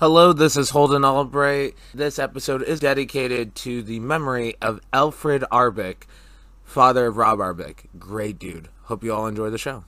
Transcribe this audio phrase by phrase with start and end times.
[0.00, 1.74] Hello, this is Holden Albright.
[1.92, 6.06] This episode is dedicated to the memory of Alfred Arbic,
[6.64, 7.86] father of Rob Arbic.
[7.98, 8.70] Great dude.
[8.84, 9.84] Hope you all enjoy the show.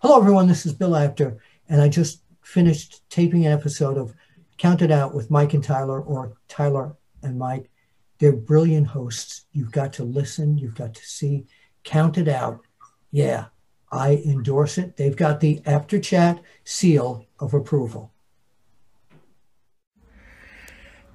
[0.00, 0.48] Hello, everyone.
[0.48, 1.36] This is Bill Apter,
[1.68, 4.14] and I just finished taping an episode of
[4.56, 7.68] Counted Out with Mike and Tyler, or Tyler and Mike.
[8.20, 9.44] They're brilliant hosts.
[9.52, 11.44] You've got to listen, you've got to see.
[11.84, 12.60] Counted Out.
[13.10, 13.48] Yeah,
[13.90, 14.96] I endorse it.
[14.96, 18.12] They've got the Apter Chat seal of approval.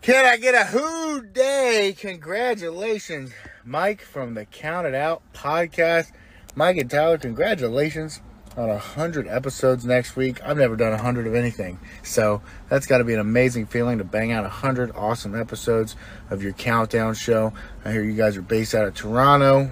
[0.01, 1.95] Can I get a Who Dey?
[1.97, 3.31] Congratulations,
[3.63, 6.11] Mike from the Counted Out podcast.
[6.55, 8.21] Mike and Tyler, congratulations
[8.57, 10.41] on a hundred episodes next week.
[10.43, 13.99] I've never done a hundred of anything, so that's got to be an amazing feeling
[13.99, 15.95] to bang out a hundred awesome episodes
[16.29, 17.53] of your countdown show.
[17.85, 19.71] I hear you guys are based out of Toronto,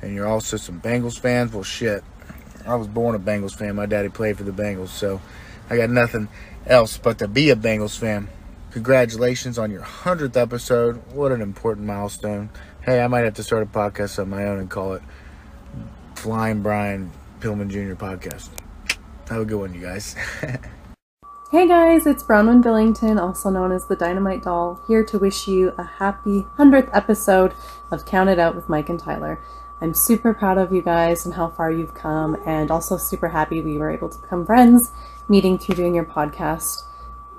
[0.00, 1.52] and you're also some Bengals fans.
[1.52, 2.02] Well, shit,
[2.68, 3.76] I was born a Bengals fan.
[3.76, 5.22] My daddy played for the Bengals, so
[5.70, 6.28] I got nothing
[6.66, 8.28] else but to be a Bengals fan.
[8.72, 11.02] Congratulations on your 100th episode.
[11.12, 12.50] What an important milestone.
[12.82, 15.02] Hey, I might have to start a podcast on my own and call it
[16.14, 17.10] Flying Brian
[17.40, 17.94] Pillman Jr.
[17.94, 18.50] Podcast.
[19.30, 20.14] Have a good one, you guys.
[21.50, 25.72] Hey guys, it's Bronwyn Billington, also known as the Dynamite Doll, here to wish you
[25.78, 27.54] a happy 100th episode
[27.90, 29.38] of Count It Out with Mike and Tyler.
[29.80, 33.60] I'm super proud of you guys and how far you've come, and also super happy
[33.60, 34.90] we were able to become friends,
[35.28, 36.82] meeting through doing your podcast.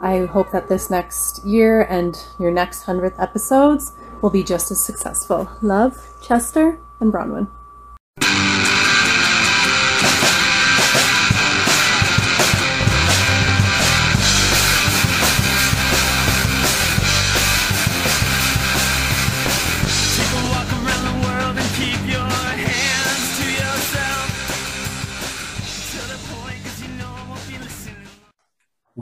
[0.01, 4.81] I hope that this next year and your next 100th episodes will be just as
[4.81, 5.49] successful.
[5.61, 7.49] Love, Chester, and Bronwyn.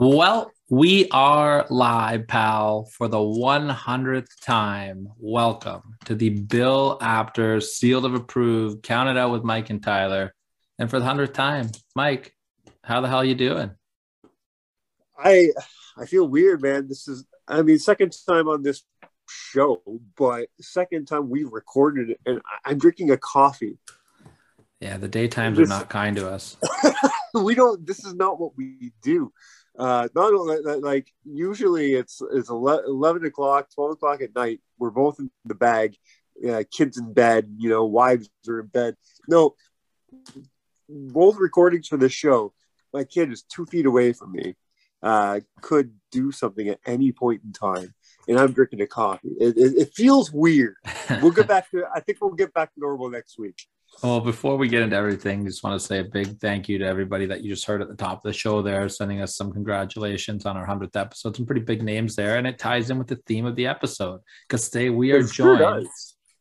[0.00, 5.08] Well, we are live, pal, for the 100th time.
[5.18, 10.36] Welcome to the Bill Apter Sealed of Approved, Counted Out with Mike and Tyler.
[10.78, 12.32] And for the 100th time, Mike,
[12.84, 13.72] how the hell you doing?
[15.18, 15.48] I
[15.96, 16.86] I feel weird, man.
[16.86, 18.84] This is I mean second time on this
[19.28, 19.82] show,
[20.16, 23.78] but second time we recorded it, and I'm drinking a coffee.
[24.80, 26.56] Yeah, the daytimes are not kind to us.
[27.34, 27.84] we don't.
[27.84, 29.32] This is not what we do.
[29.78, 34.60] Uh, not only like usually it's it's eleven o'clock, twelve o'clock at night.
[34.78, 35.96] We're both in the bag,
[36.48, 38.96] uh, kids in bed, you know, wives are in bed.
[39.28, 39.54] No,
[40.88, 42.52] both recordings for this show.
[42.92, 44.56] My kid is two feet away from me.
[45.00, 47.94] Uh, could do something at any point in time,
[48.26, 49.36] and I'm drinking a coffee.
[49.38, 50.74] It, it, it feels weird.
[51.22, 51.84] We'll get back to.
[51.94, 53.62] I think we'll get back to normal next week.
[54.02, 56.86] Well, before we get into everything, just want to say a big thank you to
[56.86, 59.52] everybody that you just heard at the top of the show there, sending us some
[59.52, 61.34] congratulations on our 100th episode.
[61.36, 64.20] Some pretty big names there, and it ties in with the theme of the episode
[64.46, 65.88] because today we are joined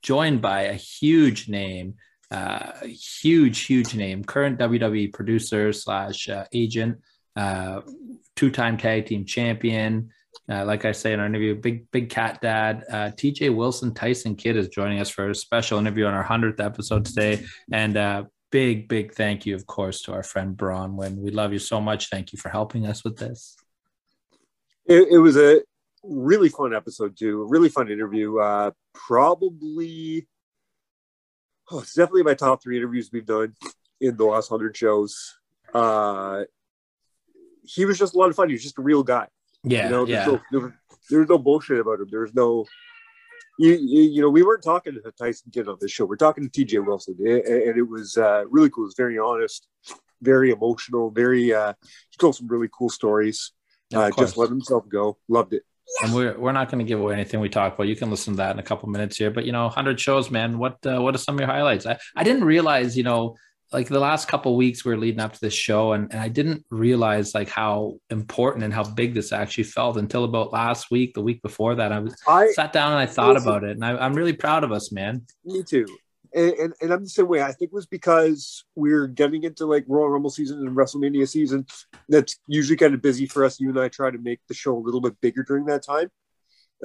[0.03, 1.96] joined by a huge name,
[2.31, 7.00] uh, huge, huge name, current WWE producer slash uh, agent,
[7.35, 7.81] uh,
[8.35, 10.09] two-time tag team champion.
[10.49, 14.35] Uh, like I say in our interview, big, big cat dad, uh, TJ Wilson Tyson
[14.35, 17.43] Kidd is joining us for a special interview on our 100th episode today.
[17.71, 21.17] And uh, big, big thank you, of course, to our friend Bronwyn.
[21.17, 22.09] We love you so much.
[22.09, 23.57] Thank you for helping us with this.
[24.85, 25.61] It, it was a
[26.03, 27.45] really fun episode too.
[27.49, 28.37] Really fun interview.
[28.39, 30.27] Uh, probably,
[31.71, 33.53] oh, it's definitely my top three interviews we've done
[33.99, 35.37] in the last hundred shows.
[35.73, 36.43] Uh,
[37.63, 38.47] he was just a lot of fun.
[38.47, 39.27] He was just a real guy.
[39.69, 40.25] Yeah, you know, yeah.
[40.25, 40.79] there's, no, there,
[41.09, 42.07] there's no bullshit about him.
[42.09, 42.66] There's no,
[43.59, 46.05] you, you, you know, we weren't talking to the Tyson Kidd on this show.
[46.05, 48.83] We're talking to TJ Wilson, and, and it was uh, really cool.
[48.83, 49.67] It was very honest,
[50.22, 51.53] very emotional, very.
[51.53, 51.73] Uh,
[52.09, 53.51] he told some really cool stories.
[53.94, 55.17] Of Uh, just let himself go.
[55.29, 55.63] Loved it.
[56.03, 57.88] and we're we're not going to give away anything we talk about.
[57.88, 59.31] You can listen to that in a couple minutes here.
[59.31, 60.57] But you know, 100 shows, man.
[60.57, 61.85] What uh, what are some of your highlights?
[61.85, 63.38] I, I didn't realize, you know,
[63.73, 66.29] like the last couple weeks we are leading up to this show, and, and I
[66.29, 71.14] didn't realize like how important and how big this actually felt until about last week,
[71.14, 71.91] the week before that.
[71.91, 73.49] I was I sat down and I thought Listen.
[73.49, 75.25] about it, and I, I'm really proud of us, man.
[75.43, 75.85] me too.
[76.34, 77.41] And, and, and I'm the same way.
[77.41, 81.66] I think it was because we're getting into like Royal Rumble season and WrestleMania season.
[82.09, 83.59] That's usually kind of busy for us.
[83.59, 86.09] You and I try to make the show a little bit bigger during that time.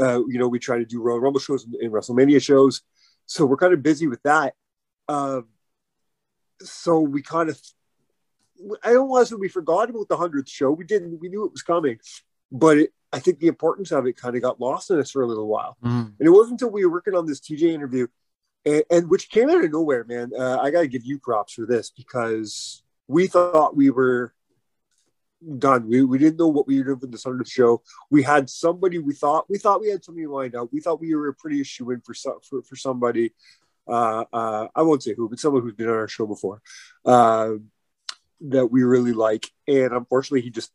[0.00, 2.82] Uh, you know, we try to do Royal Rumble shows and, and WrestleMania shows.
[3.26, 4.54] So we're kind of busy with that.
[5.08, 5.46] Um,
[6.68, 7.60] so we kind of,
[8.82, 10.70] I don't want to say we forgot about the 100th show.
[10.70, 11.98] We didn't, we knew it was coming.
[12.50, 15.22] But it, I think the importance of it kind of got lost in us for
[15.22, 15.76] a little while.
[16.18, 18.06] And it wasn't until we were working on this TJ interview,
[18.64, 20.32] and, and which came out of nowhere, man.
[20.38, 24.32] Uh, I got to give you props for this because we thought we were
[25.58, 25.88] done.
[25.88, 27.82] We, we didn't know what we were doing for this hundredth show.
[28.10, 30.68] We had somebody we thought we thought we had somebody lined up.
[30.72, 33.32] We thought we were a pretty shoe in for some for, for somebody.
[33.88, 36.62] Uh, uh, I won't say who, but someone who's been on our show before
[37.04, 37.50] uh,
[38.42, 39.48] that we really like.
[39.66, 40.70] And unfortunately, he just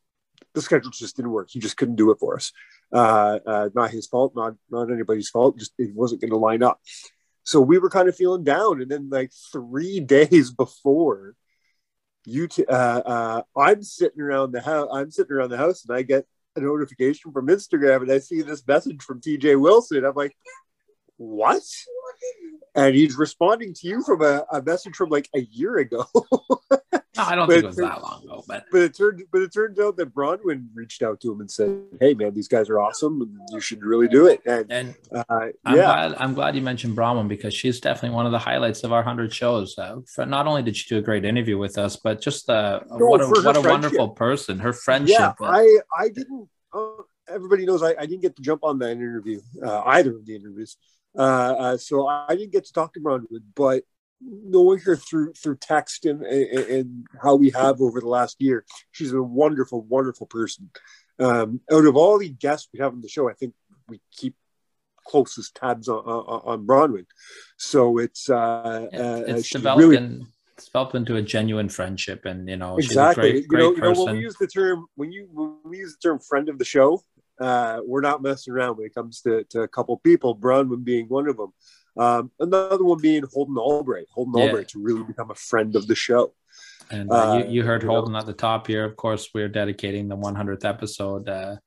[0.53, 1.49] the schedule just didn't work.
[1.51, 2.51] He just couldn't do it for us.
[2.91, 5.57] Uh, uh, not his fault, not not anybody's fault.
[5.57, 6.79] Just it wasn't going to line up.
[7.43, 8.81] So we were kind of feeling down.
[8.81, 11.35] And then like three days before
[12.25, 14.89] you t- uh, uh, I'm sitting around the house.
[14.91, 16.25] I'm sitting around the house, and I get
[16.57, 20.03] a notification from Instagram, and I see this message from TJ Wilson.
[20.03, 20.35] I'm like,
[21.17, 21.63] "What?"
[22.75, 26.05] And he's responding to you from a, a message from like a year ago.
[27.17, 29.41] No, I don't think it was it- that long ago, but but it turned, but
[29.41, 32.69] it turns out that Bronwyn reached out to him and said, "Hey, man, these guys
[32.69, 35.23] are awesome, you should really do it." And and uh,
[35.65, 38.83] I'm yeah, glad I'm glad you mentioned Bronwyn because she's definitely one of the highlights
[38.83, 39.75] of our hundred shows.
[39.79, 42.81] Uh, for, not only did she do a great interview with us, but just uh,
[42.91, 44.59] No, what a what a wonderful person.
[44.59, 45.17] Her friendship.
[45.17, 45.33] yeah.
[45.41, 46.47] I I didn't.
[46.71, 50.25] Uh, everybody knows I, I didn't get to jump on that interview, uh, either of
[50.25, 50.77] the interviews.
[51.17, 53.83] Uh, uh, so I didn't get to talk to Bronwyn, but
[54.21, 58.65] knowing her through through text and, and and how we have over the last year,
[58.91, 60.69] she's a wonderful, wonderful person.
[61.19, 63.53] Um, out of all the guests we have on the show, I think
[63.87, 64.35] we keep
[65.05, 67.05] closest tabs on on, on Bronwyn.
[67.57, 71.69] So it's uh, it- uh, it's she's developed really in, it's developed into a genuine
[71.69, 73.31] friendship, and you know exactly.
[73.31, 75.55] she's a great you know, you know when we use the term when you when
[75.63, 77.01] we use the term friend of the show,
[77.39, 80.35] uh, we're not messing around when it comes to, to a couple people.
[80.35, 81.53] Bronwyn being one of them.
[81.97, 84.07] Um, another one being Holden Albright.
[84.11, 84.47] Holden Yeah.
[84.47, 86.33] Albright's really become a friend of the show.
[86.91, 87.95] And uh, Uh, you, you heard you know.
[87.95, 88.85] Holden at the top here.
[88.85, 91.57] Of course, we're dedicating the 100th episode uh,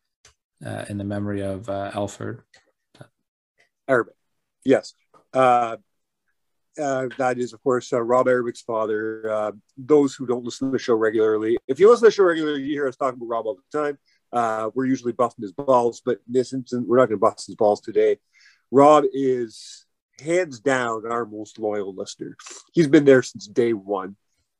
[0.64, 2.40] uh, in the memory of uh, Alfred.
[3.88, 4.14] Arabic.
[4.64, 4.94] Yes.
[5.32, 5.76] Uh,
[6.80, 9.28] uh, that is, of course, uh, Rob Arabic's father.
[9.30, 12.24] Uh, those who don't listen to the show regularly, if you listen to the show
[12.24, 13.98] regularly, you hear us talking about Rob all the time.
[14.32, 17.46] Uh, we're usually busting his balls, but in this instance, we're not going to bust
[17.46, 18.18] his balls today.
[18.70, 19.86] Rob is
[20.20, 22.36] hands down our most loyal listener.
[22.72, 24.16] He's been there since day one.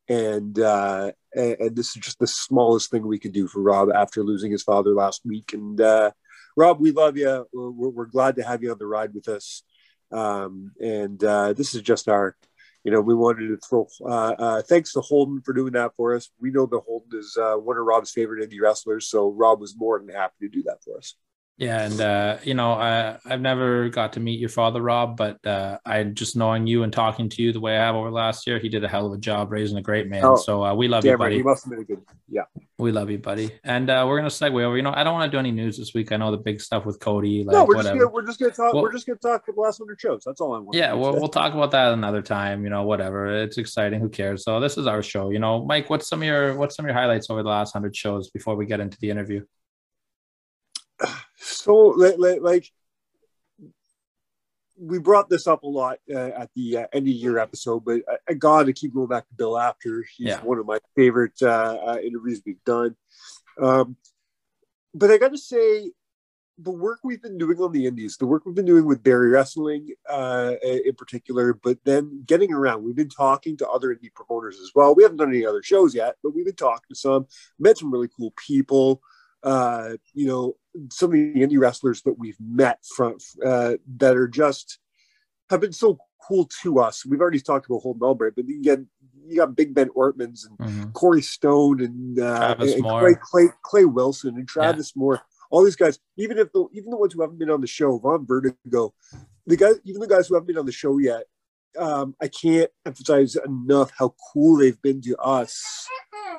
[0.09, 4.23] And, uh, and this is just the smallest thing we could do for Rob after
[4.23, 5.53] losing his father last week.
[5.53, 6.11] And uh,
[6.57, 7.47] Rob, we love you.
[7.53, 9.63] We're, we're glad to have you on the ride with us.
[10.11, 12.35] Um, and uh, this is just our,
[12.83, 13.87] you know, we wanted to throw.
[14.03, 16.29] Uh, uh, thanks to Holden for doing that for us.
[16.39, 19.75] We know that Holden is uh, one of Rob's favorite indie wrestlers, so Rob was
[19.77, 21.15] more than happy to do that for us.
[21.61, 25.45] Yeah, and uh, you know, I, I've never got to meet your father, Rob, but
[25.45, 28.47] uh, I just knowing you and talking to you the way I have over last
[28.47, 30.25] year, he did a hell of a job raising a great man.
[30.25, 31.35] Oh, so uh, we love you, buddy.
[31.37, 32.01] he must have been a good.
[32.27, 32.45] Yeah,
[32.79, 33.51] We love you, buddy.
[33.63, 34.75] And uh, we're gonna segue over.
[34.75, 36.11] You know, I don't want to do any news this week.
[36.11, 38.51] I know the big stuff with Cody, like no, we're just gonna we're just gonna
[38.53, 38.73] talk.
[38.73, 40.23] Well- we're just gonna talk for the last hundred shows.
[40.25, 40.75] That's all I want.
[40.75, 42.63] Yeah, we'll, we'll talk about that another time.
[42.63, 43.43] You know, whatever.
[43.43, 43.99] It's exciting.
[43.99, 44.43] Who cares?
[44.45, 45.29] So this is our show.
[45.29, 47.71] You know, Mike, what's some of your what's some of your highlights over the last
[47.71, 49.43] hundred shows before we get into the interview?
[51.43, 52.71] So li- li- like
[54.77, 58.01] we brought this up a lot uh, at the uh, end of year episode, but
[58.09, 60.05] I, I got to keep going back to Bill Apter.
[60.15, 60.41] He's Yeah.
[60.41, 62.95] one of my favorite uh, uh, interviews we've done.
[63.61, 63.95] Um,
[64.93, 65.91] but I got to say,
[66.57, 69.29] the work we've been doing on the Indies, the work we've been doing with Barrie
[69.29, 74.59] Wrestling uh, in particular, but then getting around, we've been talking to other indie promoters
[74.59, 74.93] as well.
[74.93, 77.25] We haven't done any other shows yet, but we've been talking to some,
[77.57, 79.01] met some really cool people.
[79.41, 80.55] Uh, you know,
[80.91, 84.79] some of the indie wrestlers that we've met from uh, that are just
[85.49, 85.97] have been so
[86.27, 87.05] cool to us.
[87.05, 88.79] We've already talked about Holden Albright, but you get
[89.27, 90.93] you got Big Ben Ortmans and Mhm.
[90.93, 95.21] Corey Stone and, uh, and Clay, Clay Clay Wilson and Travis Moore.
[95.51, 97.97] All these guys, even if the even the ones who haven't been on the show,
[97.97, 98.93] Von Vertigo,
[99.45, 101.25] the guys, even the guys who haven't been on the show yet,
[101.77, 105.87] um, I can't emphasize enough how cool they've been to us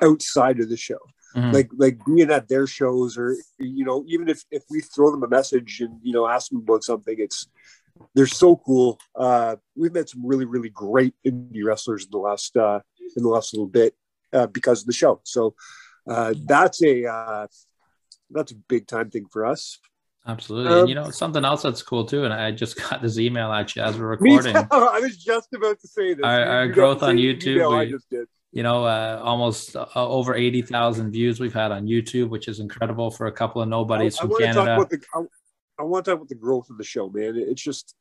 [0.01, 0.99] outside of the show
[1.35, 1.53] Mhm.
[1.53, 5.23] like like being at their shows or you know even if if we throw them
[5.23, 7.47] a message and you know ask them about something it's
[8.15, 12.55] they're so cool uh we've met some really really great indie wrestlers in the last
[12.57, 12.79] uh
[13.15, 13.95] in the last little bit
[14.33, 15.55] uh because of the show so
[16.09, 17.47] uh that's a uh
[18.29, 19.79] that's a big time thing for us
[20.25, 20.71] Absolutely.
[20.71, 22.23] Um, and you know, something else that's cool too.
[22.23, 24.55] And I just got this email actually as we're recording.
[24.71, 28.27] i was just about to say this Our- our growth on YouTube, we- just did
[28.53, 33.09] You know, uh, almost uh, over 80,000 views we've had on YouTube, which is incredible
[33.09, 34.75] for a couple of nobodies I, I from want to talk Canada.
[34.75, 35.01] about the.
[35.13, 35.21] I,
[35.79, 37.33] I want to talk about the growth of the show, man.
[37.35, 37.95] It's just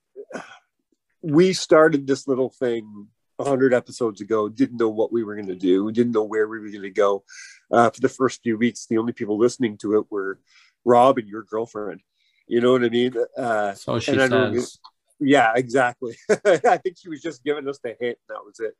[1.22, 3.08] we started this little thing
[3.40, 4.48] hundred episodes ago.
[4.48, 5.90] Didn't know what we were going to do.
[5.90, 7.24] Didn't know where we were going to go.
[7.70, 10.38] Uh, for the first few weeks, the only people listening to it were
[10.84, 12.00] Rob and your girlfriend.
[12.46, 13.14] You know what I mean?
[13.36, 14.78] Uh, so she know says,
[15.20, 16.16] yeah, exactly.
[16.30, 18.18] I think she was just giving us the hint.
[18.28, 18.74] And that was it.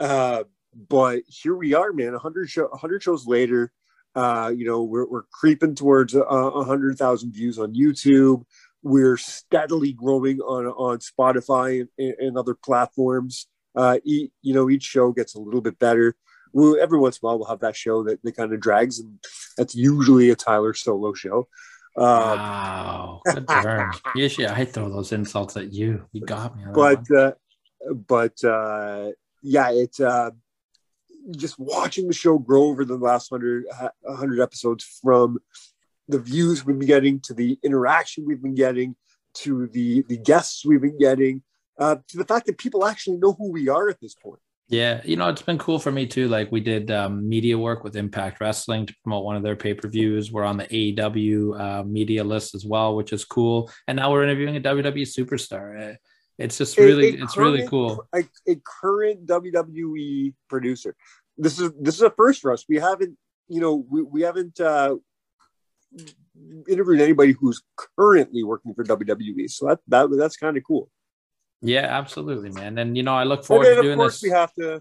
[0.00, 0.44] Uh,
[0.88, 2.12] but here we are, man.
[2.12, 3.72] 100, show, 100 shows later.
[4.14, 6.24] Uh, you know, we're, we're creeping towards a,
[6.64, 8.44] hundred thousand views on YouTube.
[8.82, 13.46] We're steadily growing on on Spotify and, and other platforms.
[13.74, 16.16] Uh, e- you know, each show gets a little bit better.
[16.52, 18.98] We'll, every once in a while, we'll have that show that, that kind of drags,
[19.00, 19.18] and
[19.58, 21.48] that's usually a Tyler solo show.
[21.98, 22.04] Um,
[22.38, 23.90] Wow, good burn.
[24.14, 26.06] Usually, I throw those insults at you.
[26.12, 26.64] You got me.
[26.64, 27.04] On that one.
[27.08, 27.32] but uh,
[28.06, 29.10] but uh,
[29.42, 30.30] yeah, it's uh,
[31.36, 33.64] just watching the show grow over the last hundred
[34.08, 35.38] hundred episodes from
[36.08, 38.94] the views we've been getting to the interaction we've been getting
[39.34, 41.42] to the the guests we've been getting
[41.78, 44.40] uh, to the fact that people actually know who we are at this point.
[44.68, 46.26] Yeah, you know, it's been cool for me too.
[46.28, 50.32] Like we did um, media work with Impact Wrestling to promote one of their pay-per-views.
[50.32, 53.70] We're on the AEW uh, media list as well, which is cool.
[53.86, 55.96] And now we're interviewing a WWE superstar.
[56.38, 58.06] It's just really, A- a it's really cool.
[58.14, 60.94] A, a current WWE producer.
[61.38, 62.64] This is this is a first for us.
[62.68, 63.16] We haven't,
[63.48, 64.96] you know, we, we haven't uh,
[66.68, 67.62] interviewed anybody who's
[67.98, 69.50] currently working for WWE.
[69.50, 70.90] So that, that that's kind of cool.
[71.62, 72.78] Yeah, absolutely, man.
[72.78, 74.22] And you know, I look And forward to then of doing course this.
[74.22, 74.74] we have to,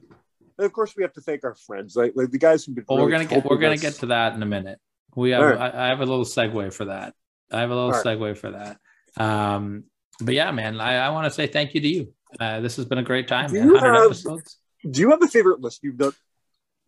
[0.58, 2.86] and of course we have to thank our friends, like like the guys who've been.
[2.88, 4.80] Well, we're gonna get we're gonna get to that in a minute.
[5.16, 5.74] We have right.
[5.74, 7.14] I, I have a little segue for that.
[7.52, 8.06] I have a little All right.
[8.06, 8.78] segue for that.
[9.18, 9.86] Um,
[10.22, 12.14] but yeah, man, I, I want to say thank you to you.
[12.40, 13.50] Uh, this has been a great time.
[13.50, 14.58] Do you have- episodes.
[14.90, 16.14] Do you have a favorite list you've done?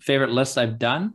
[0.01, 1.13] Favorite list I've done.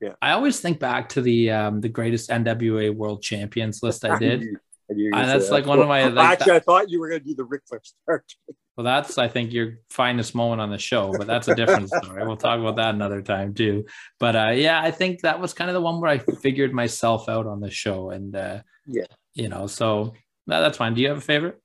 [0.00, 0.14] Yeah.
[0.20, 4.40] I always think back to the um, the greatest NWA World Champions list I did.
[4.40, 4.58] knew-
[4.90, 5.70] I knew you were Uh, gonna that's say like that.
[5.70, 7.80] one of my, like, Actually, I thought you were going to do the Ric Flair
[7.84, 8.24] start.
[8.76, 12.26] Well, that's I think your finest moment on the show, but that's a different story.
[12.26, 13.84] We'll talk about that another time too.
[14.18, 17.28] But uh, yeah, I think that was kind of the one where I figured myself
[17.28, 19.04] out on the show, and uh, Yeah.
[19.32, 20.14] you know, so
[20.46, 20.94] no, that's fine.
[20.94, 21.60] Do you have a favorite?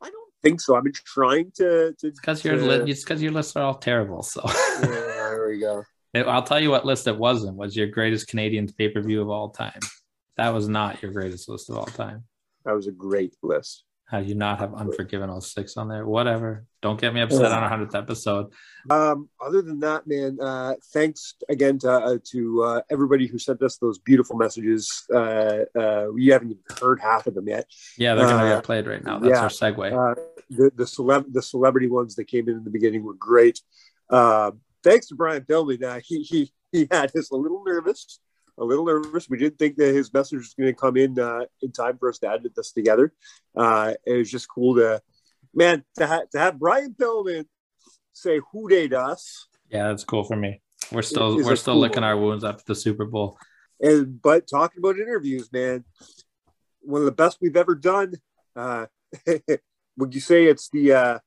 [0.00, 0.76] I don't think so.
[0.76, 1.92] I've been trying to.
[1.98, 4.22] to Because your to- li- it's because your lists are all terrible.
[4.22, 5.84] So yeah, there we go.
[6.14, 7.56] I'll tell you what list it wasn't.
[7.56, 9.78] Was your greatest Canadian pay per view of all time?
[10.36, 12.24] That was not your greatest list of all time.
[12.64, 13.84] That was a great list.
[14.10, 16.04] How do you not have Unforgiven all 06 on there?
[16.04, 16.64] Whatever.
[16.82, 18.52] Don't get me upset on a hundredth episode.
[18.90, 23.62] Um, other than that, man, uh, thanks again to uh, to uh, everybody who sent
[23.62, 25.04] us those beautiful messages.
[25.14, 27.66] Uh, uh, we haven't even heard half of them yet.
[27.96, 29.20] Yeah, they're gonna Uh, get played right now.
[29.20, 29.42] That's yeah.
[29.42, 29.92] our segue.
[29.92, 33.60] Uh, the the celeb the celebrity ones that came in in the beginning were great.
[34.08, 34.50] Uh,
[34.82, 35.84] thanks to Brian Pillman.
[35.84, 38.18] Uh, he he he had us a little nervous,
[38.60, 39.28] a little nervous.
[39.28, 42.10] We didn't think that his message was going to come in uh, in time for
[42.10, 43.12] us to edit this together.
[43.56, 45.00] Uh, it was just cool to,
[45.54, 47.46] man, to, ha- to have Brian Pillman
[48.12, 50.60] say "Who date us." Yeah, that's cool for me.
[50.92, 52.10] We're still we're still cool licking one.
[52.10, 53.38] our wounds after the Super Bowl.
[53.80, 55.84] And but talking about interviews, man,
[56.80, 58.14] one of the best we've ever done.
[58.54, 58.86] Uh,
[59.96, 61.18] would you say it's the uh,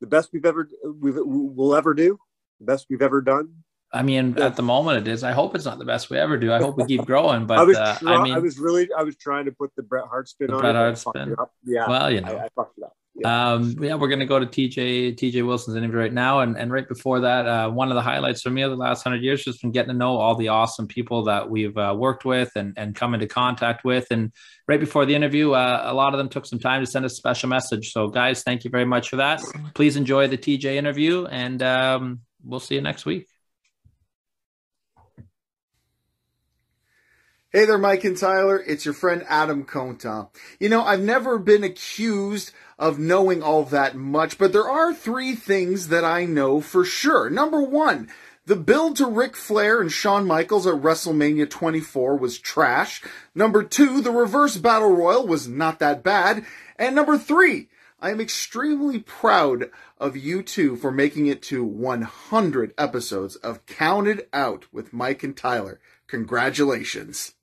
[0.00, 2.18] the best we've ever we've will ever do?
[2.58, 3.64] The best we've ever done?
[3.92, 4.46] I mean, Yeah.
[4.46, 5.24] at the moment it is.
[5.24, 6.52] I hope it's not the best we ever do.
[6.52, 7.42] I hope we keep growing.
[7.42, 9.74] I But was uh, try- I mean, I was really I was trying to put
[9.76, 10.78] the Bret Hart spin on Bret it.
[10.78, 11.34] Hart spin.
[11.64, 12.38] Yeah, well, you I, know.
[12.38, 12.92] I fucked it up.
[13.16, 13.52] Yeah.
[13.54, 16.88] Um, yeah, we're gonna go to TJ TJ Wilson's interview right now, and and right
[16.88, 19.58] before that, uh, one of the highlights for me of the last hundred years has
[19.58, 22.94] been getting to know all the awesome people that we've uh, worked with and and
[22.94, 24.06] come into contact with.
[24.12, 24.32] And
[24.68, 27.12] right before the interview, uh, a lot of them took some time to send us
[27.12, 27.90] a special message.
[27.92, 29.42] So, guys, thank you very much for that.
[29.74, 33.26] Please enjoy the TJ interview, and um, we'll see you next week.
[37.52, 38.62] Hey there, Mike and Tyler.
[38.64, 40.28] It's your friend Adam Conta.
[40.60, 45.34] You know, I've never been accused of knowing all that much, but there are three
[45.34, 47.28] things that I know for sure.
[47.28, 48.08] Number one,
[48.46, 53.02] the build to Ric Flair and Shawn Michaels at WrestleMania 24 was trash.
[53.34, 56.46] Number two, the reverse battle royal was not that bad.
[56.76, 57.68] And number three,
[58.00, 64.28] I am extremely proud of you two for making it to 100 episodes of Counted
[64.32, 65.80] Out with Mike and Tyler.
[66.06, 67.34] Congratulations.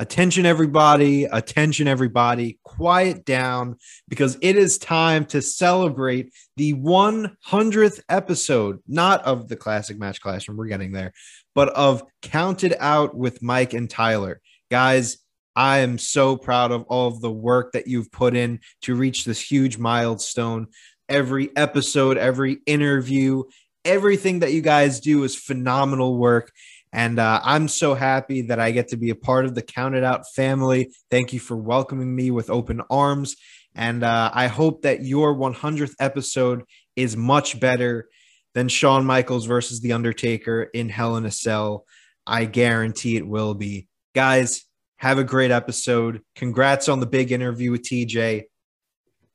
[0.00, 1.24] Attention, everybody.
[1.24, 2.58] Attention, everybody.
[2.64, 3.76] Quiet down
[4.08, 10.56] because it is time to celebrate the 100th episode, not of the Classic Match Classroom,
[10.56, 11.12] we're getting there,
[11.54, 14.40] but of Counted Out with Mike and Tyler.
[14.68, 15.18] Guys,
[15.54, 19.24] I am so proud of all of the work that you've put in to reach
[19.24, 20.66] this huge milestone.
[21.08, 23.44] Every episode, every interview,
[23.84, 26.50] everything that you guys do is phenomenal work.
[26.94, 30.04] And uh, I'm so happy that I get to be a part of the Counted
[30.04, 30.94] Out family.
[31.10, 33.34] Thank you for welcoming me with open arms.
[33.74, 36.62] And uh, I hope that your 100th episode
[36.94, 38.08] is much better
[38.54, 41.84] than Shawn Michaels versus The Undertaker in Hell in a Cell.
[42.24, 43.88] I guarantee it will be.
[44.14, 44.64] Guys,
[44.98, 46.22] have a great episode.
[46.36, 48.44] Congrats on the big interview with TJ.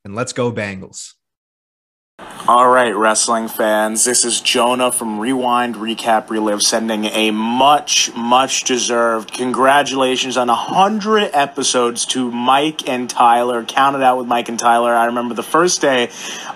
[0.06, 1.16] And let's go, Bengals.
[2.50, 8.64] All right, wrestling fans, this is Jonah from Rewind, Recap, Relive, sending a much, much
[8.64, 13.64] deserved congratulations on 100 episodes to Mike and Tyler.
[13.64, 14.96] Counted out with Mike and Tyler.
[14.96, 16.10] I remember the first day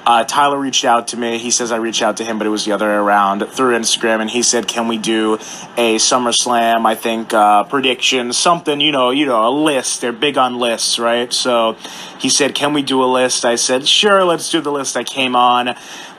[0.05, 1.37] uh, Tyler reached out to me.
[1.37, 3.77] He says I reached out to him, but it was the other way around through
[3.77, 5.35] Instagram, and he said, "Can we do
[5.77, 6.85] a SummerSlam?
[6.85, 10.01] I think uh, prediction, something, you know, you know, a list.
[10.01, 11.31] They're big on lists, right?
[11.31, 11.77] So
[12.19, 15.03] he said, "Can we do a list?" I said, "Sure, let's do the list." I
[15.03, 15.52] came on.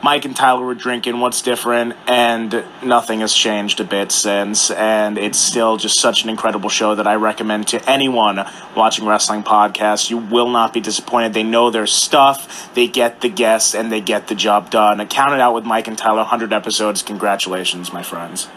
[0.02, 1.20] Mike and Tyler were drinking.
[1.20, 1.94] What's different?
[2.06, 4.70] And nothing has changed a bit since.
[4.70, 8.44] And it's still just such an incredible show that I recommend to anyone
[8.76, 10.10] watching wrestling podcasts.
[10.10, 11.34] You will not be disappointed.
[11.34, 12.72] They know their stuff.
[12.74, 15.00] They get the guests and they get the job done.
[15.00, 17.02] I counted out with Mike and Tyler, 100 episodes.
[17.02, 18.48] Congratulations, my friends.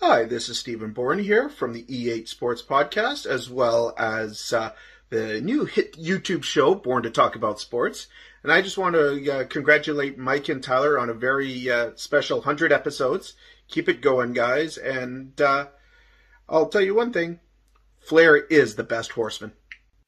[0.00, 4.72] Hi, this is Stephen Bourne here from the E8 Sports Podcast, as well as uh,
[5.10, 8.08] the new hit YouTube show, Born to Talk About Sports.
[8.42, 12.38] And I just want to uh, congratulate Mike and Tyler on a very uh, special
[12.38, 13.34] 100 episodes.
[13.68, 14.76] Keep it going, guys.
[14.76, 15.66] And uh,
[16.48, 17.40] I'll tell you one thing
[18.00, 19.52] Flair is the best horseman.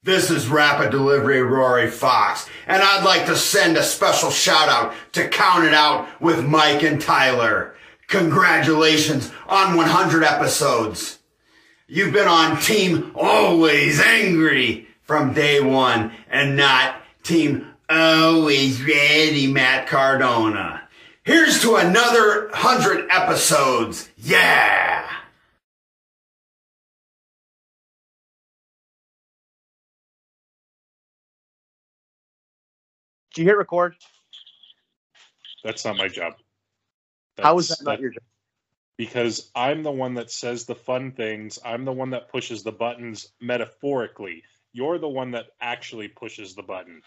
[0.03, 4.93] This is Rapid Delivery Rory Fox, and I'd like to send a special shout out
[5.13, 7.73] to Counted Out with Mike and Tyler.
[8.07, 11.17] Congratulations on 100 episodes.
[11.87, 19.87] You've been on Team Always Angry from day one and not Team Always Ready Matt
[19.87, 20.89] Cardona.
[21.23, 24.09] Here's to another 100 episodes.
[24.17, 25.07] Yeah!
[33.35, 33.95] Did you hit record?
[35.63, 36.33] That's not my job.
[37.41, 38.23] How is that not your job?
[38.97, 41.59] Because I'm the one that says the fun things.
[41.65, 44.43] I'm the one that pushes the buttons metaphorically.
[44.73, 47.01] You're the one that actually pushes the button.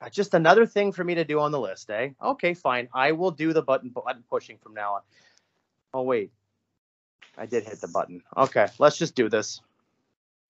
[0.00, 2.10] Uh, Just another thing for me to do on the list, eh?
[2.22, 2.88] Okay, fine.
[2.92, 5.00] I will do the button button pushing from now on.
[5.94, 6.30] Oh wait,
[7.38, 8.22] I did hit the button.
[8.36, 9.60] Okay, let's just do this.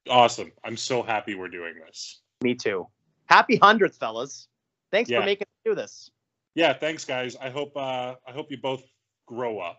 [0.08, 0.50] Awesome.
[0.64, 2.20] I'm so happy we're doing this.
[2.42, 2.88] Me too.
[3.26, 4.48] Happy hundredth, fellas.
[4.90, 5.20] Thanks Yeah.
[5.20, 6.10] for making me do this.
[6.54, 7.36] Yeah, thanks guys.
[7.36, 8.82] I hope uh I hope you both
[9.26, 9.78] grow up.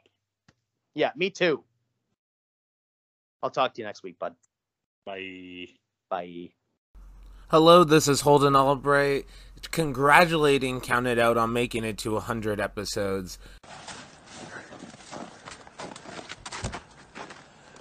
[0.96, 1.64] Yeah, me too.
[3.44, 4.36] I'll talk to you next week, bud.
[5.06, 5.68] Bye.
[6.10, 6.50] Bye.
[7.50, 9.26] Hello, this is Holden Albright.
[9.72, 13.40] Congratulating Counted Out on making it to 100 episodes.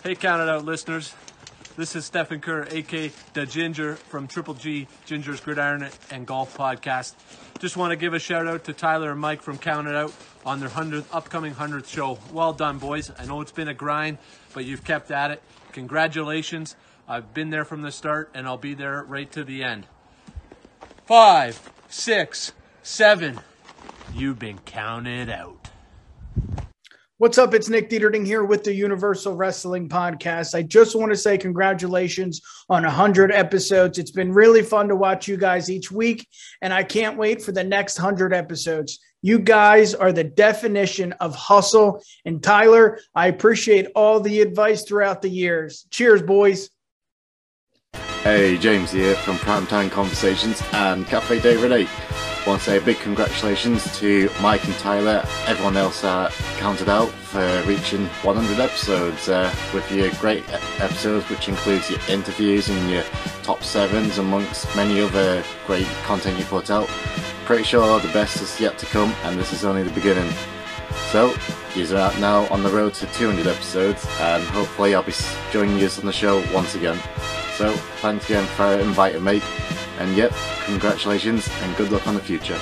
[0.03, 1.15] Hey, Counted Out listeners.
[1.77, 7.15] This is Stephen Kerr, aka The Ginger from Triple G Ginger's Gridiron and Golf Podcast.
[7.59, 10.13] Just want to give a shout out to Tyler and Mike from Counted Out
[10.47, 12.19] on their 100th, upcoming 100th show.
[12.33, 13.11] Well done, boys.
[13.19, 14.19] I know it's been a grind,
[14.55, 15.43] but you've kept at it.
[15.73, 16.77] Congratulations.
[17.09, 19.87] I've been there from the start, and I'll be there right to the end.
[21.07, 22.51] Five, six,
[22.83, 23.39] seven.
[24.13, 25.69] You've been counted out.
[27.19, 27.55] What's up?
[27.55, 30.57] It's Nick Dieterding here with the Universal Wrestling Podcast.
[30.57, 34.01] I just want to say congratulations on 100 episodes.
[34.01, 36.27] It's been really fun to watch you guys each week,
[36.61, 38.99] and I can't wait for the next 100 episodes.
[39.23, 42.03] You guys are the definition of hustle.
[42.25, 45.87] And Tyler, I appreciate all the advice throughout the years.
[45.91, 46.69] Cheers, boys.
[48.27, 51.89] Hey, James here from Primetime Conversations and Cafe David 8.
[52.45, 57.09] Want to say a big congratulations to Mike and Tyler, everyone else uh, counted out
[57.09, 60.43] for reaching 100 episodes uh, with your great
[60.81, 63.05] episodes, which includes your interviews and your
[63.45, 66.89] top sevens, amongst many other great content you put out.
[67.45, 70.33] Pretty sure the best is yet to come, and this is only the beginning.
[71.13, 71.33] So,
[71.77, 75.15] you're out now on the road to 200 episodes, and hopefully I'll be
[75.53, 77.01] joining you on the show once again.
[77.57, 79.41] So, thanks again for inviting me,
[79.99, 80.31] and yep,
[80.67, 82.61] congratulations and good luck on the future.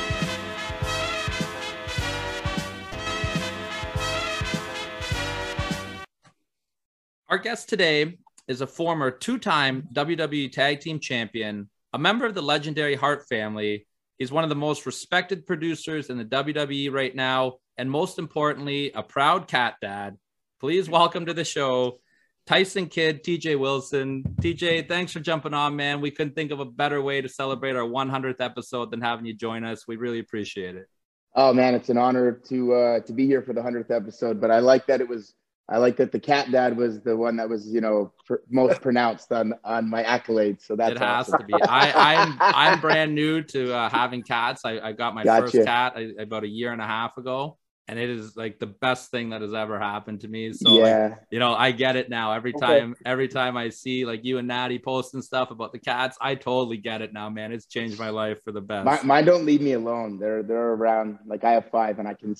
[7.28, 12.34] Our guest today is a former two time WWE Tag Team Champion, a member of
[12.34, 13.88] the legendary Hart family.
[14.18, 18.92] He's one of the most respected producers in the WWE right now, and most importantly,
[18.94, 20.16] a proud cat dad.
[20.60, 21.98] Please welcome to the show,
[22.46, 24.22] Tyson Kidd, TJ Wilson.
[24.40, 26.00] TJ, thanks for jumping on, man.
[26.00, 29.34] We couldn't think of a better way to celebrate our 100th episode than having you
[29.34, 29.88] join us.
[29.88, 30.88] We really appreciate it.
[31.36, 34.40] Oh man, it's an honor to uh, to be here for the hundredth episode.
[34.40, 35.34] But I like that it was.
[35.66, 38.82] I like that the cat dad was the one that was, you know, pr- most
[38.82, 40.62] pronounced on on my accolades.
[40.62, 41.40] So that's it has awesome.
[41.40, 41.54] to be.
[41.54, 44.64] I, I'm I'm brand new to uh, having cats.
[44.64, 45.50] I, I got my Gotcha.
[45.50, 47.58] first cat about a year and a half ago.
[47.86, 50.52] And it is like the best thing that has ever happened to me.
[50.54, 51.08] So Yeah.
[51.08, 52.32] like, you know, I get it now.
[52.32, 52.60] Every Okay.
[52.80, 56.34] time, every time I see like you and Natty posting stuff about the cats, I
[56.34, 57.52] totally get it now, man.
[57.52, 58.86] It's changed my life for the best.
[58.86, 60.18] My, mine don't leave me alone.
[60.18, 61.18] They're they're around.
[61.26, 62.34] Like I have five, and I can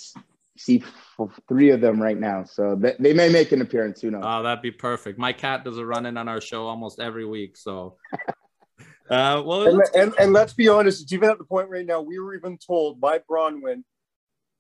[0.57, 0.83] see
[1.19, 2.45] f- three of them right now.
[2.45, 4.01] So they, they may make an appearance.
[4.01, 4.23] Who knows?
[4.25, 5.19] Oh, that'd be perfect.
[5.19, 7.57] My cat does a run in on our show almost every week.
[7.57, 7.97] So,
[9.11, 11.85] uh, well, And, let's- and, and let's be honest, it's even at the point right
[11.85, 13.83] now, we were even told by Bronwyn,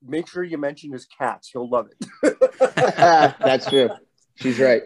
[0.06, 1.50] make sure you mention his cats.
[1.52, 2.36] He'll love it.
[2.96, 3.90] Ah, that's true.
[4.36, 4.82] She's right.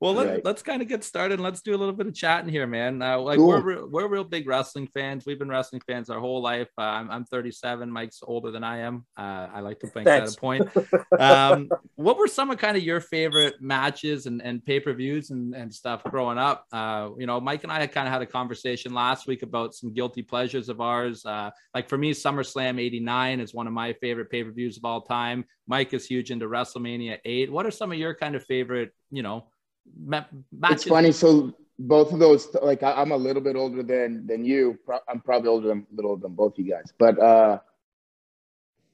[0.00, 0.44] Well, let, Right.
[0.44, 1.34] let's kind of get started.
[1.34, 3.02] and Let's do a little bit of chatting here, man.
[3.02, 3.48] Uh, like Cool.
[3.48, 5.26] we're real- we're real big wrestling fans.
[5.26, 6.68] We've been wrestling fans our whole life.
[6.78, 7.90] Uh, I'm, I'm 37.
[7.90, 9.04] Mike's older than I am.
[9.16, 10.30] Uh, I like to think Thanks.
[10.32, 10.68] that a point.
[11.18, 15.30] Um, what were some of kind of your favorite matches and, and pay per views
[15.30, 16.64] and, and stuff growing up?
[16.72, 19.74] Uh, you know, Mike and I had kind of had a conversation last week about
[19.74, 21.26] some guilty pleasures of ours.
[21.26, 24.84] Uh, like for me, SummerSlam '89 is one of my favorite pay per views of
[24.84, 25.44] all time.
[25.66, 27.50] Mike is huge into WrestleMania 8.
[27.50, 29.48] What are some of your kind of favorite, you know,
[29.96, 30.82] ma- matches?
[30.82, 31.12] It's funny.
[31.12, 34.78] So both of those, like I, I'm a little bit older than than you.
[34.84, 36.92] Pro- I'm probably older than a little older than both you guys.
[36.98, 37.58] But uh,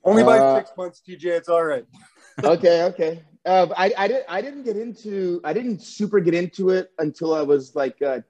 [0.04, 1.24] Only by Uh, six months, TJ.
[1.24, 1.86] It's all right.
[2.44, 3.22] okay, okay.
[3.46, 7.34] Uh, I I didn't I didn't get into I didn't super get into it until
[7.34, 8.20] I was like uh,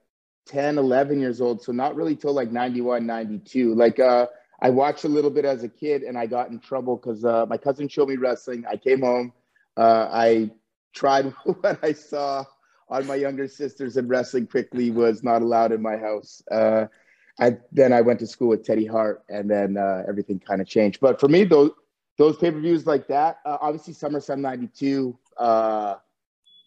[0.45, 1.61] 10, 11 years old.
[1.61, 3.73] So not really till like 91, 92.
[3.75, 4.27] Like uh,
[4.61, 7.45] I watched a little bit as a kid and I got in trouble because uh,
[7.47, 8.63] my cousin showed me wrestling.
[8.69, 9.33] I came home.
[9.75, 10.51] Uh, I
[10.93, 12.45] tried what I saw
[12.87, 16.41] on my younger sisters and wrestling quickly was not allowed in my house.
[16.51, 16.85] Uh,
[17.39, 20.67] I then I went to school with Teddy Hart, and then uh, everything kind of
[20.67, 20.99] changed.
[20.99, 21.71] But for me, those
[22.17, 25.95] those pay per views like that, uh, obviously SummerSlam '92, uh,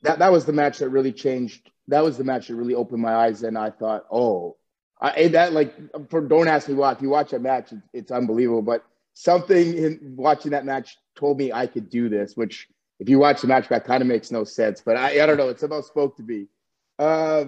[0.03, 1.71] that that was the match that really changed.
[1.89, 4.57] That was the match that really opened my eyes, and I thought, oh,
[5.01, 5.75] I that like
[6.11, 6.93] for don't ask me why.
[6.93, 8.63] If you watch that match, it's unbelievable.
[8.63, 12.69] But something in watching that match told me I could do this, which
[12.99, 14.81] if you watch the match back, kind of makes no sense.
[14.85, 15.49] But I, I don't know.
[15.49, 16.47] It's about spoke to me.
[16.99, 17.45] Uh,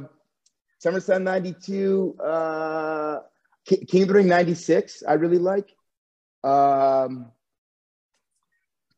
[0.85, 3.19] SummerSlam '92, uh,
[3.67, 5.03] Ki- King of the Ring '96.
[5.07, 5.69] I really like.
[6.45, 7.31] Um,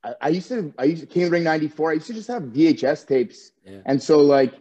[0.05, 1.91] I, I used to, I used to, King of the Ring '94.
[1.91, 3.79] I used to just have VHS tapes, Yeah.
[3.87, 4.55] and so like,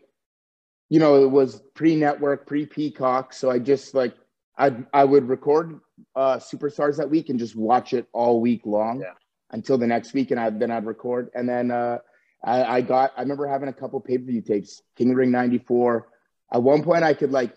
[0.90, 3.34] you know, it was pre-network, pre-Peacock.
[3.34, 4.14] So I just like,
[4.58, 5.80] I I would record
[6.16, 9.04] uh, Superstars that week and just watch it all week long
[9.52, 12.00] until the next week, and I, then I'd record, and then uh,
[12.44, 13.14] I, I got.
[13.18, 16.08] I remember having a couple pay-per-view tapes, King of the Ring '94.
[16.54, 17.56] At one point, I could like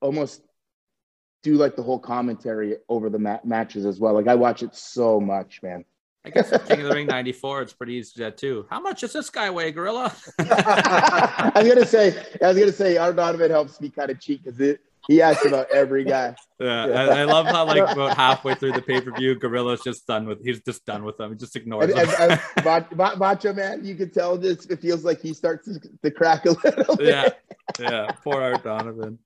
[0.00, 0.42] almost
[1.42, 4.14] do like the whole commentary over the ma- matches as well.
[4.14, 5.84] Like I watch it so much, man.
[6.24, 8.66] I guess King of the Ring 94, it's pretty easy to do that too.
[8.68, 10.12] How much does this guy weigh, Gorilla?
[10.40, 14.42] I was gonna say, I was gonna say, Art Donovan helps me kind of cheat
[14.42, 14.58] because
[15.08, 16.34] he asked about every guy.
[16.58, 20.06] Yeah, I, I love how like about halfway through the pay per view, Gorilla's just
[20.06, 20.42] done with.
[20.42, 21.30] He's just done with them.
[21.32, 22.08] He just ignores And, them.
[22.18, 24.64] and, and Mach- Mach- Macho Man, you can tell this.
[24.64, 27.08] It feels like he starts to, to crack a little bit.
[27.08, 27.28] yeah,
[27.78, 28.10] yeah.
[28.24, 29.18] Poor Art Donovan.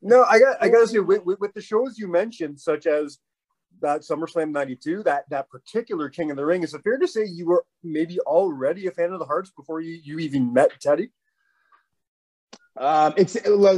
[0.00, 3.18] No, I got I gotta say with, with, with the shows you mentioned, such as
[3.82, 7.26] that SummerSlam '92, that that particular King of the Ring, is it fair to say
[7.26, 11.10] you were maybe already a fan of the Harts before you, you even met Teddy?
[12.76, 13.36] Um, it's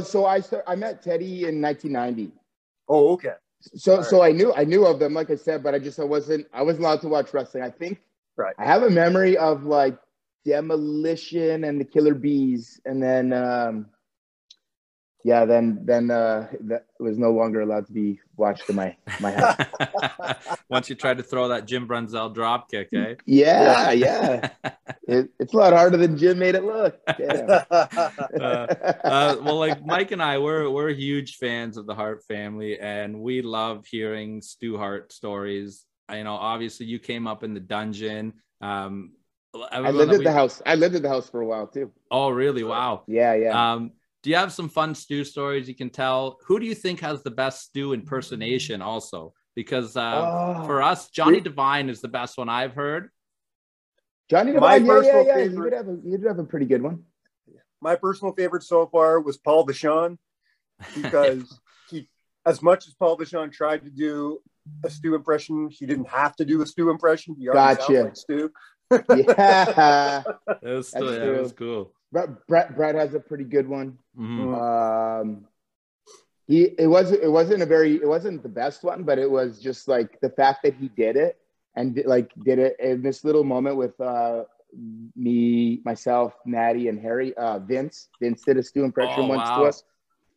[0.09, 2.31] so I start, I met Teddy in 1990.
[2.89, 3.33] Oh, okay.
[3.75, 6.03] So so I knew I knew of them, like I said, but I just I
[6.03, 7.63] wasn't I wasn't allowed to watch wrestling.
[7.63, 7.99] I think
[8.35, 8.55] right.
[8.57, 9.97] I have a memory of like
[10.45, 13.87] Demolition and the Killer Bees, and then um,
[15.27, 19.33] yeah, then then uh, that was no longer allowed to be watched in my my
[19.33, 19.57] house.
[20.69, 23.15] Once you tried to throw that Jim Brunzell drop kick, eh?
[23.25, 24.51] Yeah, yeah.
[25.05, 26.97] It, it's a lot harder than Jim made it look.
[27.19, 27.65] Yeah.
[27.71, 28.67] uh,
[29.03, 33.19] uh, well, like Mike and I, we're we're huge fans of the Hart family, and
[33.19, 35.83] we love hearing Stu Hart stories.
[36.09, 38.31] You know, obviously, you came up in the dungeon.
[38.61, 39.11] Um,
[39.53, 40.61] I lived that at we- the house.
[40.65, 41.91] I lived at the house for a while too.
[42.09, 42.63] Oh, really?
[42.63, 43.03] Wow.
[43.07, 43.73] Yeah, yeah.
[43.73, 43.91] Um,
[44.23, 46.37] do you have some fun Stu stories you can tell?
[46.47, 48.81] Who do you think has the best Stu impersonation?
[48.81, 50.65] Also, because uh, Oh.
[50.65, 53.09] for us, Johnny Devine is the best one I've heard.
[54.29, 55.37] Johnny My Devine, yeah, yeah, personal yeah.
[55.37, 57.03] You favorite- would have a you would have a pretty good one.
[57.79, 60.17] My personal favorite so far was Paul Vachon
[60.95, 62.09] because he,
[62.45, 64.39] as much as Paul Vachon tried to do
[64.83, 67.35] a Stu impression, he didn't have to do a Stu impression.
[67.39, 67.93] He already Gotcha.
[67.93, 68.51] sounds like Stu.
[68.91, 70.23] Yeah.
[70.61, 71.91] It was, That's still, yeah, it was cool.
[72.11, 73.97] Bret, Bret Bret has a pretty good one.
[74.17, 75.21] Mhm.
[75.21, 75.47] Um,
[76.47, 79.59] he it wasn't it wasn't a very it wasn't the best one, but it was
[79.59, 81.37] just like the fact that he did it
[81.75, 84.43] and did, like did it in this little moment with uh,
[85.15, 87.35] me, myself, Natty, and Harry.
[87.35, 89.57] Uh, Vince Vince did a Stu impression Oh, once wow.
[89.57, 89.83] to us.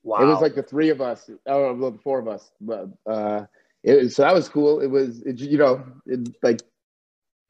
[0.02, 0.22] Wow.
[0.22, 2.50] It was like the three of us, oh, well, the four of us.
[2.60, 3.46] But uh,
[3.84, 4.80] it so that was cool.
[4.80, 6.62] It was, it, you know, it, like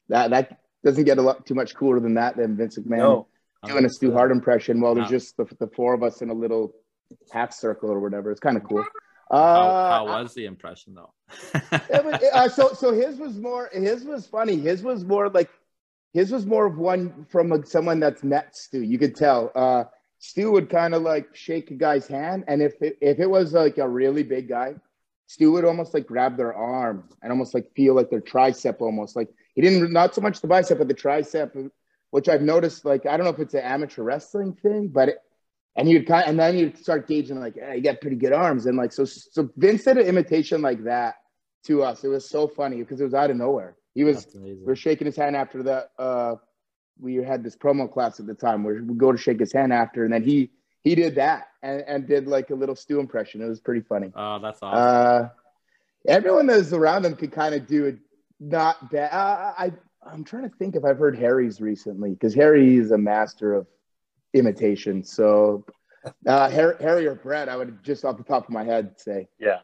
[0.09, 3.27] that that doesn't get a lot too much cooler than that than Vince McMahon No.
[3.65, 5.11] doing a Stu Hart impression while there's Wow.
[5.11, 6.73] just the, the four of us in a little
[7.31, 8.31] half circle or whatever.
[8.31, 8.83] It's kind of cool.
[9.31, 11.13] how, Uh, how was the impression though?
[11.89, 15.49] it was- uh, so so his was more his was funny his was more like
[16.13, 19.85] his was more of one from a, someone that's met stu you could tell uh
[20.19, 23.53] stu would kind of like shake a guy's hand and if it, if it was
[23.53, 24.75] like a really big guy
[25.27, 29.15] stu would almost like grab their arm and almost like feel like their tricep almost
[29.15, 31.69] like he didn't not so much the bicep but the tricep
[32.11, 35.17] which i've noticed like i don't know if it's an amateur wrestling thing but it,
[35.75, 38.33] and you'd kind of, and then you'd start gauging like, hey, you got pretty good
[38.33, 39.05] arms, and like so.
[39.05, 41.15] So Vince did an imitation like that
[41.65, 42.03] to us.
[42.03, 43.75] It was so funny because it was out of nowhere.
[43.95, 45.91] He was we're shaking his hand after that.
[45.97, 46.35] Uh,
[46.99, 49.71] we had this promo class at the time where we go to shake his hand
[49.71, 53.41] after, and then he he did that and, and did like a little Stu impression.
[53.41, 54.11] It was pretty funny.
[54.15, 55.25] Oh, that's awesome.
[55.25, 55.29] Uh,
[56.07, 57.97] everyone that was around him could kind of do it.
[58.41, 59.13] Not bad.
[59.13, 59.71] Uh, I
[60.03, 63.67] I'm trying to think if I've heard Harry's recently because Harry is a master of
[64.33, 65.03] imitation.
[65.03, 65.63] So
[66.25, 69.27] uh, Harry, Harry or Bret, I would just off the top of my head say.
[69.39, 69.59] Yeah.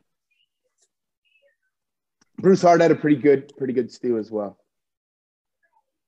[2.37, 4.59] Bruce Hart had a pretty good, pretty good Stu as well.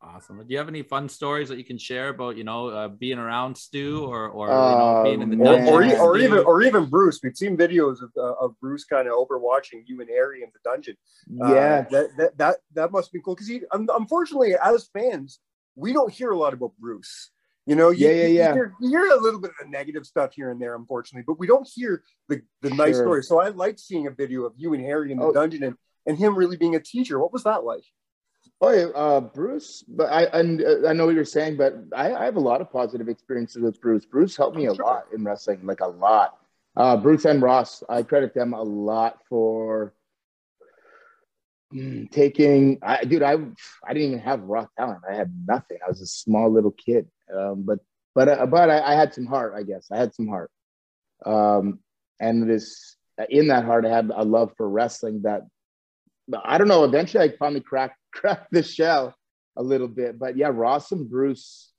[0.02, 0.38] Awesome.
[0.38, 3.18] Do you have any fun stories that you can share about, you know, uh, being
[3.20, 5.74] around Stu or, or you know, being in the dungeon?
[5.74, 7.20] or, or even or even Bruce.
[7.22, 10.60] We've seen videos of uh, of Bruce kind of overwatching you and Harry in the
[10.64, 10.96] dungeon.
[11.44, 11.82] Uh, Yeah.
[11.92, 15.40] that, that that that must be cool because unfortunately, as fans,
[15.76, 17.32] we don't hear a lot about Bruce.
[17.66, 18.54] You know, you, Yeah, yeah, you- you yeah.
[18.54, 21.38] hear, you hear a little bit of the negative stuff here and there, unfortunately, but
[21.40, 23.04] we don't hear the the nice Sure.
[23.04, 23.28] stories.
[23.28, 25.34] So I like seeing a video of you and Harry in the Oh.
[25.34, 27.20] dungeon and and him really being a teacher.
[27.20, 27.84] What was that like?
[28.62, 29.84] Oh yeah, uh, Bruce.
[29.88, 32.62] But I and uh, I know what you're saying, but I, I have a lot
[32.62, 34.06] of positive experiences with Bruce.
[34.06, 36.38] Bruce helped me a lot in wrestling, like a lot.
[36.76, 39.94] Uh, Bruce and Ross, I credit them a lot for
[41.74, 42.80] mm, taking.
[42.82, 45.04] I, dude, I I didn't even have raw talent.
[45.10, 45.78] I had nothing.
[45.86, 47.08] I was a small little kid.
[47.34, 47.80] Um, but
[48.14, 49.54] but uh, but I, I had some heart.
[49.56, 50.52] I guess I had some heart.
[51.26, 51.80] Um,
[52.20, 52.98] and this
[53.30, 55.44] in that heart, I had a love for wrestling that
[56.44, 56.84] I don't know.
[56.84, 59.16] Eventually, I finally cracked cracked the shell
[59.56, 60.20] a little bit.
[60.20, 61.72] But yeah, Ross and Bruce,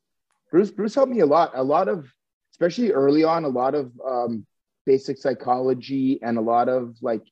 [0.51, 1.53] Bruce, Bruce helped me a lot.
[1.55, 2.12] A lot of,
[2.53, 4.47] especially early on, a lot of um,
[4.87, 7.23] basic psychology and a lot of like,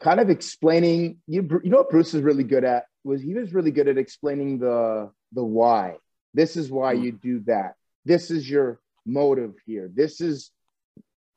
[0.00, 1.18] kind of explaining.
[1.26, 3.98] You you know what Bruce is really good at was he was really good at
[3.98, 5.96] explaining the the why.
[6.34, 7.74] This is why you do that.
[8.04, 9.90] This is your motive here.
[9.92, 10.50] This is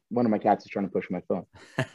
[0.09, 1.45] one of my cats is trying to push my phone.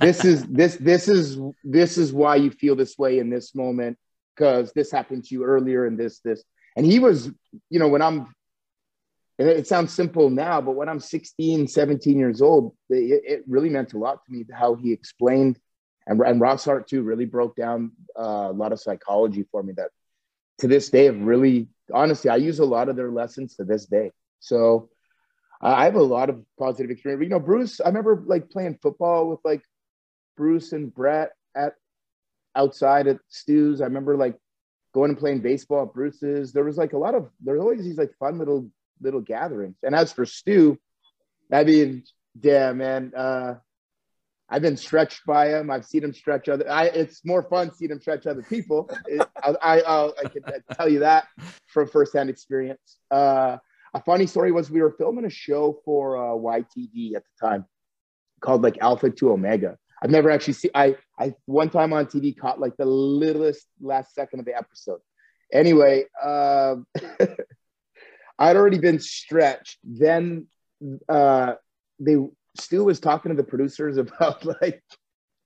[0.01, 3.99] This is this this is this is why you feel this way in this moment
[4.37, 6.44] because this happened to you earlier and this this
[6.77, 7.31] and he was
[7.70, 8.35] you know when I'm
[9.38, 13.70] and it sounds simple now but when I'm 16 17 years old it, it really
[13.70, 15.59] meant a lot to me how he explained
[16.07, 19.72] and, and Ross Hart too really broke down uh, a lot of psychology for me
[19.77, 19.90] that
[20.59, 23.87] to this day have really honestly I use a lot of their lessons to this
[23.87, 24.90] day so
[25.62, 27.22] uh, I have a lot of positive experience.
[27.22, 29.62] You know, Bruce, I remember like playing football with like
[30.37, 31.75] Bruce and Bret at
[32.57, 33.81] outside at Stu's.
[33.81, 34.37] I remember like
[34.95, 36.53] going and playing baseball at Bruce's.
[36.53, 39.77] There was like a lot of there's always these like fun little little gatherings.
[39.83, 40.79] And as for Stu,
[41.53, 42.05] I mean,
[42.38, 43.55] damn man, uh,
[44.49, 45.71] I've been stretched by him.
[45.71, 46.71] I've seen him stretch other.
[46.71, 48.88] I, it's more fun seeing him stretch other people.
[49.07, 50.42] It, I, I, I can
[50.75, 51.27] tell you that
[51.66, 52.99] from firsthand experience.
[53.11, 53.59] Uh,
[53.95, 57.64] a funny story was we were filming a show for uh, YTV at the time
[58.40, 59.79] called like Alpha to Omega.
[60.03, 60.71] I've never actually seen.
[60.75, 65.01] I I one time on TV caught like the littlest last second of the episode.
[65.53, 66.77] Anyway, uh,
[68.39, 69.79] I'd already been stretched.
[69.85, 70.47] Then
[71.09, 71.55] uh,
[71.99, 72.17] they
[72.59, 74.83] Stu was talking to the producers about like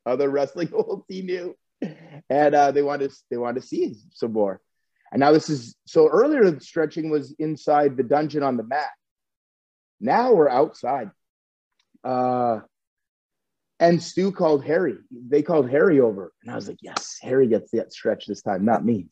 [0.07, 1.57] other wrestling holds he knew,
[2.29, 4.61] and uh, they wanted they wanted to see some more.
[5.13, 8.91] And now this is so earlier the stretching was inside the dungeon on the mat.
[10.01, 11.11] Now we're outside.
[12.03, 12.61] Uh,
[13.81, 14.99] and Stu called Harry.
[15.11, 16.33] They called Harry over.
[16.43, 19.07] And I was like, yes, Harry gets that stretch this time, not me.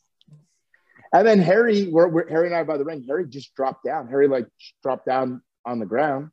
[1.11, 3.03] And then Harry, we're, we're, Harry and I by the ring.
[3.07, 4.07] Harry just dropped down.
[4.07, 4.45] Harry like
[4.83, 6.29] dropped down on the ground.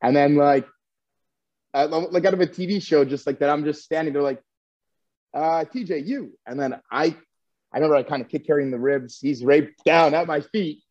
[0.00, 0.66] And then like,
[1.74, 4.42] uh, like out of a TV show, just like that, I'm just standing there like,
[5.34, 6.38] uh, TJ, you.
[6.46, 7.16] And then I
[7.72, 9.18] I remember I kind of kick Harry in the ribs.
[9.18, 10.82] He's right down at my feet.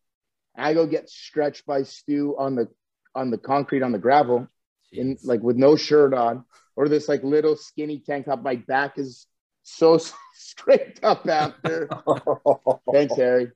[0.56, 2.68] I go get stretched by Stu on the
[3.14, 4.48] on the concrete on the gravel,
[4.92, 6.44] in like with no shirt on,
[6.76, 8.42] or this like little skinny tank top.
[8.42, 9.26] My back is
[9.62, 9.98] so
[10.34, 11.88] straight up after.
[12.92, 13.50] Thanks, Harry.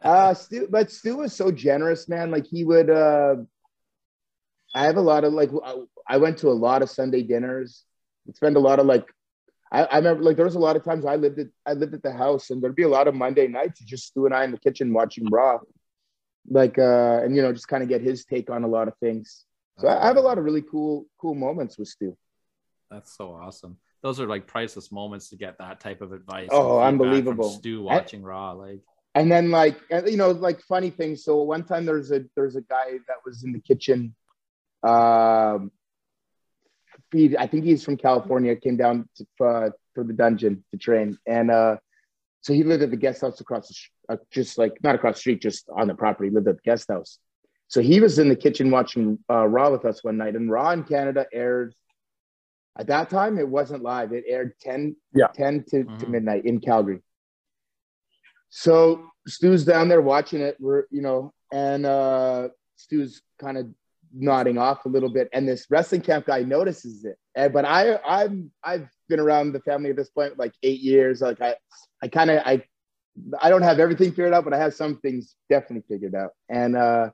[0.00, 2.30] Uh, Stu, but Stu was so generous, man.
[2.30, 2.90] Like he would.
[2.90, 3.36] uh
[4.74, 5.50] I have a lot of like.
[6.08, 7.84] I went to a lot of Sunday dinners.
[8.32, 9.06] Spend a lot of like
[9.72, 11.94] I, I remember like there was a lot of times I lived at I lived
[11.94, 14.44] at the house and there'd be a lot of Monday nights just Stu and I
[14.44, 15.58] in the kitchen watching Raw,
[16.48, 18.96] like uh, and you know just kind of get his take on a lot of
[18.98, 19.44] things.
[19.82, 22.16] So I, I have a lot of really cool cool moments with Stu.
[22.88, 23.76] That's so awesome.
[24.00, 26.48] Those are like priceless moments to get that type of advice.
[26.52, 27.50] Oh, unbelievable.
[27.50, 28.80] Stu And- watching Raw, like
[29.14, 32.62] and then like you know like funny things so one time there's a there's a
[32.62, 34.14] guy that was in the kitchen
[34.84, 35.70] um
[37.12, 41.18] he, i think he's from california came down to, uh, for the dungeon to train
[41.26, 41.76] and uh
[42.40, 45.16] so he lived at the guest house across the sh- uh, just like not across
[45.16, 47.18] the street just on the property lived at the guest house
[47.72, 50.70] so he was in the kitchen watching uh, raw with us one night and raw
[50.76, 51.74] in canada aired
[52.78, 55.28] at that time it wasn't live it aired 10 Yeah.
[55.34, 57.00] 10 to, to midnight in calgary
[58.50, 60.56] so Stu's down there watching it.
[60.60, 63.68] We're, you know, and uh, Stu's kind of
[64.12, 67.16] nodding off a little bit, and this wrestling camp guy notices it.
[67.34, 71.20] And, but I, I'm, I've been around the family at this point like eight years.
[71.22, 71.54] Like I,
[72.02, 72.62] I kind of, I,
[73.40, 76.32] I don't have everything figured out, but I have some things definitely figured out.
[76.50, 77.10] And uh,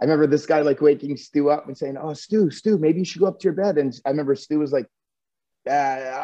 [0.00, 3.04] I remember this guy like waking Stu up and saying, "Oh, Stu, Stu, maybe you
[3.04, 4.86] should go up to your bed." And I remember Stu was like,
[5.68, 5.72] uh,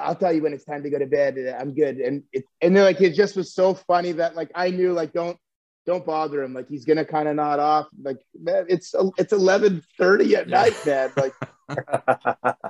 [0.04, 1.37] I'll tell you when it's time to go to bed.
[1.58, 1.98] I'm good.
[1.98, 5.12] And it, and then like it just was so funny that like I knew like
[5.12, 5.38] don't
[5.87, 6.54] don't bother him.
[6.54, 7.87] Like he's gonna kind of nod off.
[8.00, 11.12] Like man, it's it's eleven thirty at night, man.
[11.16, 11.34] Like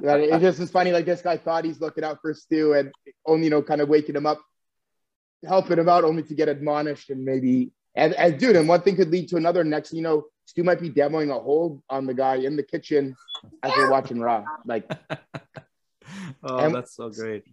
[0.03, 0.91] it just was funny.
[0.93, 2.93] Like this guy thought he's looking out for Stu and
[3.27, 4.41] only you know kind of waking him up,
[5.47, 8.57] helping him out, only to get admonished and maybe and, and dude.
[8.57, 9.63] And one thing could lead to another.
[9.63, 13.17] Next, you know, Stu might be demoing a hold on the guy in the kitchen
[13.63, 14.45] as we're watching Raw.
[14.67, 14.91] Like
[16.43, 17.45] oh, And- that's so great.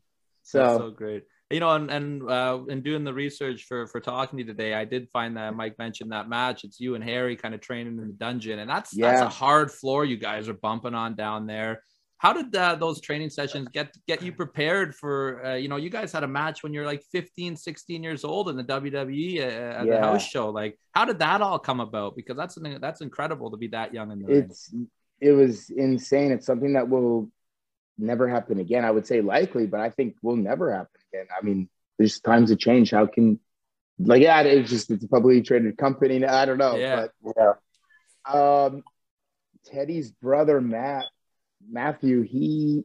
[0.44, 1.24] So- that's so great.
[1.50, 4.74] You know, and and uh, in doing the research for for talking to you today,
[4.74, 6.64] I did find that Mike mentioned that match.
[6.64, 9.26] It's you and Harry kind of training in the dungeon, and that's that's Yeah.
[9.26, 11.84] a hard floor you guys are bumping on down there.
[12.22, 15.44] How did uh, those training sessions get get you prepared for?
[15.44, 18.48] Uh, you know, you guys had a match when you're like 15, 16 years old
[18.48, 20.52] in the WWE uh, at the house show.
[20.52, 22.16] Like, how did that all come about?
[22.16, 24.38] Because that's an, that's incredible to be that young in the ring.
[24.38, 24.72] it's
[25.20, 26.32] it was insane.
[26.32, 27.32] It's something that will
[27.98, 28.86] never happen again.
[28.86, 31.26] I would say likely, but I think will never happen again.
[31.36, 32.92] I mean, there's times of change.
[32.92, 33.40] How can
[33.98, 36.24] like yeah, it's just it's a publicly traded company.
[36.24, 36.76] I don't know.
[36.76, 37.08] Yeah.
[37.24, 37.54] But yeah.
[38.32, 38.84] Um
[39.66, 41.06] Teddy's brother Matt
[41.70, 42.84] Matthew, he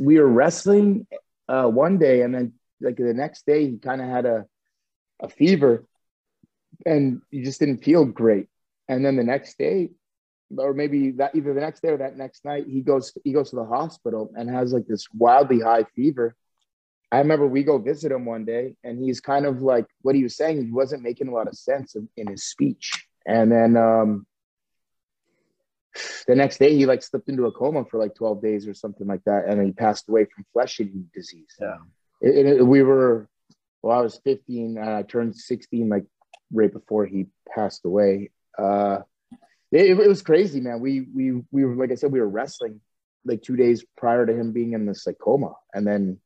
[0.00, 1.06] we were wrestling
[1.48, 4.46] uh one day and then like the next day he kind of had a
[5.20, 5.86] a fever
[6.84, 8.48] and he just didn't feel great.
[8.88, 9.90] And then the next day,
[10.56, 13.50] or maybe that either the next day or that next night, he goes he goes
[13.50, 16.36] to the hospital and has like this wildly high fever.
[17.10, 20.22] I remember we go visit him one day, and he's kind of like what he
[20.22, 20.64] was saying.
[20.64, 23.06] He wasn't making a lot of sense in, in his speech.
[23.26, 24.26] And then um,
[26.26, 29.06] the next day, he like slipped into a coma for like twelve days or something
[29.06, 31.54] like that, and he passed away from flesh eating disease.
[31.60, 31.76] Yeah.
[32.20, 33.28] It, it- we were
[33.82, 36.06] well, I was 15 and I turned 16 like
[36.52, 38.30] right before he passed away.
[38.58, 38.98] Uh,
[39.70, 40.80] it, it was crazy, man.
[40.80, 42.80] We we we were like I said, we were wrestling
[43.24, 46.18] like two days prior to him being in the coma, and then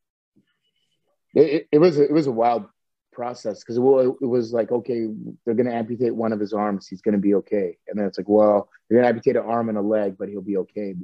[1.35, 2.67] it, it, it was it was a wild
[3.13, 5.07] process because it, was like okay,
[5.45, 8.29] they're gonna amputate one of his arms, he's gonna be okay, and then it's like
[8.29, 10.95] well, you're gonna amputate an arm and a leg, but he'll be okay.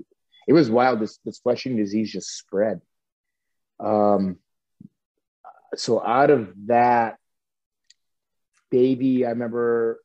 [0.46, 1.00] It was wild.
[1.00, 2.80] This this flesh-eating disease just spread.
[3.80, 4.38] Um,
[5.74, 7.16] so out of that
[8.70, 10.00] baby, I remember,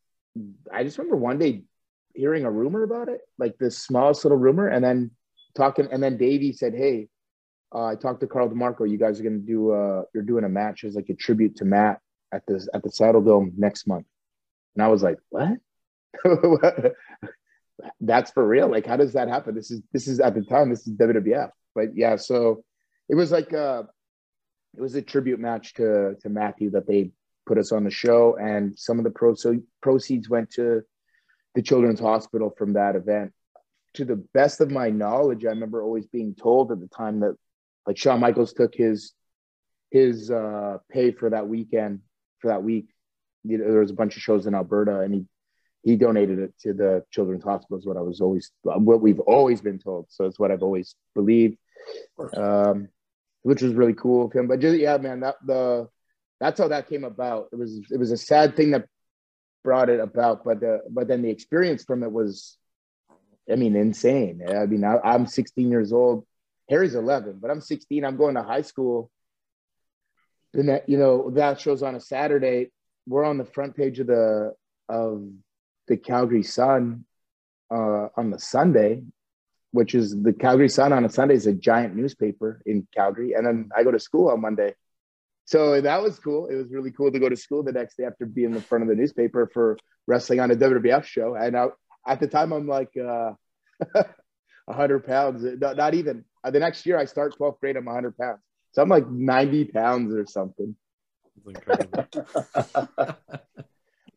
[0.71, 1.63] I just remember one day
[2.13, 5.11] hearing a rumor about it, like this smallest little rumor, and then
[5.55, 7.07] talking, and then Davey said, "Hey,
[7.73, 8.89] uh, I talked to Carl DeMarco.
[8.89, 11.65] You guys are gonna do, uh, you're doing a match as like a tribute to
[11.65, 11.99] Matt
[12.33, 14.05] at the at the Saddledome next month,"
[14.75, 15.57] and I was like, "What?"
[18.01, 18.69] That's for real.
[18.69, 19.55] Like, how does that happen?
[19.55, 20.69] This is this is at the time.
[20.69, 21.49] This is WWF.
[21.73, 22.63] But yeah, so
[23.09, 23.83] it was like uh
[24.75, 27.11] it was a tribute match to to Matthew that they
[27.45, 30.81] put us on the show, and some of the pro- so proceeds went to
[31.55, 33.33] the Children's Hospital from that event.
[33.95, 37.35] To the best of my knowledge, I remember always being told at the time that
[37.85, 39.13] like Shawn Michaels took his
[39.89, 42.01] his uh, pay for that weekend
[42.39, 42.87] for that week.
[43.43, 45.25] You know, there was a bunch of shows in Alberta, and he
[45.83, 47.77] he donated it to the Children's Hospital.
[47.77, 50.07] Is what I was always what we've always been told.
[50.09, 51.57] So it's what I've always believed.
[52.37, 52.89] Um,
[53.43, 54.47] which was really cool of him.
[54.47, 55.89] But just yeah, man, that the
[56.39, 57.47] that's how that came about.
[57.51, 58.85] It was it was a sad thing that
[59.63, 62.57] brought it about, but the but then the experience from it was,
[63.51, 64.41] I mean, insane.
[64.47, 66.25] I mean, I, I'm 16 years old.
[66.71, 68.05] Harry's 11, but I'm 16.
[68.05, 69.11] I'm going to high school.
[70.53, 72.71] And that you know that shows on a Saturday.
[73.07, 74.53] We're on the front page of the
[74.89, 75.27] of
[75.87, 77.05] the Calgary Sun
[77.69, 79.03] uh, on the Sunday,
[79.71, 83.45] which is the Calgary Sun on a Sunday is a giant newspaper in Calgary, and
[83.45, 84.73] then I go to school on Monday.
[85.45, 86.47] So that was cool.
[86.47, 88.61] It was really cool to go to school the next day after being in the
[88.61, 91.35] front of the newspaper for wrestling on a WWF show.
[91.35, 91.67] And I,
[92.07, 93.31] at the time, I'm like uh,
[94.65, 95.43] 100 pounds.
[95.59, 96.23] Not, not even.
[96.43, 97.77] Uh, the next year, I start 12th grade.
[97.77, 98.39] I'm 100 pounds.
[98.71, 100.75] So I'm like 90 pounds or something.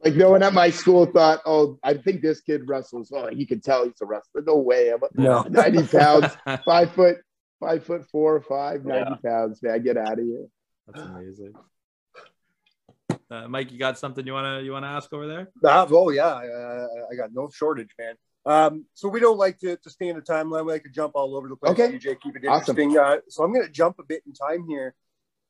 [0.04, 3.10] like no one at my school thought, oh, I think this kid wrestles.
[3.14, 4.42] Oh, you can tell he's a wrestler.
[4.42, 4.90] No way.
[4.90, 5.42] I'm No.
[5.48, 7.16] 90 pounds, five foot,
[7.60, 9.16] five foot four or five, 90 Yeah.
[9.30, 9.62] pounds.
[9.62, 10.46] Man, get out of here.
[10.86, 11.54] That's amazing.
[13.30, 15.50] Uh, Mike, you got something you wanna you wanna ask over there?
[15.64, 18.14] Ah, oh yeah, uh, I got no shortage, man.
[18.46, 20.66] Um, so we don't like to, to stay in a timeline.
[20.66, 21.72] We like to jump all over the place.
[21.72, 21.92] Okay.
[21.92, 22.78] DJ, keep it Awesome.
[22.78, 22.98] interesting.
[22.98, 24.94] Uh, so I'm going to jump a bit in time here.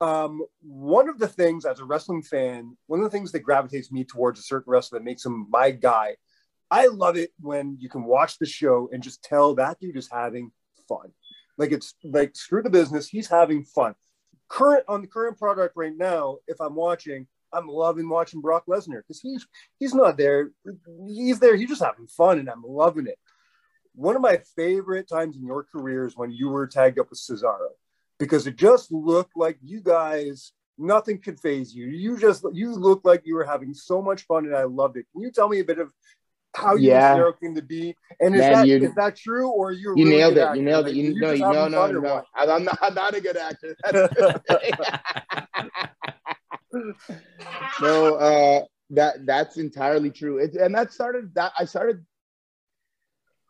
[0.01, 3.91] Um, one of the things as a wrestling fan, one of the things that gravitates
[3.91, 6.17] me towards a certain wrestler that makes him my guy.
[6.71, 10.09] I love it when you can watch the show and just tell that dude is
[10.11, 10.51] having
[10.89, 11.13] fun.
[11.57, 13.95] Like it's like screw the business, he's having fun.
[14.49, 19.03] Current on the current product right now, if I'm watching, I'm loving watching Brock Lesnar
[19.03, 19.47] because he's
[19.79, 20.51] he's not there.
[21.07, 21.57] He's there.
[21.57, 23.19] He's just having fun, and I'm loving it.
[23.95, 27.19] One of my favorite times in your career is when you were tagged up with
[27.21, 27.69] Cesaro,
[28.19, 31.87] because it just looked like you guys nothing could phase you.
[31.87, 35.07] You just you looked like you were having so much fun, and I loved it.
[35.13, 35.91] Can you tell me a bit of
[36.57, 37.17] how you Yeah.
[37.17, 37.95] Cesaro came to be?
[38.21, 40.41] And is Man, that you- is that true, or you You really nailed it.
[40.41, 40.57] actor?
[40.57, 40.99] You nailed Like, it.
[40.99, 42.23] You, no, just you, having no, no, no.
[42.35, 43.77] I'm not, I'm not a good actor.
[47.81, 50.39] No, uh, that that's entirely true.
[50.39, 52.05] It, and that started that I started.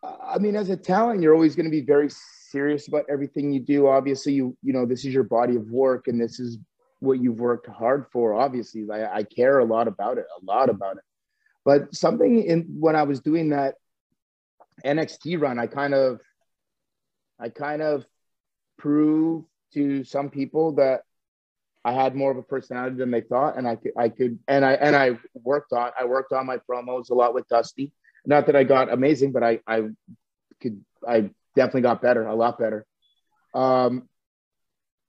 [0.03, 2.11] I mean, as a talent, you're always going to be very
[2.51, 3.89] serious about everything you do.
[3.89, 6.59] Obviously, you you know this is your body of work, and this is
[7.01, 8.35] what you've worked hard for.
[8.35, 11.03] Obviously, I, I care a lot about it, a lot about it.
[11.65, 13.75] But something in when I was doing that
[14.85, 16.21] NXT run, I kind of,
[17.39, 18.05] I kind of
[18.79, 21.03] proved to some people that
[21.85, 24.65] I had more of a personality than they thought, and I could, I could, and
[24.65, 27.93] I and I worked on, I worked on my promos a lot with Dusty.
[28.25, 29.83] Not that I got amazing, but I, I
[30.63, 32.87] could, I definitely got better, a lot better.
[33.53, 34.09] Um,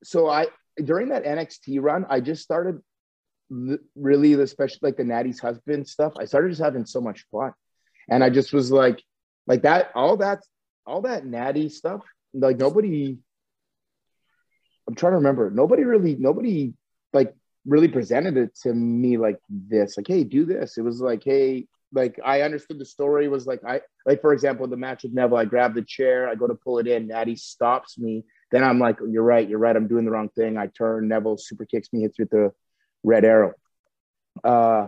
[0.04, 0.48] so I
[0.84, 2.82] during that NXT run, I just started
[3.50, 6.14] really, especially like the Natty's husband stuff.
[6.20, 7.54] I started just having so much fun,
[8.10, 9.02] and I just was like,
[9.48, 10.40] like that, all that,
[10.86, 12.02] all that Natty stuff.
[12.34, 13.18] Like nobody,
[14.88, 15.50] I'm trying to remember.
[15.50, 16.74] Nobody really, nobody
[17.14, 17.34] like
[17.66, 19.98] really presented it to me like this.
[19.98, 20.78] Like, hey, do this.
[20.78, 24.68] It was like, hey, like I understood the story was like I like for example
[24.68, 25.38] the match with Neville.
[25.38, 27.08] I grab the chair, I go to pull it in.
[27.08, 28.26] Natty stops me.
[28.52, 29.76] Then I'm like, you're right, you're right.
[29.76, 30.58] I'm doing the wrong thing.
[30.58, 31.08] I turn.
[31.08, 32.52] Neville super kicks me, hits with the
[33.04, 33.54] red arrow.
[34.44, 34.88] Uh,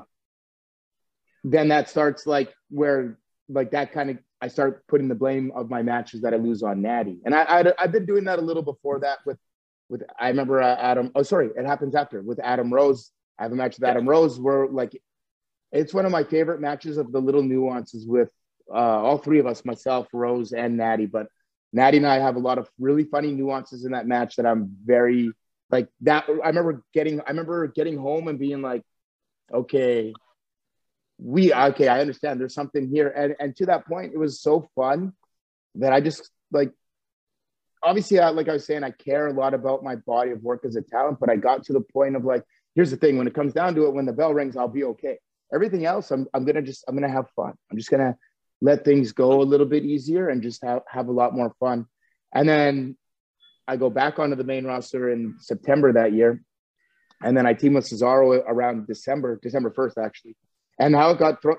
[1.43, 3.18] then that starts like where
[3.50, 6.62] like that kind of I start putting the blame of my matches that I lose
[6.62, 9.38] on Natty, and I, I I've been doing that a little before that with
[9.89, 11.11] with I remember uh, Adam.
[11.15, 13.11] Oh, sorry, it happens after with Adam Rose.
[13.39, 14.99] I have a match with Adam Rose where like
[15.71, 18.31] it's one of my favorite matches of the little nuances with
[18.73, 21.05] uh, all three of us, myself, Rose, and Natty.
[21.05, 21.27] But
[21.73, 24.75] Natty and I have a lot of really funny nuances in that match that I'm
[24.83, 25.31] very
[25.69, 26.25] like that.
[26.43, 28.83] I remember getting I remember getting home and being like,
[29.53, 30.13] okay,
[31.17, 32.39] we okay, I understand.
[32.39, 35.13] There's something here, and and to that point, it was so fun
[35.75, 36.71] that I just like.
[37.88, 40.65] Obviously, I, like I was saying, I care a lot about my body of work
[40.65, 42.43] as a talent, but I got to the point of like,
[42.75, 44.83] here's the thing: when it comes down to it, when the bell rings, I'll be
[44.83, 45.17] okay.
[45.53, 47.53] Everything else, I'm I'm gonna just I'm gonna have fun.
[47.71, 48.17] I'm just gonna
[48.59, 51.85] let things go a little bit easier and just have have a lot more fun.
[52.35, 52.97] And then
[53.69, 56.43] I go back onto the main roster in September that year,
[57.23, 60.35] and then I team with Cesaro around December, December first actually.
[60.77, 61.57] And how it got thrown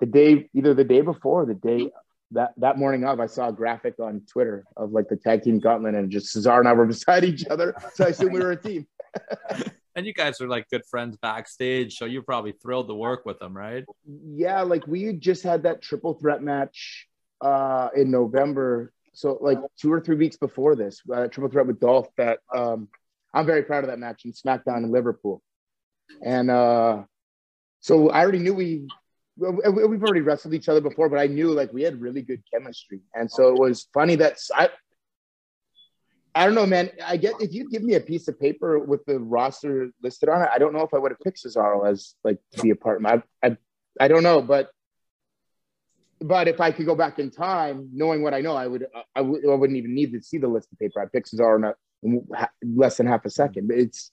[0.00, 1.90] the day, either the day before, or the day
[2.32, 5.58] that that morning of, I saw a graphic on Twitter of like the tag team
[5.58, 8.52] gauntlet, and just Cesaro and I were beside each other, so I assumed we were
[8.52, 8.86] a team.
[9.96, 13.40] And you guys are like good friends backstage, so you're probably thrilled to work with
[13.40, 13.84] them, right?
[14.06, 17.08] Yeah, like we just had that triple threat match
[17.40, 18.92] uh in November.
[19.12, 22.06] So like two or three weeks before this, uh, triple threat with Dolph.
[22.16, 22.86] That um,
[23.34, 25.42] I'm very proud of that match in SmackDown in Liverpool,
[26.22, 27.02] and uh,
[27.80, 28.86] so I already knew we-
[29.38, 33.00] we've already wrestled each other before, but I knew like we had really good chemistry,
[33.14, 34.70] and so it was funny that I.
[36.34, 36.90] I don't know, man.
[37.04, 40.42] I get if you give me a piece of paper with the roster listed on
[40.42, 42.76] it, I don't know if I would have picked Cesaro as like to be a
[42.76, 43.04] part.
[43.04, 43.56] I, I,
[43.98, 44.70] I don't know, but
[46.20, 49.02] but if I could go back in time, knowing what I know, I would uh,
[49.16, 51.00] I, would, I wouldn't even need to see the list of paper.
[51.00, 52.26] I'd pick Cesaro in, a, in
[52.76, 53.70] less than half a second.
[53.72, 54.12] It's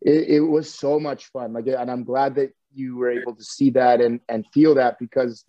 [0.00, 1.52] it, it was so much fun.
[1.52, 4.98] Like, and I'm glad that you were able to see that and and feel that
[4.98, 5.44] because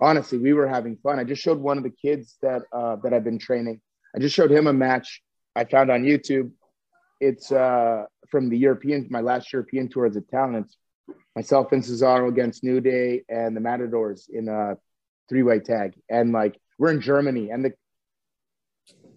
[0.00, 1.18] honestly, we were having fun.
[1.18, 3.80] I just showed one of the kids that uh, that I've been training.
[4.14, 5.22] I just showed him a match
[5.54, 6.50] I found on YouTube.
[7.20, 10.74] It's uh, from the European, my last European tour as a talent.
[11.34, 14.76] Myself and Cesaro against New Day and the Matadors in a
[15.28, 15.94] three-way tag.
[16.10, 17.72] And like we're in Germany, and the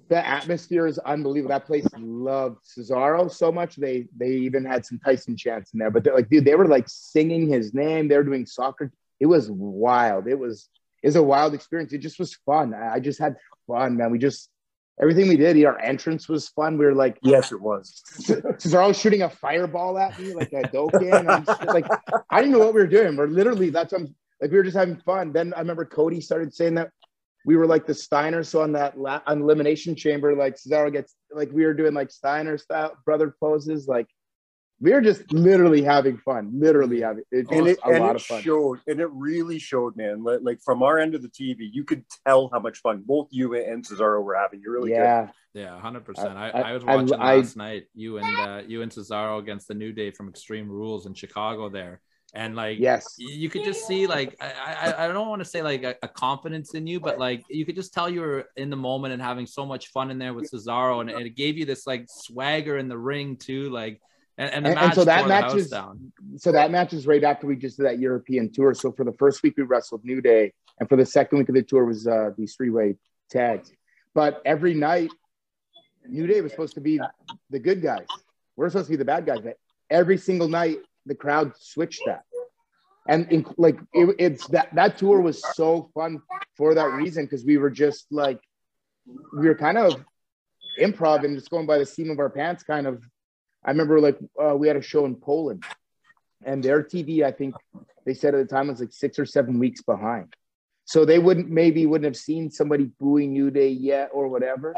[0.08, 1.50] the atmosphere is unbelievable.
[1.50, 5.92] That place loved Cesaro so much they they even had some Tyson chants in there.
[5.92, 8.08] But they're like, dude, they were like singing his name.
[8.08, 8.92] They were doing soccer.
[9.20, 10.28] It was wild.
[10.28, 10.70] It was
[11.02, 11.94] it was a wild experience.
[11.94, 12.74] It just was fun.
[12.74, 13.36] I I just had
[13.68, 14.12] fun, man.
[14.12, 14.50] We just
[15.02, 15.64] everything we did.
[15.66, 16.78] Our entrance was fun.
[16.78, 18.04] We were like, yes, it was.
[18.22, 21.28] Cesaro shooting a fireball at me like a Doken.
[21.30, 21.88] I'm just like,
[22.30, 23.16] I didn't know what we were doing.
[23.16, 24.52] We're literally that's I'm like.
[24.52, 25.34] We were just having fun.
[25.34, 26.92] Then I remember Cody started saying that
[27.46, 28.44] we were like the Steiner.
[28.44, 32.12] So on that la- on elimination chamber, like Cesaro gets like we were doing like
[32.12, 33.88] Steiner style brother poses.
[33.88, 34.08] Like
[34.82, 36.52] we were just literally having fun.
[36.54, 38.42] Literally having it, and was it, a and lot it of fun.
[38.42, 40.24] showed, and it really showed, man.
[40.24, 43.28] Like, like from our end of the TV, you could tell how much fun both
[43.32, 44.62] you and Cesaro were having.
[44.62, 45.30] You really Yeah.
[45.54, 46.36] Yeah, hundred percent.
[46.38, 47.86] I, I- I was watching I- last night.
[47.94, 51.70] You and uh, you and Cesaro against the New Day from Extreme Rules in Chicago
[51.70, 52.02] there,
[52.36, 53.16] and like Yes.
[53.18, 56.08] you could just see like I I, I don't want to say like a, a
[56.08, 59.22] confidence in you, but like you could just tell you were in the moment and
[59.22, 62.06] having so much fun in there with Cesaro, and, and it gave you this like
[62.10, 64.02] swagger in the ring too, like
[64.38, 66.12] and, and the and, and so that tore the match house is down.
[66.38, 68.74] so that matches right after we just did that European tour.
[68.74, 71.56] So for the first week we wrestled New Day, and for the second week of
[71.56, 72.96] the tour was uh, these three way
[73.30, 73.72] tags.
[74.14, 75.10] But every night,
[76.08, 77.00] New Day was supposed to be
[77.50, 78.08] the good guys.
[78.56, 79.40] We're supposed to be the bad guys.
[79.44, 79.58] But
[79.90, 82.24] every single night, the crowd switched that,
[83.08, 86.22] and in, like it, it's that that tour was so fun
[86.58, 88.40] for that reason because we were just like
[89.06, 90.04] we were kind of
[90.80, 93.04] improv and just going by the seam of our pants, kind of
[93.64, 95.64] I remember like uh, we had a show in Poland,
[96.44, 97.56] and their TV, I think
[98.06, 100.34] they said at the time was like six or seven weeks behind.
[100.86, 104.76] So they wouldn't maybe wouldn't have seen somebody booing New Day yet or whatever.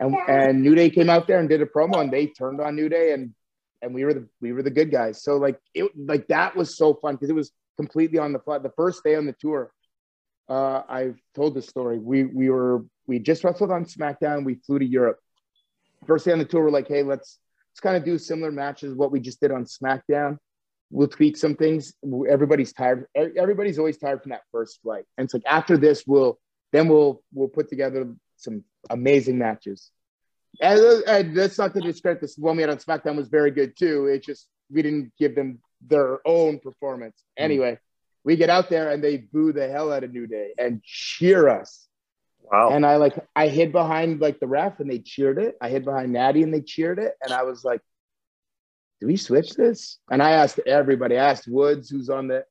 [0.00, 2.76] And and New Day came out there and did a promo and they turned on
[2.76, 3.34] New Day and
[3.82, 5.22] and we were the we were the good guys.
[5.22, 8.58] So like it like that was so fun because it was completely on the fly.
[8.58, 9.70] The first day on the tour,
[10.48, 11.98] uh, I've told this story.
[11.98, 14.44] We we were we just wrestled on SmackDown.
[14.44, 15.18] We flew to Europe.
[16.06, 17.38] First day on the tour, we're like, hey, let's
[17.70, 20.38] let's kind of do similar matches what we just did on SmackDown.
[20.90, 21.94] We'll tweak some things.
[22.28, 23.06] Everybody's tired.
[23.14, 26.38] Everybody's always tired from that first flight, and it's like after this, we'll
[26.72, 29.90] then we'll we'll put together some amazing matches.
[30.60, 33.76] And, and that's not to discredit this one we had on SmackDown was very good
[33.76, 34.06] too.
[34.06, 37.22] It's just we didn't give them their own performance.
[37.36, 37.78] Anyway,
[38.24, 41.48] we get out there and they boo the hell out of New Day and cheer
[41.48, 41.86] us.
[42.40, 42.70] Wow.
[42.70, 45.56] And I like I hid behind like the ref and they cheered it.
[45.60, 47.14] I hid behind Natty and they cheered it.
[47.22, 47.80] And I was like,
[49.00, 49.98] do we switch this?
[50.10, 51.18] And I asked everybody.
[51.18, 52.44] I asked Woods, who's on the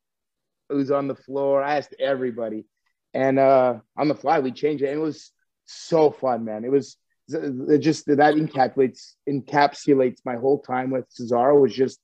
[0.69, 1.63] who's on the floor.
[1.63, 2.65] I asked everybody.
[3.13, 4.89] And uh on the fly, we changed it.
[4.89, 5.31] And it was
[5.65, 6.65] so fun, man.
[6.65, 6.97] It was
[7.29, 11.99] it just that encapsulates encapsulates my whole time with Cesaro was just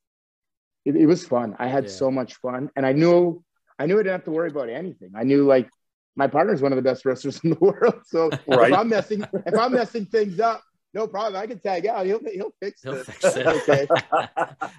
[0.86, 1.55] it, it was fun.
[1.59, 2.69] I had so much fun.
[2.76, 3.43] And I knew
[3.78, 5.11] I knew I didn't have to worry about anything.
[5.15, 5.69] I knew like
[6.15, 8.01] my partner's one of the best wrestlers in the world.
[8.05, 8.72] So Right.
[8.74, 10.61] if I'm messing if I'm messing things up,
[10.93, 11.41] no problem.
[11.41, 12.05] I can tag out.
[12.05, 12.89] He'll he'll fix it.
[12.89, 13.05] He'll it.
[13.05, 13.47] fix it.
[13.47, 13.87] okay.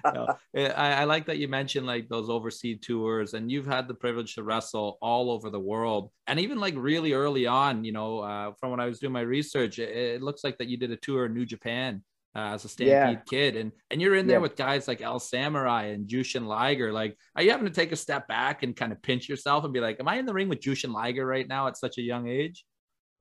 [0.13, 3.93] No, I, I like that you mentioned like those overseas tours, and you've had the
[3.93, 7.83] privilege to wrestle all over the world, and even like really early on.
[7.83, 10.67] You know, uh, from when I was doing my research, it, it looks like that
[10.67, 12.03] you did a tour in New Japan
[12.35, 13.21] uh, as a Stampede Yeah.
[13.29, 14.41] kid, and and you're in there Yeah.
[14.43, 16.91] with guys like El Samurai and Jushin Liger.
[16.93, 19.73] Like, are you having to take a step back and kind of pinch yourself and
[19.73, 22.01] be like, "Am I in the ring with Jushin Liger right now at such a
[22.01, 22.65] young age?"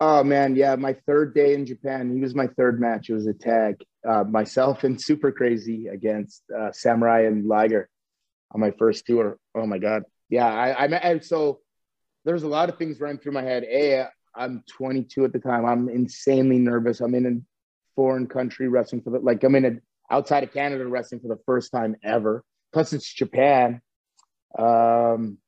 [0.04, 0.74] Oh man, yeah.
[0.74, 3.08] My third day in Japan, he was my third match.
[3.08, 3.76] It was a tag.
[4.04, 7.88] Uh, myself and Super Crazy against uh, Samurai and Liger
[8.50, 9.38] on my first tour.
[9.54, 10.52] Oh my god, yeah.
[10.52, 11.60] I, I and so
[12.24, 13.62] there's a lot of things running through my head.
[13.62, 15.64] A, I'm 22 at the time.
[15.64, 17.00] I'm insanely nervous.
[17.00, 17.40] I'm in a
[17.94, 19.44] foreign country wrestling for the like.
[19.44, 22.42] I'm in a outside of Canada wrestling for the first time ever.
[22.72, 23.80] Plus, it's Japan.
[24.58, 25.38] Um,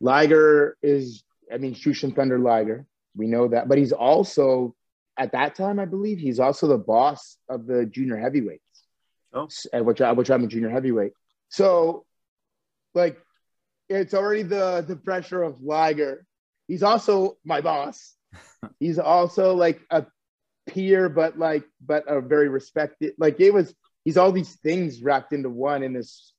[0.00, 1.22] Liger is,
[1.52, 2.86] I mean, Jushin Thunder Liger.
[3.16, 4.74] We know that, but he's also
[5.18, 8.62] at that time, I believe, he's also the boss of the junior heavyweights.
[9.32, 9.48] Oh.
[9.72, 11.12] At which I, which I'm a junior heavyweight.
[11.48, 12.04] So,
[12.94, 13.18] like,
[13.88, 16.26] it's already the the pressure of Liger.
[16.68, 18.14] He's also my boss.
[18.80, 20.06] He's also like a
[20.68, 23.14] peer, but like, but a very respected.
[23.18, 23.74] Like it was.
[24.04, 26.32] He's all these things wrapped into one in this.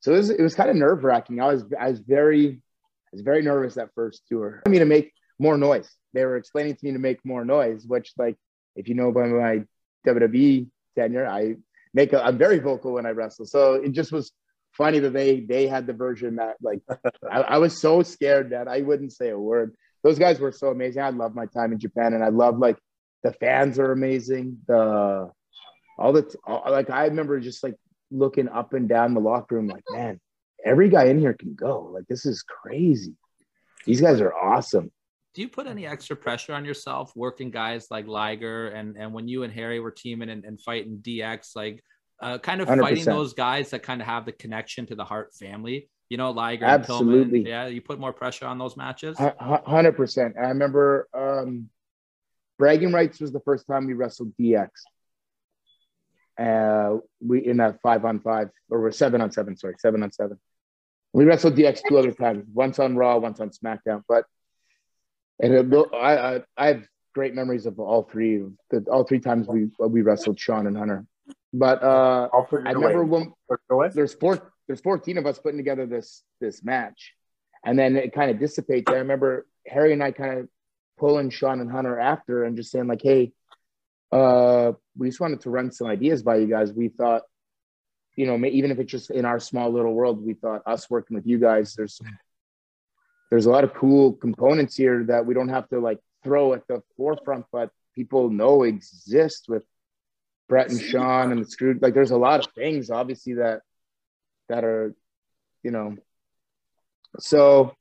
[0.00, 1.40] So it was, it was kind of nerve wracking.
[1.40, 4.62] I was I was very I was very nervous that first tour.
[4.66, 5.90] I mean to make more noise.
[6.12, 8.36] They were explaining to me to make more noise, which like
[8.76, 9.64] if you know by my
[10.06, 11.56] WWE tenure, I
[11.94, 13.46] make a, I'm very vocal when I wrestle.
[13.46, 14.32] So it just was
[14.72, 16.80] funny that they they had the version that like
[17.30, 19.74] I, I was so scared that I wouldn't say a word.
[20.02, 21.02] Those guys were so amazing.
[21.02, 22.78] I love my time in Japan, and I love like
[23.22, 24.58] the fans are amazing.
[24.66, 25.30] The
[25.98, 27.76] all the all, like I remember just like
[28.10, 30.20] looking up and down the locker room, like man,
[30.64, 31.90] every guy in here can go.
[31.92, 33.14] Like this is crazy.
[33.84, 34.90] These guys are awesome.
[35.34, 39.28] Do you put any extra pressure on yourself working guys like Liger and and when
[39.28, 41.82] you and Harry were teaming and, and fighting DX, like
[42.20, 43.06] uh, kind of fighting 100%.
[43.06, 45.88] those guys that kind of have the connection to the Hart family?
[46.10, 46.68] You know, Liger Pillman.
[46.68, 47.48] Absolutely.
[47.48, 49.16] Yeah, you put more pressure on those matches.
[49.18, 50.34] Hundred percent.
[50.38, 51.70] I remember um,
[52.58, 54.68] bragging rights was the first time we wrestled DX.
[56.38, 59.56] Uh, we in a five on five or we're seven on seven.
[59.56, 60.38] Sorry, seven on seven.
[61.14, 62.44] We wrestled DX two other times.
[62.52, 64.02] Once on Raw, once on SmackDown.
[64.08, 64.24] But
[65.40, 68.42] and it, I, I I have great memories of all three.
[68.70, 71.06] The, all three times we we wrestled Shawn and Hunter.
[71.52, 72.28] But uh,
[72.66, 73.32] I remember when
[73.94, 77.12] there's four there's 14 of us putting together this this match,
[77.64, 78.90] and then it kind of dissipates.
[78.90, 80.48] I remember Harry and I kind of
[80.98, 83.32] pulling Shawn and Hunter after and just saying like, "Hey,
[84.12, 86.72] uh, we just wanted to run some ideas by you guys.
[86.72, 87.22] We thought,
[88.14, 91.14] you know, even if it's just in our small little world, we thought us working
[91.14, 92.18] with you guys, there's some,
[93.32, 96.68] there's a lot of cool components here that we don't have to like throw at
[96.68, 99.64] the forefront, but people know exist with
[100.50, 101.78] Bret and Shawn and the screw.
[101.80, 103.62] Like, there's a lot of things, obviously, that
[104.50, 104.94] that are,
[105.62, 105.96] you know,
[107.20, 107.74] so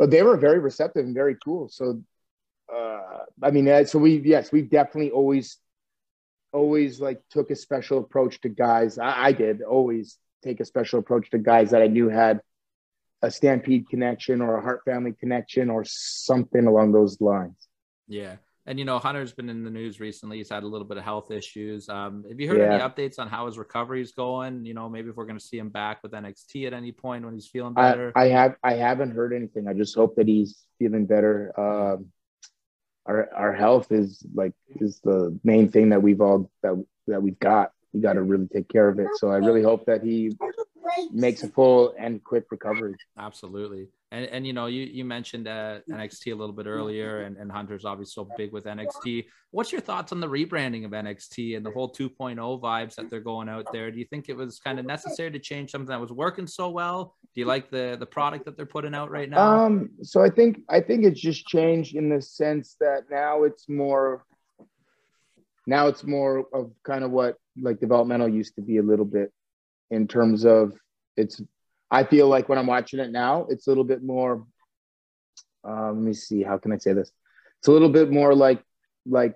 [0.00, 1.68] but they were very receptive and very cool.
[1.68, 2.02] So,
[2.74, 5.58] uh, I mean, uh, so we yes, we definitely always,
[6.52, 8.98] always like took a special approach to guys.
[8.98, 12.40] I, I did always take a special approach to guys that I knew had
[13.24, 17.56] a Stampede connection or a Hart family connection or something along those lines.
[18.06, 18.36] Yeah.
[18.66, 20.38] And you know, Hunter's been in the news recently.
[20.38, 21.88] He's had a little bit of health issues.
[21.88, 24.64] Um, have you heard any updates on how his recovery is going?
[24.64, 27.26] You know, maybe if we're going to see him back with NXT at any point
[27.26, 28.12] when he's feeling I, better.
[28.16, 29.68] I have I haven't heard anything.
[29.68, 31.52] I just hope that he's feeling better.
[31.60, 32.06] Um,
[33.04, 37.38] our our health is like is the main thing that we've all that that we've
[37.38, 37.72] got.
[37.92, 39.08] We got to really take care of it.
[39.16, 40.32] So I really hope that he
[41.12, 42.94] makes a full and quick recovery.
[43.18, 43.88] Absolutely.
[44.12, 47.50] And and you know, you you mentioned uh, NXT a little bit earlier, and, and
[47.50, 49.24] Hunter's obviously so big with NXT.
[49.50, 53.20] What's your thoughts on the rebranding of NXT and the whole 2.0 vibes that they're
[53.20, 53.90] going out there?
[53.90, 56.70] Do you think it was kind of necessary to change something that was working so
[56.70, 57.16] well?
[57.34, 59.64] Do you like the the product that they're putting out right now?
[59.64, 63.68] Um, so I think I think it's just changed in the sense that now it's
[63.68, 64.24] more
[65.66, 69.32] now it's more of kind of what like developmental used to be a little bit
[69.90, 70.72] in terms of
[71.16, 71.40] it's
[71.90, 74.44] I feel like when I'm watching it now, it's a little bit more
[75.66, 77.10] uh, let me see, how can I say this?
[77.58, 78.62] It's a little bit more like
[79.06, 79.34] like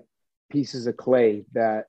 [0.50, 1.86] pieces of clay that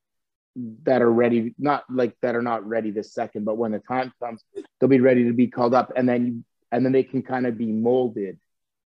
[0.83, 4.13] that are ready, not like that are not ready this second, but when the time
[4.21, 4.43] comes,
[4.79, 7.45] they'll be ready to be called up, and then you, and then they can kind
[7.45, 8.39] of be molded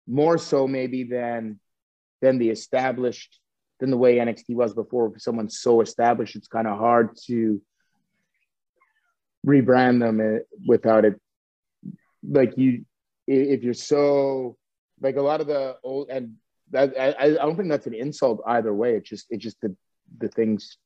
[0.08, 1.60] more so maybe than
[2.22, 3.40] than the established
[3.80, 5.14] than the way NXT was before.
[5.16, 7.62] If someone's so established, it's kind of hard to
[9.46, 11.20] rebrand them uh, without it.
[12.24, 12.86] Like you,
[13.28, 14.58] if you're so
[15.02, 16.36] like a lot of the old and
[16.72, 18.96] that I, I don't think that's an insult either way.
[18.96, 19.76] It's just it's just the
[20.18, 20.78] the things.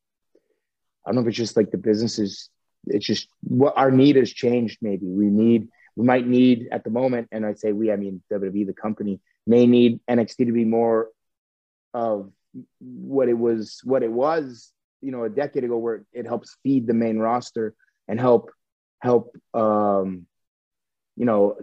[1.06, 2.49] I don't know if it's just like the businesses.
[2.88, 4.80] It's just what our need has changed.
[4.82, 8.22] Maybe we need we might need at the moment, and I'd say we, I mean
[8.32, 11.10] WWE, the company, may need NXT to be more
[11.93, 12.32] of
[12.80, 16.88] what it was, what it was, you know, a decade ago, where it helps feed
[16.88, 17.76] the main roster
[18.08, 18.51] and help
[19.01, 20.26] help, um,
[21.16, 21.58] you know,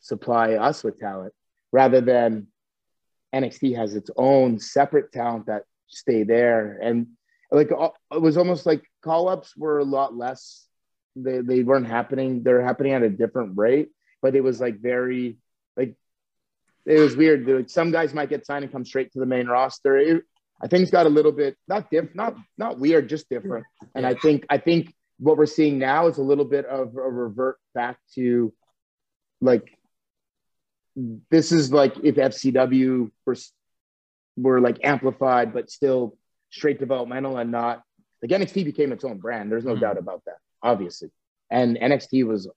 [0.00, 1.32] supply us with talent,
[1.72, 2.48] rather than
[3.34, 6.78] NXT has its own separate talent that stay there.
[6.82, 7.08] And
[7.50, 10.66] like it was almost like call ups were a lot less.
[11.14, 12.42] They they weren't happening.
[12.42, 13.88] They're happening at a different rate,
[14.22, 15.38] but it was like very
[15.76, 15.94] like
[16.84, 17.46] it was weird.
[17.46, 19.96] Like some guys might get signed and come straight to the main roster.
[19.96, 20.24] It,
[20.60, 23.66] I think it's got a little bit not diff, not not weird, just different.
[23.94, 27.00] And I think I think what we're seeing now is a little bit of a
[27.00, 28.52] revert back to
[29.40, 29.78] like
[31.30, 33.36] this is like if FCW were
[34.36, 36.16] were like amplified but still
[36.50, 37.82] straight developmental and not
[38.22, 39.50] like NXT became its own brand.
[39.50, 41.10] There's no doubt about that, obviously.
[41.50, 42.48] And NXT was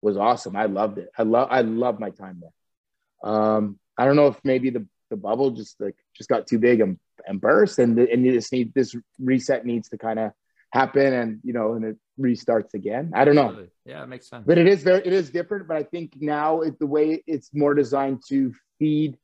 [0.00, 0.56] was awesome.
[0.56, 1.08] I loved it.
[1.16, 3.30] I love I love my time there.
[3.30, 6.80] Um, I don't know if maybe the the bubble just like just got too big
[6.80, 10.32] and, and burst, and and this need this reset needs to kind of
[10.72, 13.12] happen, and you know, and it restarts again.
[13.14, 13.48] I don't know.
[13.48, 13.70] Absolutely.
[13.84, 14.44] Yeah, it makes sense.
[14.46, 15.68] But it is very, it is different.
[15.68, 19.18] But I think now it, the way it's more designed to feed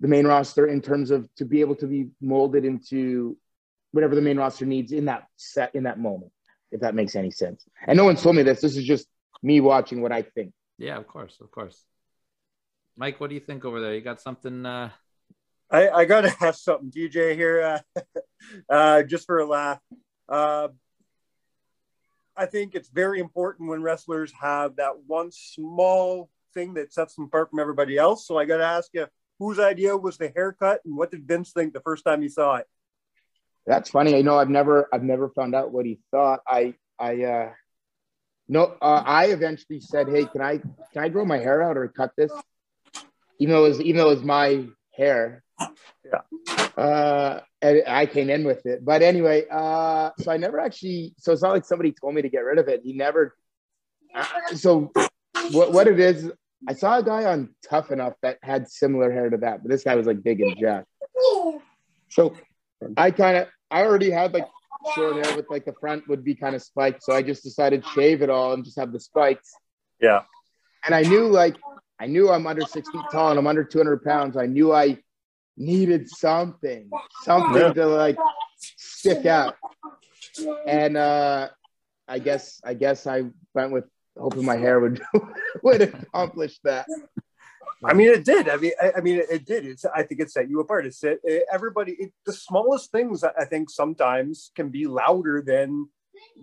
[0.00, 3.36] the main roster in terms of to be able to be molded into
[3.92, 6.32] whatever the main roster needs in that set in that moment.
[6.70, 7.66] if that makes any sense.
[7.86, 8.60] And no one's told me this.
[8.60, 9.06] This is just
[9.42, 10.52] me watching what I think.
[10.78, 11.82] Yeah, of course, of course.
[12.96, 13.94] Mike, what do you think over there?
[13.94, 14.66] You got something?
[14.66, 14.90] Uh...
[15.70, 18.00] I, I gotta have something, DJ here, uh,
[18.72, 19.80] uh, just for a laugh.
[20.28, 20.68] Uh,
[22.36, 27.24] I think it's very important when wrestlers have that one small thing that sets them
[27.24, 28.26] apart from everybody else.
[28.26, 29.06] So I got to ask you,
[29.38, 32.56] whose idea was the haircut, and what did Vince think the first time he saw
[32.56, 32.66] it?
[33.66, 34.16] That's funny.
[34.16, 36.40] I know I've never I've never found out what he thought.
[36.46, 37.50] I I uh
[38.48, 41.86] no uh, I eventually said, Hey, can I can I grow my hair out or
[41.88, 42.32] cut this?
[43.38, 44.66] Even though it was even though it was my
[44.96, 45.44] hair.
[46.04, 46.82] Yeah.
[46.82, 48.84] Uh and I came in with it.
[48.84, 52.28] But anyway, uh so I never actually so it's not like somebody told me to
[52.28, 52.82] get rid of it.
[52.84, 53.34] He never
[54.14, 54.90] uh, so
[55.52, 56.30] what what it is,
[56.66, 59.84] I saw a guy on Tough Enough that had similar hair to that, but this
[59.84, 60.88] guy was like big and jacked.
[62.10, 62.34] So
[62.96, 64.46] I kind of I already had like
[64.94, 67.02] short hair with like the front would be kind of spiked.
[67.02, 69.52] So I just decided to shave it all and just have the spikes.
[70.00, 70.22] Yeah.
[70.84, 71.56] And I knew like
[72.00, 74.36] I knew I'm under six feet tall and I'm under 200 pounds.
[74.36, 74.98] I knew I
[75.58, 76.88] needed something,
[77.22, 77.72] something Yeah.
[77.72, 78.16] to like
[78.56, 79.56] stick out.
[80.66, 81.48] And uh
[82.06, 83.84] I guess I guess I went with
[84.16, 85.02] hoping my hair would
[85.62, 86.86] would accomplish that.
[87.84, 88.48] I mean, it did.
[88.48, 89.64] I mean, I, I mean, it did.
[89.64, 89.84] It's.
[89.84, 90.86] I think it set you apart.
[90.86, 91.92] It set it, everybody.
[91.92, 95.88] It, the smallest things, I think, sometimes can be louder than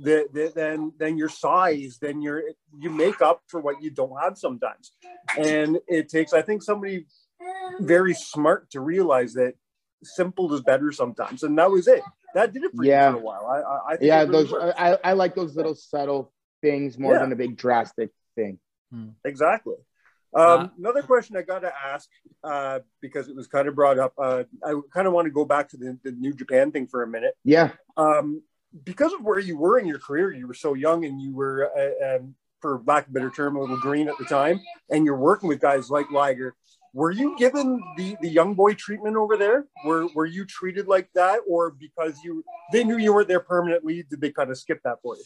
[0.01, 1.97] the, the than than your size.
[1.99, 2.41] Than your
[2.79, 4.93] you make up for what you don't have sometimes,
[5.37, 6.31] and it takes.
[6.31, 7.05] I think somebody
[7.79, 9.53] very smart to realize that
[10.03, 12.01] simple is better sometimes, and that was it.
[12.33, 13.09] That did it for Yeah.
[13.09, 13.45] you for a while.
[13.45, 14.79] I, I, I think Yeah, really those worked.
[14.79, 16.31] I, I like those little subtle
[16.61, 17.19] things more Yeah.
[17.21, 18.59] than a big drastic thing.
[19.25, 19.75] Exactly.
[20.33, 22.09] Um, another question I got to ask
[22.43, 24.13] uh, because it was kind of brought up.
[24.17, 27.03] Uh, I kind of want to go back to the, the New Japan thing for
[27.03, 27.35] a minute.
[27.45, 27.71] Yeah.
[27.95, 28.41] Um,
[28.83, 31.71] because of where you were in your career, you were so young and you were,
[31.77, 34.59] uh, um, for lack of a better term, a little green at the time,
[34.89, 36.55] and you're working with guys like Liger.
[36.95, 39.65] Were you given the, the young boy treatment over there?
[39.83, 42.41] Were were you treated like that, or because you
[42.71, 45.23] they knew you weren't there permanently, did they kind of skip that for you?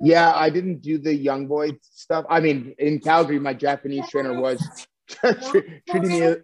[0.00, 2.24] Yeah, I didn't do the young boy stuff.
[2.28, 4.58] I mean, in Calgary, my Japanese trainer was
[5.88, 6.34] treating me.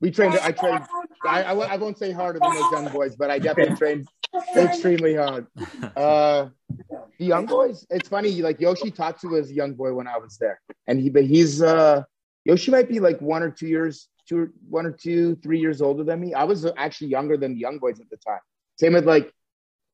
[0.00, 0.36] We trained.
[0.42, 0.82] I trained.
[1.24, 4.08] I, I, won't- I won't say harder than those young boys, but I definitely trained
[4.56, 5.46] extremely hard.
[5.96, 6.48] Uh,
[7.18, 7.86] the young boys.
[7.90, 8.42] It's funny.
[8.42, 11.10] Like Yoshi Tatsu was a young boy when I was there, and he.
[11.10, 11.62] But he's.
[11.62, 12.02] Uh,
[12.44, 16.04] Yoshi might be like one or two years, two, one or two, three years older
[16.04, 16.34] than me.
[16.34, 18.40] I was actually younger than the young boys at the time.
[18.78, 19.32] Same with like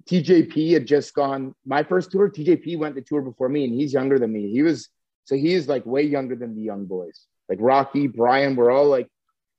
[0.07, 2.29] TJP had just gone my first tour.
[2.31, 4.51] TJP went the tour before me, and he's younger than me.
[4.51, 4.89] He was
[5.25, 7.27] so he is like way younger than the young boys.
[7.49, 9.09] Like Rocky, Brian, we're all like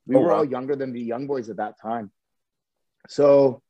[0.05, 0.37] we Oh, were wow.
[0.39, 2.11] all younger than the young boys at that time.
[3.07, 3.61] So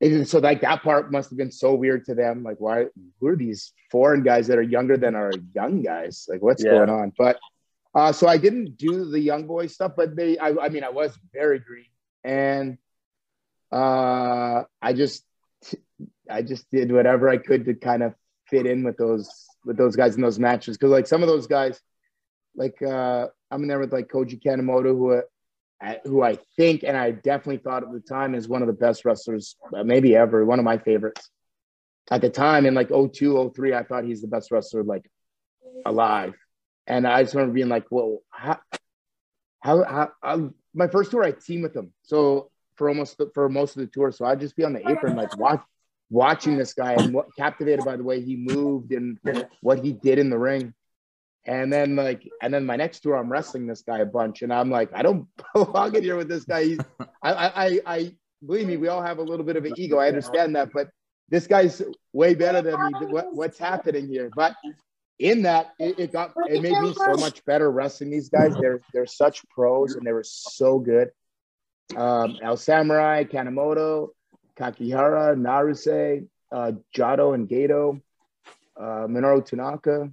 [0.00, 2.42] it, so like that part must have been so weird to them.
[2.42, 2.86] Like, why
[3.20, 6.26] who are these foreign guys that are younger than our young guys?
[6.28, 6.70] Like, what's Yeah.
[6.70, 7.12] going on?
[7.18, 7.38] But
[7.94, 10.90] uh, so I didn't do the young boy stuff, but they I, I mean I
[10.90, 11.86] was very green
[12.24, 12.78] and
[13.72, 15.24] uh I just
[16.28, 18.14] I just did whatever I could to kind of
[18.48, 19.28] fit in with those
[19.64, 21.80] with those guys in those matches because like some of those guys,
[22.56, 25.22] like uh I'm in there with like Koji Kanemoto who uh,
[25.82, 28.74] I- who I think and I definitely thought at the time is one of the
[28.74, 31.30] best wrestlers uh, maybe ever, one of my favorites.
[32.10, 35.08] At the time in like 02, 03, I thought he's the best wrestler like
[35.86, 36.34] alive.
[36.86, 38.58] And I just remember being like, well, how,
[39.60, 41.92] how, how, my first tour I team with him.
[42.02, 44.88] So for almost the, for most of the tour, so I'd just be on the
[44.90, 45.62] apron like watch,
[46.10, 49.18] watching this guy and what, captivated by the way he moved and
[49.60, 50.74] what he did in the ring.
[51.46, 54.52] And then like, and then my next tour, I'm wrestling this guy a bunch, and
[54.52, 56.64] I'm like, I don't belong in here with this guy.
[56.64, 56.78] He's,
[57.22, 59.98] I, I, I, I believe me, we all have a little bit of an ego.
[59.98, 60.90] I understand that, but
[61.30, 61.80] this guy's
[62.12, 63.06] way better than me.
[63.06, 64.30] What, what's happening here?
[64.34, 64.54] But
[65.20, 68.54] in that, it, it got it made me so much better wrestling these guys.
[68.60, 71.10] They're they're such pros, and they were so good.
[71.96, 74.08] Um, El Samurai, Kanemoto,
[74.58, 78.00] Kakihara, Naruse, uh, Jado and Gedo,
[78.78, 80.10] uh, Minoru Tanaka.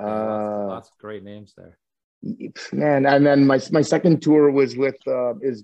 [0.00, 1.76] Uh, Lots of great names there.
[2.72, 5.62] man, and then my my second tour was with uh, is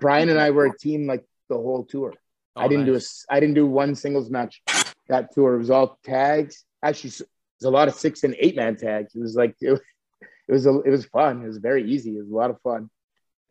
[0.00, 2.14] Brian and I were a team like the whole tour.
[2.56, 3.04] Oh, I didn't do a nice.
[3.04, 4.62] s- I didn't do one singles match
[5.08, 5.54] that tour.
[5.54, 6.64] It was all tags.
[6.82, 7.28] Actually, s- it
[7.60, 9.14] was a lot of six and eight man tags.
[9.14, 9.80] It was like it, was-
[10.48, 11.42] it was a, it was fun.
[11.42, 12.10] It was very easy.
[12.16, 12.88] It was a lot of fun,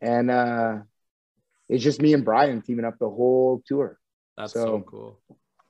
[0.00, 0.78] and uh,
[1.68, 3.98] it's just me and Brian teaming up the whole tour.
[4.36, 5.20] That's so, cool.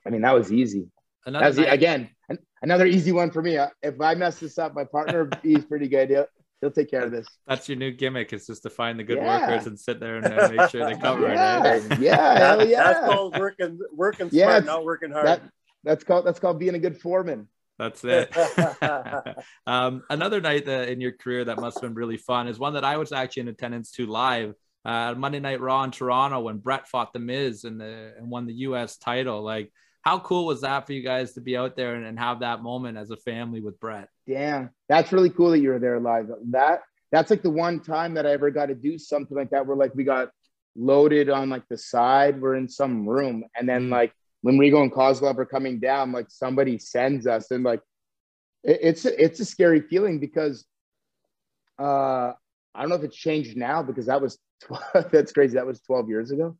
[0.05, 0.87] I mean, that was easy.
[1.25, 3.57] Another That's night- again an- another easy one for me.
[3.57, 6.09] Uh, If I mess this up, my partner he's pretty good.
[6.09, 6.25] He'll,
[6.61, 7.27] he'll take care of this.
[7.45, 8.31] That's your new gimmick.
[8.31, 9.47] It's just to find the good Yeah.
[9.49, 11.91] workers and sit there and uh, make sure they cover Yeah, it.
[11.91, 11.97] eh?
[11.99, 12.83] yeah, hell yeah.
[12.93, 15.25] That's called working working Yeah, smart, it's- not working hard.
[15.27, 15.41] That
[15.89, 17.47] That's called that's called being a good foreman.
[17.79, 18.31] That's it.
[19.65, 22.73] um, another night that, in your career that must have been really fun is one
[22.73, 24.53] that I was actually in attendance to live.
[24.85, 28.45] Uh, Monday Night Raw in Toronto when Bret fought The Miz and, the, and won
[28.45, 28.97] the U.S.
[28.97, 29.41] title.
[29.41, 29.71] Like,
[30.01, 32.61] how cool was that for you guys to be out there and, and have that
[32.61, 34.09] moment as a family with Bret?
[34.27, 36.29] Damn, that's really cool that you were there live.
[36.51, 36.81] That
[37.11, 39.75] that's like the one time that I ever got to do something like that where
[39.75, 40.29] like we got
[40.75, 42.39] loaded on like the side.
[42.39, 46.27] We're in some room, and then like when Regal and Kozlov are coming down, like
[46.29, 47.81] somebody sends us, and like
[48.63, 50.65] it, it's it's a scary feeling because
[51.77, 52.33] uh
[52.75, 55.55] I don't know if it's changed now because that was 12, that's crazy.
[55.55, 56.57] That was 12 years ago.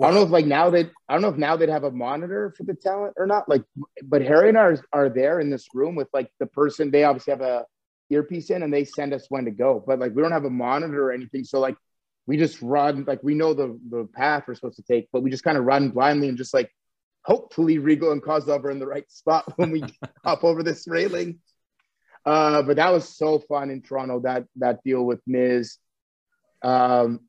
[0.00, 1.90] I don't know if like now they I don't know if now they'd have a
[1.90, 3.48] monitor for the talent or not.
[3.48, 3.64] Like,
[4.02, 6.90] but Harry and I are, are there in this room with like the person.
[6.90, 7.66] They obviously have a
[8.08, 9.82] earpiece in and they send us when to go.
[9.86, 11.44] But like we don't have a monitor or anything.
[11.44, 11.76] So like
[12.26, 15.30] we just run like we know the the path we're supposed to take, but we
[15.30, 16.70] just kind of run blindly and just like
[17.24, 19.84] hopefully Regal and Kozlov are in the right spot when we
[20.24, 21.40] hop over this railing.
[22.24, 24.20] Uh, but that was so fun in Toronto.
[24.20, 25.78] That that deal with Miz.
[26.62, 27.20] Um,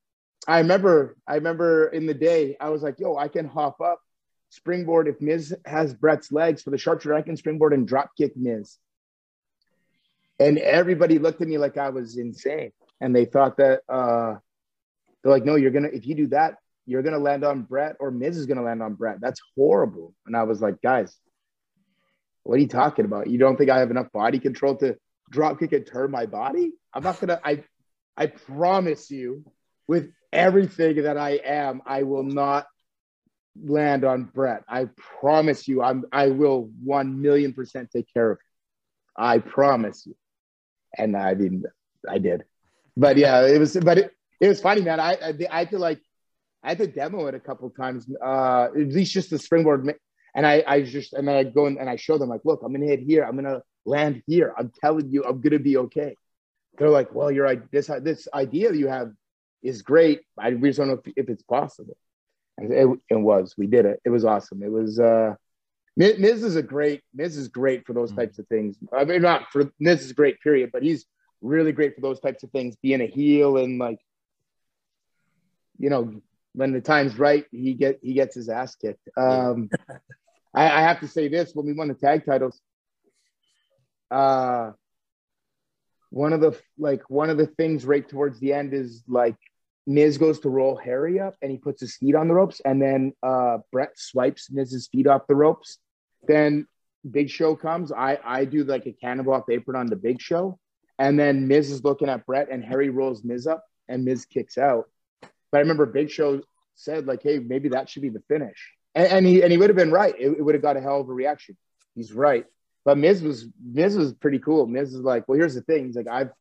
[0.48, 4.02] I remember, I remember in the day, I was like, "Yo, I can hop up,
[4.50, 7.16] springboard if Miz has Bret's legs for the sharpshooter.
[7.16, 8.78] I can springboard and drop kick Miz."
[10.40, 14.36] And everybody looked at me like I was insane, and they thought that uh,
[15.24, 18.12] they're like, "No, you're gonna if you do that, you're gonna land on Bret, or
[18.12, 19.20] Miz is gonna land on Bret.
[19.22, 21.16] That's horrible." And I was like, "Guys,
[22.44, 23.28] what are you talking about?
[23.28, 24.98] You don't think I have enough body control to
[25.30, 26.74] drop kick and turn my body?
[26.94, 27.40] I'm not gonna.
[27.44, 27.64] I
[28.18, 29.46] I promise you,
[29.88, 32.68] with everything that I am, I will not
[33.62, 34.64] land on Bret.
[34.68, 34.86] I
[35.20, 38.44] promise you, I'm I will one million percent take care of him.
[39.18, 40.16] I promise you.
[40.98, 41.66] And I didn't.
[42.10, 42.44] I did.
[42.98, 43.78] But yeah, it was.
[43.78, 45.00] But it, it was funny, man.
[45.00, 46.02] I I, I to like
[46.64, 48.08] I had to demo it a couple of times.
[48.24, 49.92] Uh, at least just the springboard.
[50.34, 52.62] And I I just and then I go in and I show them like, look,
[52.64, 53.24] I'm gonna hit here.
[53.24, 54.54] I'm gonna land here.
[54.58, 56.16] I'm telling you, I'm gonna be okay.
[56.78, 59.12] They're like, well, you're this this idea you have
[59.62, 60.22] is great.
[60.38, 61.98] I we just don't know if, if it's possible.
[62.58, 63.56] And it, it was.
[63.58, 64.00] We did it.
[64.06, 64.64] It was awesome.
[64.64, 65.00] It was.
[65.00, 65.36] uh
[65.98, 67.02] Miz is a great.
[67.14, 68.78] Miz is great for those types of things.
[68.98, 70.70] I mean, not for Miz is great, period.
[70.72, 71.06] But he's
[71.42, 72.78] really great for those types of things.
[72.82, 74.00] Being a heel and like,
[75.78, 76.22] you know,
[76.54, 79.08] when the time's right, he get he gets his ass kicked.
[79.18, 79.70] Um,
[80.54, 82.60] I, I have to say this: when we won the tag titles,
[84.10, 84.72] uh,
[86.10, 89.38] one of the like one of the things right towards the end is like
[89.88, 92.82] Miz goes to roll Harry up and he puts his feet on the ropes, and
[92.82, 95.78] then uh, Bret swipes Miz's feet off the ropes.
[96.28, 96.68] Then
[97.10, 97.92] Big Show comes.
[97.92, 100.60] I I do like a cannonball off the apron on the Big Show,
[101.00, 104.58] and then Miz is looking at Bret, and Harry rolls Miz up, and Miz kicks
[104.58, 104.90] out.
[105.52, 106.42] But I remember Big Show
[106.76, 109.70] said like, "Hey, maybe that should be the finish," and, and he and he would
[109.70, 110.16] have been right.
[110.18, 111.58] It, it would have got a hell of a reaction.
[111.96, 112.46] He's right.
[112.84, 114.66] But Miz was Miz was pretty cool.
[114.66, 115.86] Miz is like, well, here's the thing.
[115.86, 116.32] He's like, I've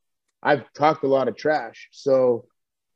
[0.41, 2.45] I've talked a lot of trash, so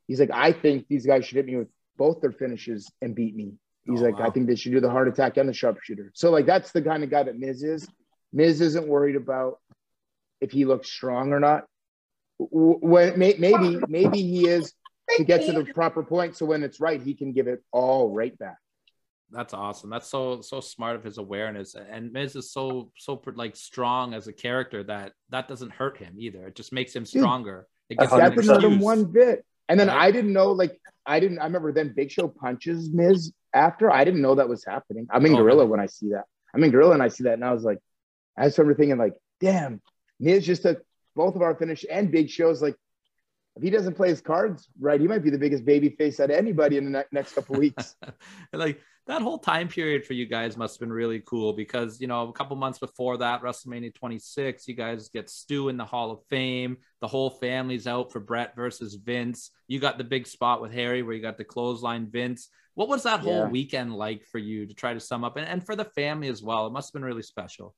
[0.08, 3.36] he's like, I think these guys should hit me with both their finishes and beat
[3.36, 3.52] me.
[3.84, 6.10] He's oh, like, I think they should do the Hart Attack and the sharpshooter.
[6.14, 7.88] So like, that's the kind of guy that Miz is.
[8.32, 9.60] Miz isn't worried about
[10.40, 11.66] if he looks strong or not.
[12.38, 14.74] When may, maybe maybe he is
[15.16, 16.36] to get to the proper point.
[16.36, 18.56] So when it's right, he can give it all right back.
[19.30, 19.90] That's awesome.
[19.90, 21.74] That's so so smart of his awareness.
[21.74, 26.14] And Miz is so so like strong as a character that that doesn't hurt him
[26.18, 26.46] either.
[26.46, 27.66] It just makes him stronger.
[27.88, 29.44] It gives him that an didn't hurt him one bit.
[29.68, 29.96] And then Right.
[29.96, 33.90] I didn't know, like, I didn't, I remember then Big Show punches Miz after.
[33.90, 35.08] I didn't know that was happening.
[35.10, 35.70] I'm in Oh, Gorilla really?
[35.70, 36.24] when I see that.
[36.54, 37.34] I'm in Gorilla and I see that.
[37.34, 37.78] And I was like,
[38.38, 39.82] I just remember thinking, like, damn,
[40.20, 40.82] Miz just took
[41.16, 42.76] both of our finish and Big Show's like,
[43.56, 46.30] if he doesn't play his cards right, he might be the biggest baby face out
[46.30, 47.96] of anybody in the ne- next couple weeks.
[48.52, 52.06] like that whole time period for you guys must have been really cool because you
[52.06, 56.10] know a couple months before that WrestleMania 26 you guys get Stu in the Hall
[56.10, 60.60] of Fame the whole family's out for Bret versus Vince you got the big spot
[60.60, 63.48] with Harry where you got the clothesline Vince what was that whole Yeah.
[63.48, 66.42] weekend like for you to try to sum up and, and for the family as
[66.42, 67.74] well it must have been really special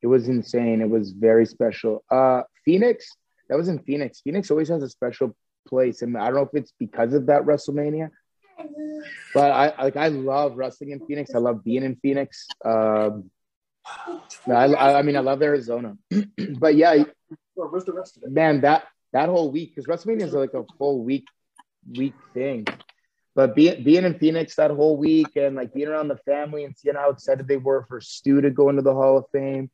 [0.00, 0.80] It was insane.
[0.80, 2.02] It was very special.
[2.10, 3.06] Uh, Phoenix,
[3.48, 4.20] that was in Phoenix.
[4.20, 5.36] Phoenix always has a special
[5.68, 8.10] place, and I don't know if it's because of that WrestleMania,
[9.34, 11.34] but I like I love wrestling in Phoenix.
[11.34, 12.48] I love being in Phoenix.
[12.64, 13.30] Um,
[14.46, 15.96] I, I, mean, I love Arizona,
[16.58, 17.04] but yeah,
[17.54, 18.32] Where's the rest of it?
[18.32, 21.26] man, that that whole week because WrestleMania is like a full week
[21.90, 22.66] week thing.
[23.34, 26.76] But being being in Phoenix that whole week and like being around the family and
[26.76, 29.70] seeing how excited they were for Stu to go into the Hall of Fame.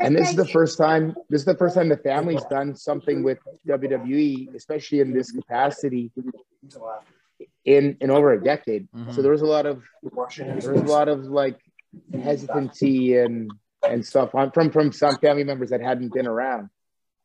[0.00, 3.22] And this is the first time this is the first time the family's done something
[3.22, 6.12] with WWE, especially in this capacity,
[7.64, 8.88] in in over a decade.
[8.92, 9.12] Mm-hmm.
[9.12, 11.58] So there was a lot of there was a lot of like
[12.12, 13.50] hesitancy and
[13.88, 16.70] and stuff on from from some family members that hadn't been around.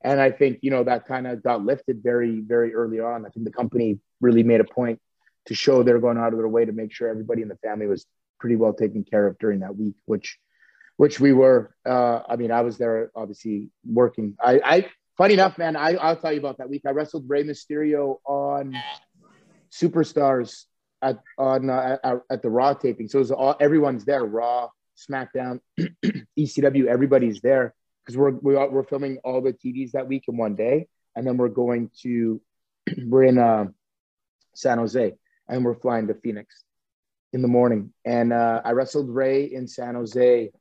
[0.01, 3.25] And I think you know that kind of got lifted very very early on.
[3.25, 4.99] I think the company really made a point
[5.45, 7.87] to show they're going out of their way to make sure everybody in the family
[7.87, 8.05] was
[8.39, 10.37] pretty well taken care of during that week, which
[10.97, 11.75] which we were.
[11.85, 14.35] Uh, I mean, I was there obviously working.
[14.39, 14.85] I, I
[15.17, 16.83] funny enough, man, I, I'll tell you about that week.
[16.87, 18.75] I wrestled Rey Mysterio on
[19.71, 20.65] Superstars
[21.01, 23.07] at on uh, at, at the Raw taping.
[23.07, 24.23] So it was all everyone's there.
[24.23, 25.59] Raw, SmackDown,
[26.37, 27.73] ECW, everybody's there
[28.03, 31.25] because we're we are, we're filming all the TVs that week in one day, and
[31.25, 32.41] then we're going to
[33.05, 33.65] we're in uh,
[34.53, 35.13] San Jose
[35.47, 36.63] and we're flying to Phoenix
[37.33, 37.93] in the morning.
[38.05, 40.51] And uh, I wrestled Rey in San Jose,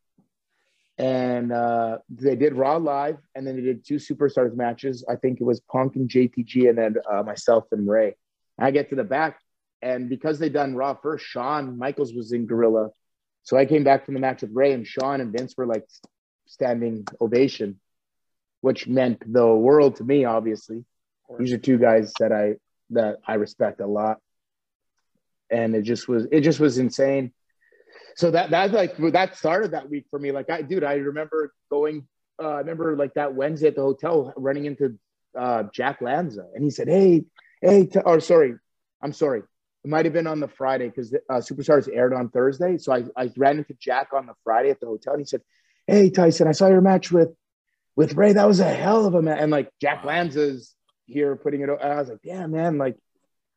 [0.99, 5.05] and uh, they did Raw live, and then they did two Superstars matches.
[5.09, 8.17] I think it was Punk and JTG, and then uh, myself and Rey.
[8.59, 9.41] I get to the back,
[9.81, 12.91] and because they done Raw first, Shawn Michaels was in Gorilla,
[13.43, 15.85] so I came back from the match with Rey, and Shawn and Vince were like
[16.47, 17.81] standing ovation,
[18.61, 20.25] which meant the world to me.
[20.25, 20.85] Obviously,
[21.39, 22.55] these are two guys that I
[22.91, 24.19] that I respect a lot,
[25.51, 27.33] and it just was it just was insane.
[28.17, 30.33] So that that like that started that week for me.
[30.33, 32.07] Like I, dude, I remember going.
[32.43, 34.99] Uh, I remember like that Wednesday at the hotel, running into
[35.39, 37.25] uh, Jack Lanza, and he said, "Hey,
[37.61, 38.55] hey," t- or sorry,
[39.03, 39.41] I'm sorry.
[39.85, 42.79] It might have been on the Friday because uh, Superstars aired on Thursday.
[42.79, 45.43] So I, I ran into Jack on the Friday at the hotel, and he said,
[45.87, 47.31] "Hey, Tyson, I saw your match with
[47.97, 48.33] with Rey.
[48.33, 50.75] That was a hell of a match." And like Jack Lanza's
[51.07, 51.69] here putting it.
[51.69, 52.97] o- And I was like, "Damn, man!" Like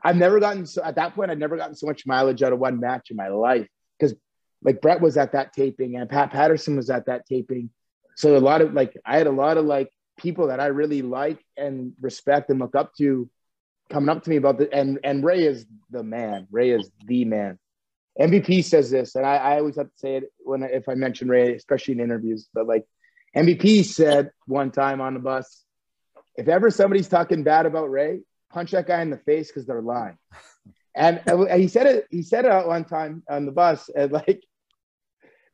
[0.04, 1.32] I've never gotten so at that point.
[1.32, 4.16] I'd never gotten so much mileage out of one match in my life because
[4.66, 7.70] like Bret was at that taping and Pat Patterson was at that taping.
[8.18, 11.04] So a lot of like I had a lot of like people that I really
[11.04, 13.30] like and respect and look up to
[13.92, 16.48] coming up to me about the and and Rey is the man.
[16.52, 17.60] Rey is the man.
[18.20, 21.30] MVP says this, and I, I always have to say it when if I mention
[21.30, 22.50] Rey, especially in interviews.
[22.52, 22.86] But like
[23.38, 25.64] MVP said one time on the bus,
[26.38, 29.82] if ever somebody's talking bad about Rey, punch that guy in the face because they're
[29.82, 30.18] lying.
[30.96, 31.22] And,
[31.54, 32.08] he said it.
[32.10, 34.42] He said it out one time on the bus, and like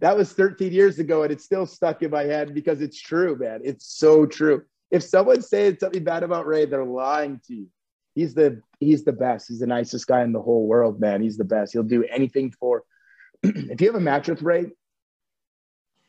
[0.02, 3.38] that was 13 years ago, and it's still stuck in my head because it's true,
[3.38, 3.62] man.
[3.64, 4.64] It's so true.
[4.90, 7.68] If someone's saying something bad about Rey, they're lying to you.
[8.16, 9.48] He's the he's the best.
[9.48, 11.22] He's the nicest guy in the whole world, man.
[11.22, 11.72] He's the best.
[11.72, 12.84] He'll do anything for.
[13.44, 14.66] if you have a match with Rey,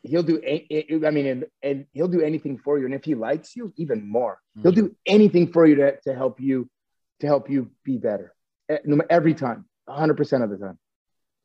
[0.01, 0.41] he'll do.
[0.43, 2.85] a- I mean, and, and he'll do anything for you.
[2.85, 4.39] And if he likes you, even more.
[4.61, 4.93] He'll do mm-hmm.
[5.05, 6.69] anything for you to, to help you
[7.21, 8.33] to help you be better.
[9.09, 10.79] Every time, 100 percent of the time.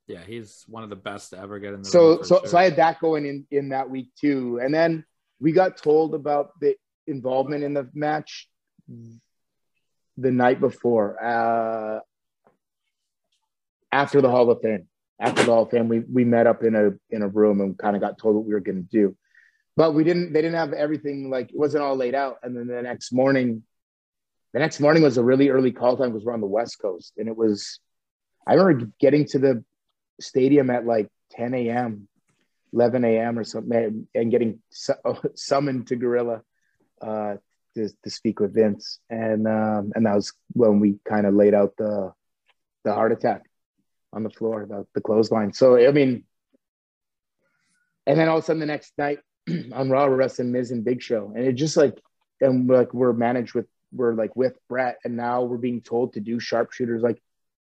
[0.09, 2.47] Yeah, he's one of the best to ever get in the so so sure.
[2.49, 5.05] so I had that going in in that week too, and then
[5.39, 8.49] we got told about the involvement in the match
[10.17, 12.01] the night before, uh,
[13.93, 14.89] after the Hall of Fame.
[15.21, 17.77] After the Hall of Fame, we we met up in a in a room and
[17.77, 19.15] kind of got told what we were going to do,
[19.77, 20.33] but we didn't.
[20.33, 22.37] They didn't have everything like it wasn't all laid out.
[22.43, 23.63] And then the next morning,
[24.55, 27.13] the next morning was a really early call time because we're on the West Coast,
[27.19, 27.81] and it was.
[28.47, 29.65] I remember getting to the
[30.21, 32.09] stadium at like 10 a.m.,
[32.73, 33.39] 11 a.m.
[33.39, 34.95] or something, and getting su-
[35.35, 36.43] summoned to Gorilla
[37.01, 37.37] uh,
[37.75, 41.55] to, to speak with Vince, and um, and that was when we kind of laid
[41.55, 42.13] out the
[42.85, 43.43] the Hart Attack
[44.13, 45.53] on the floor, the, the clothesline.
[45.53, 46.25] So I mean,
[48.07, 49.21] and then all of a sudden the next night
[49.73, 52.01] on Raw, we're wrestling Miz and Big Show, and it just like
[52.41, 56.21] and like we're managed with we're like with Bret, and now we're being told to
[56.21, 57.23] do sharpshooters like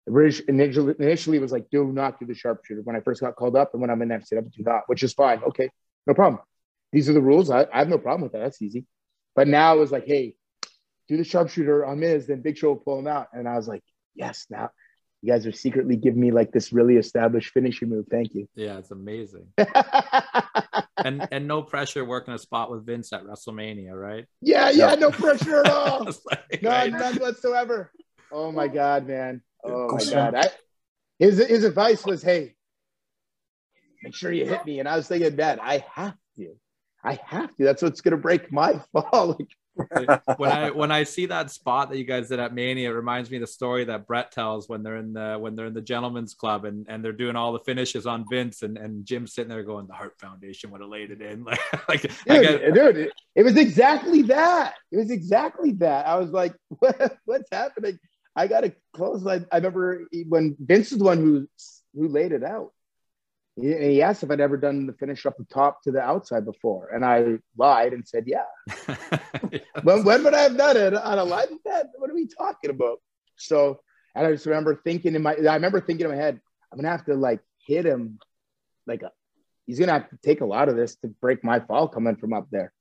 [0.08, 3.56] British initially, initially was like, do not do the sharpshooter when I first got called
[3.56, 3.74] up.
[3.74, 5.41] And when I'm in FCW, do not, which is fine.
[5.43, 5.70] Okay,
[6.08, 6.41] no problem.
[6.91, 7.49] These are the rules.
[7.49, 8.39] I, I have no problem with that.
[8.39, 8.86] That's easy.
[9.36, 10.36] But now it was like, hey,
[11.08, 13.28] do the sharpshooter on Miz, then Big Show will pull him out.
[13.34, 13.84] And I was like,
[14.16, 14.72] yes, now
[15.22, 18.06] you guys are secretly giving me like this really established finishing move.
[18.10, 18.47] Thank you.
[18.56, 19.47] Yeah, it's amazing.
[20.97, 24.26] and and no pressure working a spot with Vince at WrestleMania, right?
[24.41, 26.08] Yeah, yeah, no pressure at all.
[26.26, 26.91] Like, none, right?
[26.91, 27.91] none whatsoever.
[28.32, 29.41] Oh my God, man.
[29.72, 30.36] Oh my God.
[30.36, 30.49] I,
[31.19, 32.55] his, his advice was, hey,
[34.03, 34.80] make sure you hit me.
[34.80, 36.55] And I was thinking, Dad, I have to.
[37.03, 37.63] I have to.
[37.63, 39.38] That's what's going to break my fall.
[39.38, 39.47] Like,
[40.38, 43.32] when I when I see that spot that you guys did at Mania, it reminds
[43.32, 45.82] me of the story that Bret tells when they're in the when they're in the
[45.82, 49.49] gentleman's club and, and they're doing all the finishes on Vince and, and Jim's sitting
[49.49, 51.45] there going, the Hart Foundation would have laid it in.
[51.88, 54.74] Like, like I dude, get- dude, it, it was exactly that.
[54.91, 56.05] It was exactly that.
[56.05, 57.97] I was like, what, what's happening?
[58.36, 59.25] I got to close.
[59.27, 61.47] I, I remember when Vince was the one who
[61.93, 62.71] who laid it out.
[63.55, 65.99] He, and he asked if I'd ever done the finish up the top to the
[65.99, 68.45] outside before, and I lied and said, "Yeah."
[69.84, 71.89] when, when would I have done it on a live event?
[71.97, 72.99] What are we talking about?
[73.36, 73.82] So,
[74.15, 76.39] and I just remember thinking in my, I remember thinking in my head,
[76.71, 78.19] I'm gonna have to like hit him,
[78.88, 79.11] like a,
[79.65, 82.32] he's gonna have to take a lot of this to break my fall coming from
[82.32, 82.71] up there.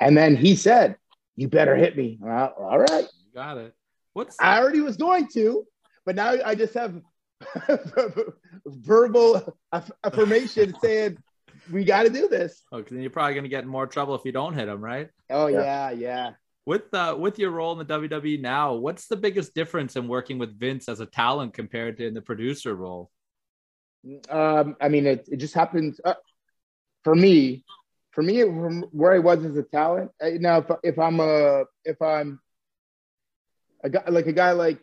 [0.00, 0.96] And then he said,
[1.36, 3.72] "You better hit me." All right, You got it.
[4.18, 5.64] What's I already was going to,
[6.04, 7.00] but now I just have
[8.66, 11.18] verbal affirmation saying
[11.70, 12.64] we got to do this.
[12.72, 14.82] Oh, 'cause then you're probably gonna get in more trouble if you don't hit him,
[14.82, 15.08] right?
[15.30, 16.32] Oh yeah, yeah.
[16.66, 20.36] With uh, with your role in the WWE now, what's the biggest difference in working
[20.38, 23.12] with Vince as a talent compared to in the producer role?
[24.28, 26.14] Um, I mean, it, it just happens uh,
[27.04, 27.64] for me.
[28.10, 30.10] For me, from where I was as a talent.
[30.20, 32.40] uh, Now, if, if I'm a if I'm
[33.82, 34.78] a guy like a guy like,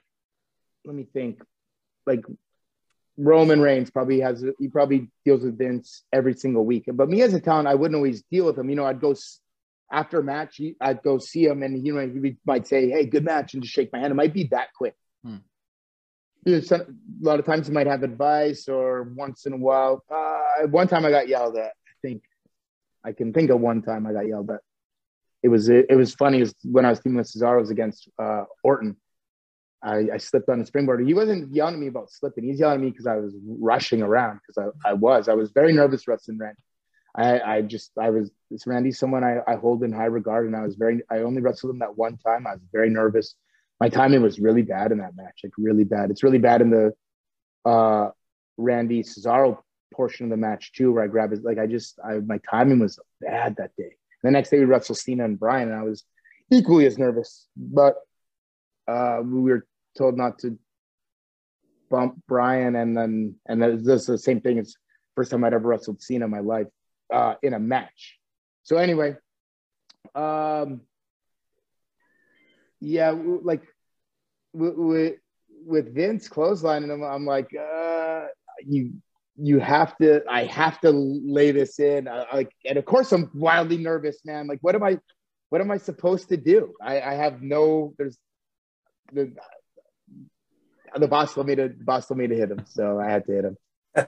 [0.85, 1.41] let me think,
[2.05, 2.23] like
[3.17, 6.85] Roman Reigns probably has he probably deals with Vince every single week.
[6.91, 8.69] But me as a talent, I wouldn't always deal with him.
[8.69, 9.15] You know, I'd go
[9.91, 13.23] after a match, I'd go see him, and you know, he might say, "Hey, good
[13.23, 14.11] match," and just shake my hand.
[14.11, 14.95] It might be that quick.
[15.23, 15.37] Hmm.
[16.45, 19.57] You know, some, a lot of times he might have advice, or once in a
[19.57, 20.03] while.
[20.09, 21.71] Uh, one time I got yelled at.
[21.71, 22.23] I think
[23.03, 24.61] I can think of one time I got yelled at.
[25.45, 26.39] It was it, it was funny.
[26.39, 28.97] Was when I was teaming with Cesaro was against uh, Orton.
[29.83, 31.05] I, I slipped on the springboard.
[31.05, 32.45] He wasn't yelling at me about slipping.
[32.45, 35.29] He's yelling at me because I was rushing around because I, I was.
[35.29, 36.57] I was very nervous wrestling Randy.
[37.15, 40.55] I, I just I was this Randy's someone I, I hold in high regard and
[40.55, 42.47] I was very I only wrestled him that one time.
[42.47, 43.35] I was very nervous.
[43.79, 46.09] My timing was really bad in that match, like really bad.
[46.09, 46.91] It's really bad in the
[47.69, 48.09] uh
[48.57, 49.59] Randy Cesaro
[49.93, 52.79] portion of the match too, where I grab his like I just I my timing
[52.79, 53.91] was bad that day.
[54.25, 56.03] The next day we wrestled Cena and Brian, and I was
[56.51, 57.47] equally as nervous.
[57.55, 57.95] But
[58.87, 59.67] uh we were
[59.97, 60.57] told not to
[61.91, 64.57] bump Brian, and then and is the same thing.
[64.57, 64.77] It's
[65.15, 66.67] first time I'd ever wrestled Cena in my life
[67.13, 68.17] uh, in a match.
[68.63, 69.15] So anyway,
[70.13, 70.81] um,
[72.79, 73.63] yeah, like
[74.53, 75.17] with
[75.65, 78.25] with Vince clotheslining him, I'm like, uh,
[78.65, 78.93] you
[79.37, 82.05] you have to, I have to lay this in.
[82.05, 84.47] Like, and of course I'm wildly nervous, man.
[84.47, 84.99] Like, what am I,
[85.49, 86.73] what am I supposed to do?
[86.81, 88.17] I, I have no, there's
[89.13, 89.33] the
[90.97, 93.25] the boss told me to the boss told me to hit him, so I had
[93.25, 93.57] to hit him.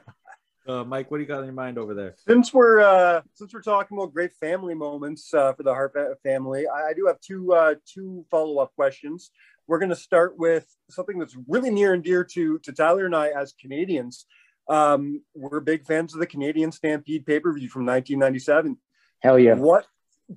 [0.68, 2.14] Uh, Mike, what do you got in your mind over there?
[2.28, 6.68] Since we're uh, since we're talking about great family moments uh, for the Hart family,
[6.68, 9.32] I, I do have two uh, two follow up questions.
[9.68, 13.16] We're going to start with something that's really near and dear to to Tyler and
[13.16, 14.26] I as Canadians.
[14.70, 18.78] Um, we're big fans of the Canadian Stampede pay per view from 1997.
[19.20, 19.55] Hell yeah!
[19.55, 19.88] What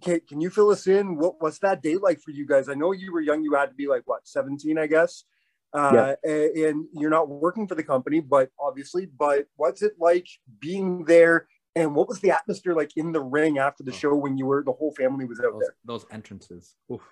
[0.02, 1.16] can, can you fill us in?
[1.16, 2.68] What what's that day like for you guys?
[2.68, 3.42] I know you were young.
[3.42, 5.24] You had to be like what 17, I guess.
[5.72, 10.26] Uh, a- and you're not working for the company, but obviously, but what's it like
[10.58, 11.46] being there?
[11.76, 14.64] And what was the atmosphere like in the ring after the show when you were
[14.64, 15.74] the whole family was out Those, there?
[15.84, 16.74] those entrances.
[16.92, 17.02] Oof.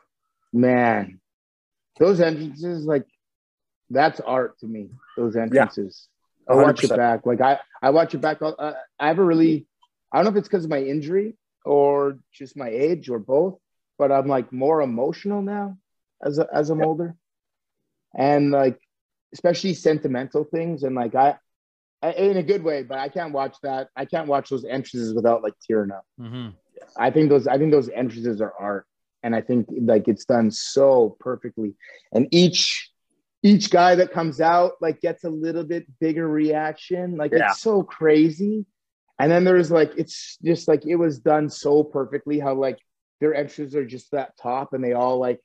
[0.52, 1.20] Man,
[1.98, 3.06] those entrances, like
[3.90, 4.90] that's art to me.
[5.16, 6.08] Those entrances.
[6.49, 7.26] I watch it back.
[7.26, 8.40] Like I, I watch it back.
[8.40, 9.66] Uh, I have a really,
[10.12, 13.59] I don't know if it's because of my injury or just my age or both,
[13.99, 15.76] but I'm like more emotional now
[16.24, 17.14] as a, as I'm older,
[18.16, 18.80] and like
[19.34, 21.36] especially sentimental things and like I,
[22.03, 22.82] I, in a good way.
[22.82, 23.88] But I can't watch that.
[23.94, 26.07] I can't watch those entrances without like tearing up.
[26.20, 26.49] Mm-hmm.
[26.96, 28.86] I think those I think those entrances are art,
[29.22, 31.74] and I think like it's done so perfectly.
[32.12, 32.88] And each
[33.43, 37.16] each guy that comes out like gets a little bit bigger reaction.
[37.16, 37.51] Like Yeah.
[37.51, 38.66] it's so crazy.
[39.18, 42.39] And then there's like it's just like it was done so perfectly.
[42.39, 42.78] How like
[43.20, 45.41] their entrances are just that top, and they all like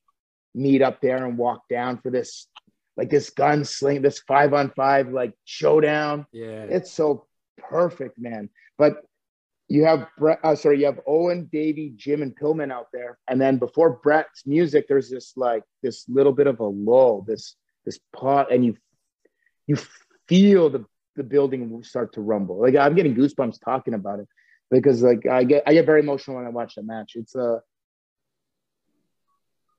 [0.54, 2.48] meet up there and walk down for this
[2.96, 6.28] like this gunsling, this five on five like showdown.
[6.32, 6.64] Yeah.
[6.64, 7.26] It's so
[7.58, 8.50] perfect, man.
[8.78, 9.02] But
[9.70, 13.41] you have Bret, uh, sorry, you have Owen, Davey, Jim, and Pillman out there, and
[13.41, 17.56] then before Bret's music, there's this like this little bit of a lull, this
[17.86, 18.78] this pot, and you
[19.68, 19.78] you
[20.28, 20.86] feel the
[21.16, 22.60] the building start to rumble.
[22.62, 24.28] Like I'm getting goosebumps talking about it
[24.72, 27.14] because like I get I get very emotional when I watch the match.
[27.16, 27.62] It's a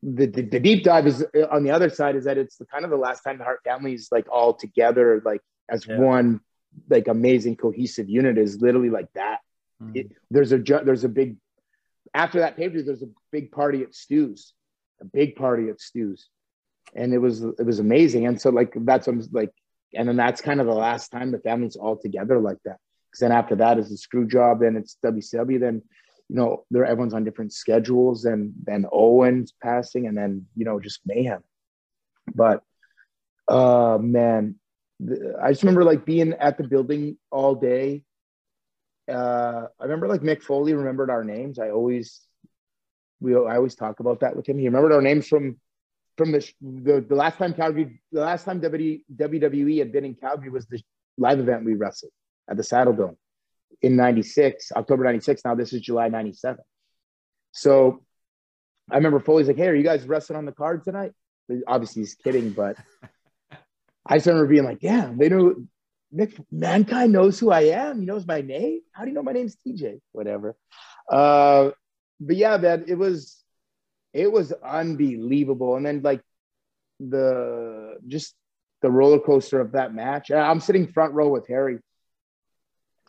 [0.02, 2.66] the, the, the deep dive is uh, on the other side is that it's the
[2.66, 5.40] kind of the last time the Hart family is like all together, like
[5.70, 5.98] as Yeah.
[5.98, 6.40] one
[6.90, 9.38] like amazing cohesive unit is literally like that.
[9.94, 11.36] It, there's a there's a big
[12.12, 12.68] after that pay.
[12.68, 14.52] There's a big party at Stu's,
[15.00, 16.28] a big party at Stu's,
[16.94, 18.26] and it was it was amazing.
[18.26, 19.52] And so like that's I'm like,
[19.94, 22.78] and then that's kind of the last time the family's all together like that.
[23.10, 25.82] Because then after that is the screw job, then it's WCW, then
[26.28, 30.80] you know they're everyone's on different schedules, and then Owen's passing, and then you know
[30.80, 31.42] just mayhem.
[32.34, 32.62] But
[33.48, 34.56] uh man,
[35.40, 38.04] I just remember like being at the building all day
[39.08, 41.58] uh, I remember like Mick Foley remembered our names.
[41.58, 42.20] I always
[43.20, 44.58] we I always talk about that with him.
[44.58, 45.56] He remembered our names from
[46.16, 50.14] from the the, the last time Calgary, the last time WWE, WWE had been in
[50.14, 50.80] Calgary was the
[51.18, 52.12] live event we wrestled
[52.48, 53.16] at the Saddledome,
[53.82, 55.42] in 96, October 96.
[55.44, 56.58] Now this is July 97.
[57.52, 58.04] So
[58.90, 61.12] I remember Foley's like, Hey, are you guys wrestling on the card tonight?
[61.66, 62.76] Obviously he's kidding, but
[64.06, 65.54] I just remember being like, Damn, they know
[66.14, 68.00] Mick Mankind knows who I am.
[68.00, 68.80] He knows my name.
[68.92, 70.00] How do you know my name's TJ?
[70.12, 70.56] Whatever.
[71.10, 71.70] Uh,
[72.20, 73.43] but yeah, man, it was
[74.14, 75.76] it was unbelievable.
[75.76, 76.22] And then like
[77.00, 78.34] the just
[78.80, 80.30] the roller coaster of that match.
[80.30, 81.78] I'm sitting front row with Harry.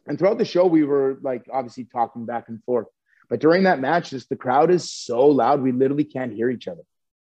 [0.08, 2.88] And throughout the show, we were like obviously talking back and forth.
[3.30, 6.68] But during that match, just the crowd is so loud, we literally can't hear each
[6.68, 6.82] other.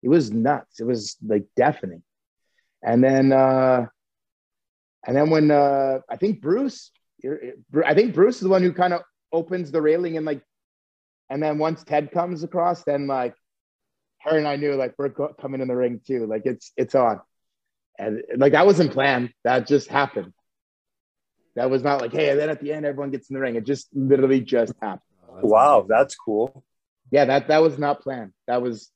[0.04, 0.80] It was nuts.
[0.80, 2.04] It was like deafening.
[2.84, 3.86] And then uh
[5.06, 6.92] and then when uh I think Bruce,
[7.86, 9.02] I think Bruce is the one who kind of
[9.32, 10.42] opens the railing and like,
[11.30, 13.36] and then once Ted comes across, then like
[14.30, 16.26] her and I knew like we're co- coming in the ring too.
[16.26, 17.22] Like it's it's on,
[17.98, 19.32] and like that wasn't planned.
[19.44, 20.34] That just happened.
[21.56, 23.56] That was not like hey, and then at the end everyone gets in the ring.
[23.56, 25.02] It just literally just happened.
[25.30, 26.64] Oh, wow, that's cool.
[27.12, 28.34] Yeah, that that was not planned.
[28.48, 28.92] That was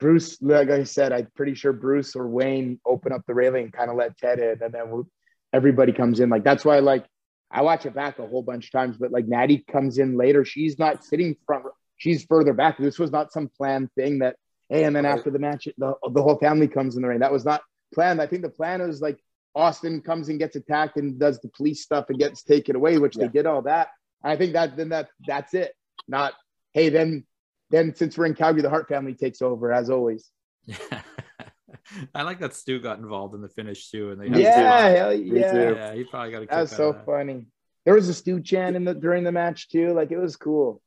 [0.00, 0.40] Bruce.
[0.40, 3.96] Like I said, I'm pretty sure Bruce or Wayne open up the railing, kind of
[3.96, 5.04] let Ted in, and then
[5.52, 6.30] everybody comes in.
[6.30, 7.06] Like that's why like
[7.50, 10.44] I watch it back a whole bunch of times, but like Natty comes in later.
[10.44, 11.64] She's not sitting front.
[11.98, 12.78] She's further back.
[12.78, 14.36] This was not some planned thing that
[14.68, 17.20] hey, and then after the match, the, the whole family comes in the ring.
[17.20, 17.62] That was not
[17.94, 18.20] planned.
[18.20, 19.18] I think the plan was like
[19.54, 23.14] Austin comes and gets attacked and does the police stuff and gets taken away, which
[23.16, 23.88] they did all that.
[24.22, 25.72] I think that then that that's it.
[26.06, 26.34] Not
[26.72, 27.24] hey, then
[27.70, 30.30] then since we're in Calgary, the Hart family takes over as always.
[32.14, 35.50] I like that Stu got involved in the finish too, and they Yeah, hell yeah.
[35.50, 35.74] too.
[35.76, 37.06] yeah, he probably got a kick That was so that.
[37.06, 37.46] funny.
[37.84, 39.92] There was a Stu Chan in the during the match too.
[39.94, 40.82] Like it was cool.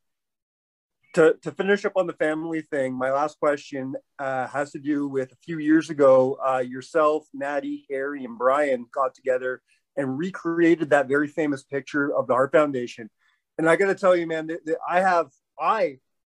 [1.15, 5.09] To, to finish up on the family thing, my last question uh, has to do
[5.09, 6.37] with a few years ago.
[6.45, 9.61] Uh, yourself, Natty, Harry, and Brian got together
[9.97, 13.09] and recreated that very famous picture of the Hart Foundation.
[13.57, 15.27] And I got to tell you, man, that, that I have,
[15.59, 15.97] I,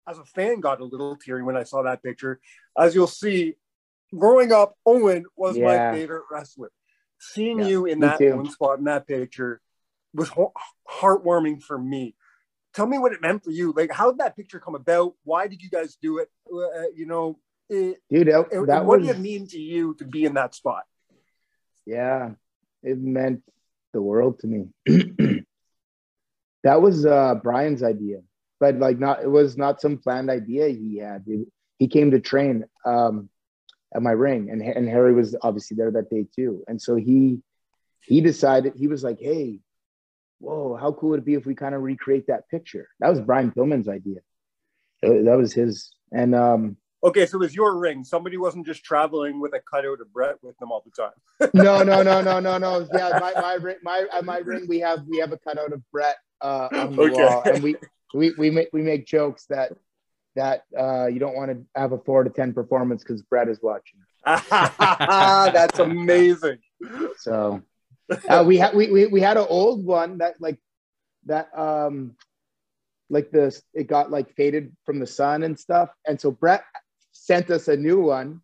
[0.09, 2.39] as a fan, got a little teary when I saw that picture.
[2.75, 3.53] As you'll see,
[4.17, 5.65] growing up, Owen was Yeah.
[5.65, 6.71] my favorite wrestler.
[7.19, 8.35] Seeing you in that too.
[8.35, 9.61] one spot in that picture
[10.15, 10.31] was
[10.89, 12.15] heartwarming for me
[12.73, 13.73] tell me what it meant for you.
[13.75, 15.13] Like, how did that picture come about?
[15.23, 16.29] Why did you guys do it?
[16.51, 17.37] Uh, you know,
[17.69, 20.33] it, Dude, that, and- that what was did it mean to you to be in
[20.35, 20.83] that spot?
[21.85, 22.31] yeah,
[22.81, 23.41] it meant
[23.93, 24.69] the world to me.
[26.63, 28.19] that was uh Brian's idea,
[28.59, 31.23] but like not it was not some planned idea he had.
[31.27, 31.47] It-
[31.79, 33.29] he came to train um
[33.93, 37.41] at my ring, and and Harry was obviously there that day too, and so he
[38.01, 39.59] he decided he was like, hey.
[40.43, 42.89] Whoa, how cool would it be if we kind of recreate that picture?
[42.99, 44.19] That was Brian Pillman's idea.
[45.01, 45.93] That was his.
[46.11, 48.03] And um, Okay, so it was your ring.
[48.03, 51.51] Somebody wasn't just traveling with a cutout of Bret with them all the time.
[51.53, 52.85] no, no, no, no, no, no.
[52.93, 56.17] Yeah, my my ring, my my ring, we have we have a cutout of Bret
[56.41, 57.13] uh, on the Okay.
[57.13, 57.77] wall, and we
[58.13, 59.71] we we make we make jokes that
[60.35, 63.59] that uh, you don't want to have a four to ten performance because Bret is
[63.61, 63.99] watching.
[64.25, 66.59] That's amazing.
[67.17, 67.61] So
[68.27, 70.59] uh, we had we, we we had an old one that like
[71.25, 72.15] that um
[73.09, 76.63] like this it got like faded from the sun and stuff, and so Bret
[77.11, 78.41] sent us a new one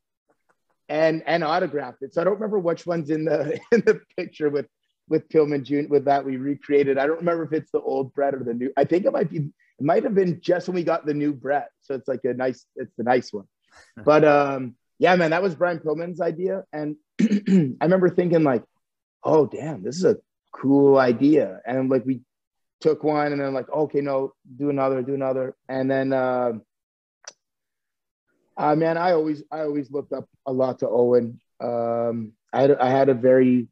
[0.88, 2.14] and and autographed it.
[2.14, 4.68] So I don't remember which one's in the in the picture with
[5.08, 5.90] with Pillman Jr.
[5.90, 6.98] with that we recreated.
[6.98, 8.72] I don't remember if it's the old Bret or the new.
[8.78, 11.34] I think it might be it might have been just when we got the new
[11.34, 11.70] Bret.
[11.82, 13.48] So it's like a nice it's the nice one.
[14.04, 16.66] But um yeah, man, that was Brian Pillman's idea.
[16.74, 18.64] And I remember thinking like,
[19.24, 20.18] oh damn, this is a
[20.52, 21.60] cool idea.
[21.66, 22.22] And like we
[22.82, 25.56] took one and then like, okay, no, do another, do another.
[25.68, 26.54] And then uh,
[28.58, 31.40] uh man, I always I always looked up a lot to Owen.
[31.60, 33.68] Um I had I had a very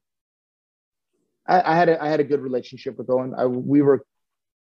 [1.48, 3.34] I, I had a I had a good relationship with Owen.
[3.38, 4.06] I we were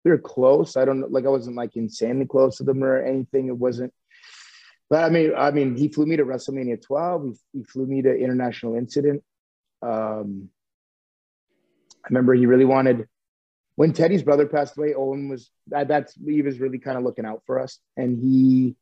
[0.04, 0.76] we were close.
[0.76, 3.48] I don't know, like I wasn't like insanely close to them or anything.
[3.48, 3.92] It wasn't
[4.90, 7.24] but I mean, I mean, he flew me to WrestleMania 12.
[7.24, 9.22] He, he flew me to International Incident.
[9.82, 10.50] Um,
[12.04, 13.08] I remember he really wanted
[13.76, 14.94] when Teddy's brother passed away.
[14.94, 18.76] Owen was that, that's he was really kind of looking out for us, and he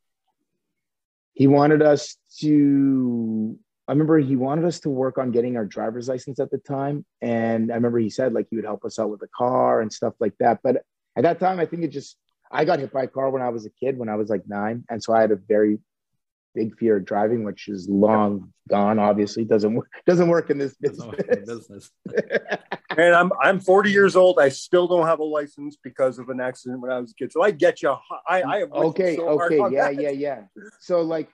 [1.34, 3.58] he wanted us to.
[3.88, 7.04] I remember he wanted us to work on getting our driver's license at the time,
[7.20, 9.92] and I remember he said like he would help us out with the car and
[9.92, 10.60] stuff like that.
[10.62, 10.82] But
[11.16, 12.16] at that time, I think it just
[12.50, 14.42] I got hit by a car when I was a kid, when I was like
[14.46, 15.78] nine, and so I had a very
[16.54, 18.98] big fear of driving, which is long gone.
[18.98, 19.90] Obviously, doesn't work.
[20.06, 21.14] Doesn't work in this business.
[21.44, 21.90] business.
[22.96, 24.38] And I'm I'm 40 years old.
[24.38, 27.32] I still don't have a license because of an accident when I was a kid.
[27.32, 27.94] So I get you.
[28.28, 30.00] I I you okay, so okay, yeah, that.
[30.00, 30.42] yeah, yeah.
[30.80, 31.28] So like,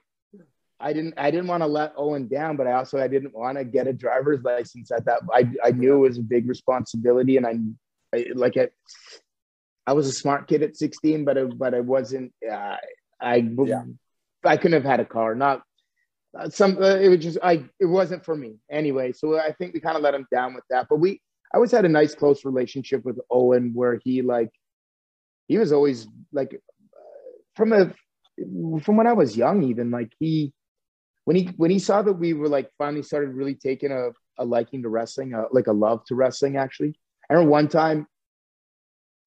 [0.80, 3.59] I didn't, I didn't want to let Owen down, but I also I didn't want
[3.59, 5.20] to get a driver's license at that.
[5.32, 7.59] I I knew it was a big responsibility, and I
[8.14, 8.68] I, like I,
[9.86, 12.32] I was a smart kid at 16, but I, but I wasn't.
[12.48, 12.76] Uh,
[13.20, 13.48] I
[14.44, 15.35] I couldn't have had a car.
[15.35, 15.62] Not
[16.39, 16.78] uh, some.
[16.80, 17.64] Uh, it was just I.
[17.80, 19.12] It wasn't for me anyway.
[19.12, 20.86] So I think we kind of let him down with that.
[20.89, 21.20] But we
[21.52, 24.50] I always had a nice close relationship with Owen, where he like
[25.46, 26.60] he was always like
[27.54, 27.92] from a
[28.82, 30.52] from when I was young, even like he
[31.24, 34.44] when he when he saw that we were like finally started really taking a, a
[34.44, 36.56] liking to wrestling, uh, like a love to wrestling.
[36.56, 36.98] Actually,
[37.28, 38.06] I remember one time,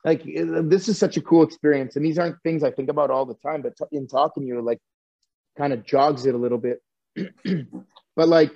[0.06, 3.26] like this is such a cool experience, and these aren't things I think about all
[3.26, 4.80] the time, but t- in talking to you, like
[5.57, 6.81] kind of jogs it a little bit.
[8.15, 8.52] but like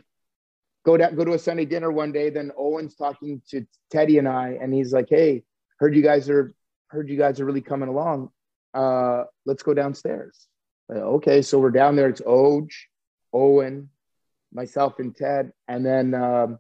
[0.86, 4.28] go down, go to a Sunday dinner one day, then Owen's talking to Teddy and
[4.28, 5.44] I, and he's like, "Hey,
[5.80, 6.54] heard you guys are
[6.88, 8.30] heard you guys are really coming along.
[8.74, 10.48] Uh, let's go downstairs."
[10.88, 12.10] Like, okay, so we're down there.
[12.10, 12.70] It's Oj,
[13.34, 13.90] Owen,
[14.54, 16.60] myself, and Ted, and then um,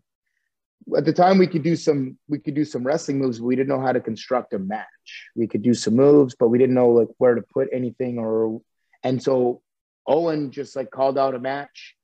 [0.97, 3.39] at the time we could do some we could do some wrestling moves.
[3.39, 5.29] But we didn't know how to construct a match.
[5.35, 8.61] We could do some moves, but we didn't know like where to put anything or.
[9.03, 9.61] And so
[10.07, 11.94] Owen just like called out a match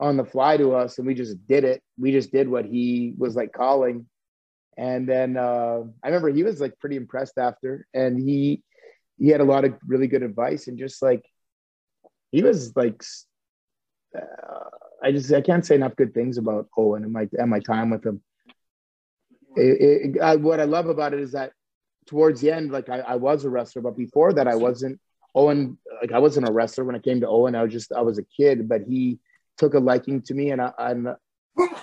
[0.00, 1.82] on the fly to us, and we just did it.
[1.98, 4.06] We just did what he was like calling,
[4.76, 8.62] and then uh, I remember he was like pretty impressed after, and he
[9.18, 11.24] he had a lot of really good advice, and just like
[12.32, 13.02] he was like
[14.16, 14.68] uh,
[15.02, 17.90] I just I can't say enough good things about Owen and my and my time
[17.90, 18.22] with him.
[19.56, 21.52] It, it, I, what I love about it is that
[22.06, 25.00] towards the end, like I, I was a wrestler, but before that, I wasn't.
[25.36, 27.56] Owen, like I wasn't a wrestler when I came to Owen.
[27.56, 29.18] I was just I was a kid, but he
[29.58, 31.14] took a liking to me, and I, I'm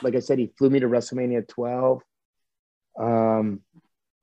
[0.02, 2.02] like I said, he flew me to WrestleMania 12.
[2.99, 3.61] Um,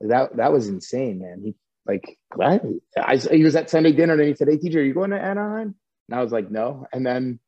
[0.00, 1.40] that that was insane, man.
[1.42, 1.54] He
[1.86, 2.60] like I,
[2.96, 5.20] I he was at Sunday dinner, and he said, "Hey, teacher, are you going to
[5.20, 5.74] Anaheim?"
[6.08, 7.40] And I was like, "No." And then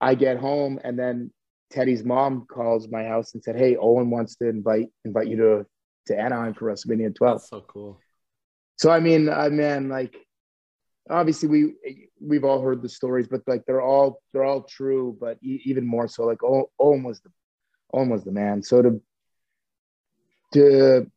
[0.00, 1.32] I get home, and then
[1.70, 5.66] Teddy's mom calls my house and said, "Hey, Owen wants to invite invite you to
[6.06, 7.98] to Anaheim for WrestleMania 12." That's so cool.
[8.76, 10.14] So I mean, I mean, like
[11.10, 11.74] obviously we
[12.20, 15.86] we've all heard the stories, but like they're all they're all true, but e- even
[15.86, 17.30] more so, like Owen was the
[17.92, 18.62] Owen was the man.
[18.62, 19.02] So to
[20.54, 21.10] to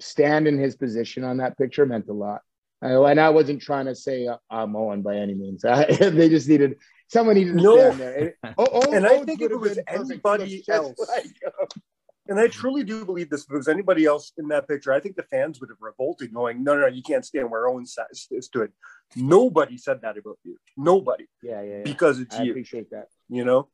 [0.00, 2.42] stand in his position on that picture meant a lot.
[2.82, 5.64] And I wasn't trying to say uh, I'm Owen by any means.
[5.64, 6.76] I, they just needed
[7.08, 7.78] someone needed to No.
[7.78, 8.14] stand there.
[8.42, 11.26] And, oh, oh, and I think if it was anybody He looks just else, like.
[12.28, 15.00] and I truly do believe this, if it was anybody else in that picture, I
[15.00, 17.86] think the fans would have revolted, going, "No, no, no, you can't stand where Owen
[17.86, 18.72] stood."
[19.16, 20.56] Nobody said that about you.
[20.76, 21.82] Nobody, Yeah, yeah, yeah.
[21.84, 22.52] because it's I you.
[22.52, 23.08] appreciate that.
[23.28, 23.68] You know,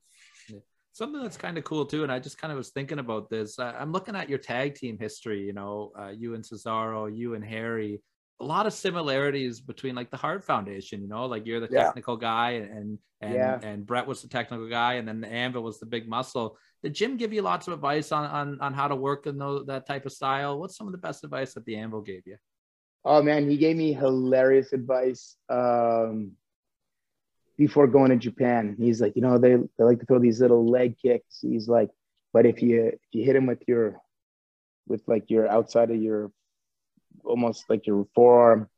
[0.93, 3.59] Something that's kind of cool too, and I just kind of was thinking about this.
[3.59, 5.41] Uh, I'm looking at your tag team history.
[5.47, 8.03] You know, uh, you and Cesaro, you and Harry.
[8.41, 11.01] A lot of similarities between like the Hart Foundation.
[11.01, 11.85] You know, like you're the Yeah.
[11.85, 13.61] technical guy, and and Yeah.
[13.63, 16.59] and Bret was the technical guy, and then the Anvil was the big muscle.
[16.83, 19.67] Did Jim give you lots of advice on on, on how to work in those,
[19.67, 20.59] that type of style?
[20.59, 22.37] What's some of the best advice that the Anvil gave you?
[23.05, 26.33] Oh man, he gave me hilarious advice um,
[27.57, 28.77] before going to Japan.
[28.79, 31.39] He's like, you know, they, they like to throw these little leg kicks.
[31.41, 31.91] He's like,
[32.33, 34.01] but if you if you hit him with your
[34.87, 36.31] with like your outside of your
[37.25, 38.69] almost like your forearm,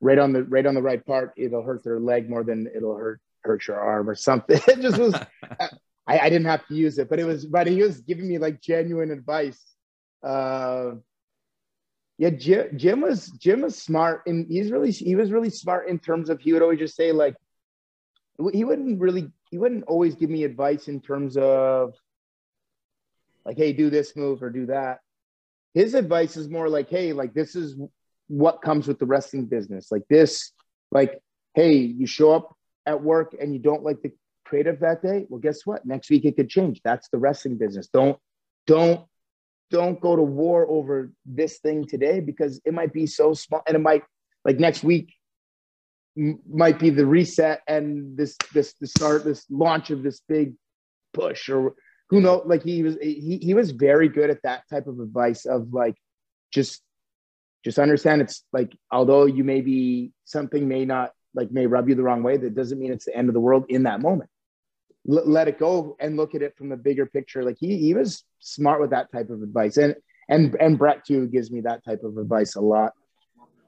[0.00, 2.96] right on the right on the right part, it'll hurt their leg more than it'll
[2.96, 4.60] hurt hurt your arm or something.
[4.68, 5.14] It just was.
[6.06, 7.46] I, I didn't have to use it, but it was.
[7.46, 9.60] But he was giving me like genuine advice.
[10.22, 10.92] Uh,
[12.18, 15.98] yeah, Jim, Jim was Jim was smart, and he's really he was really smart in
[15.98, 17.34] terms of he would always just say like
[18.52, 21.94] he wouldn't really he wouldn't always give me advice in terms of
[23.44, 25.00] like hey do this move or do that.
[25.74, 27.76] His advice is more like hey like this is
[28.28, 30.52] what comes with the wrestling business like this
[30.90, 31.20] like
[31.54, 34.12] hey you show up at work and you don't like the
[34.46, 35.84] creative that day well guess what?
[35.84, 36.80] Next week it could change.
[36.84, 37.88] That's the wrestling business.
[37.88, 38.18] Don't
[38.66, 39.06] don't
[39.70, 43.76] don't go to war over this thing today because it might be so small and
[43.76, 44.02] it might
[44.44, 45.12] like next week
[46.16, 50.54] m- might be the reset and this this the start this launch of this big
[51.12, 51.74] push or
[52.10, 55.44] who know like he was he, he was very good at that type of advice
[55.44, 55.96] of like
[56.52, 56.82] just
[57.64, 61.96] just understand it's like although you may be something may not like may rub you
[61.96, 64.30] the wrong way that doesn't mean it's the end of the world in that moment
[65.08, 67.44] L- let it go and look at it from the bigger picture.
[67.44, 69.76] Like he he was smart with that type of advice.
[69.76, 69.94] And
[70.28, 72.92] and and bret too gives me that type of advice a lot.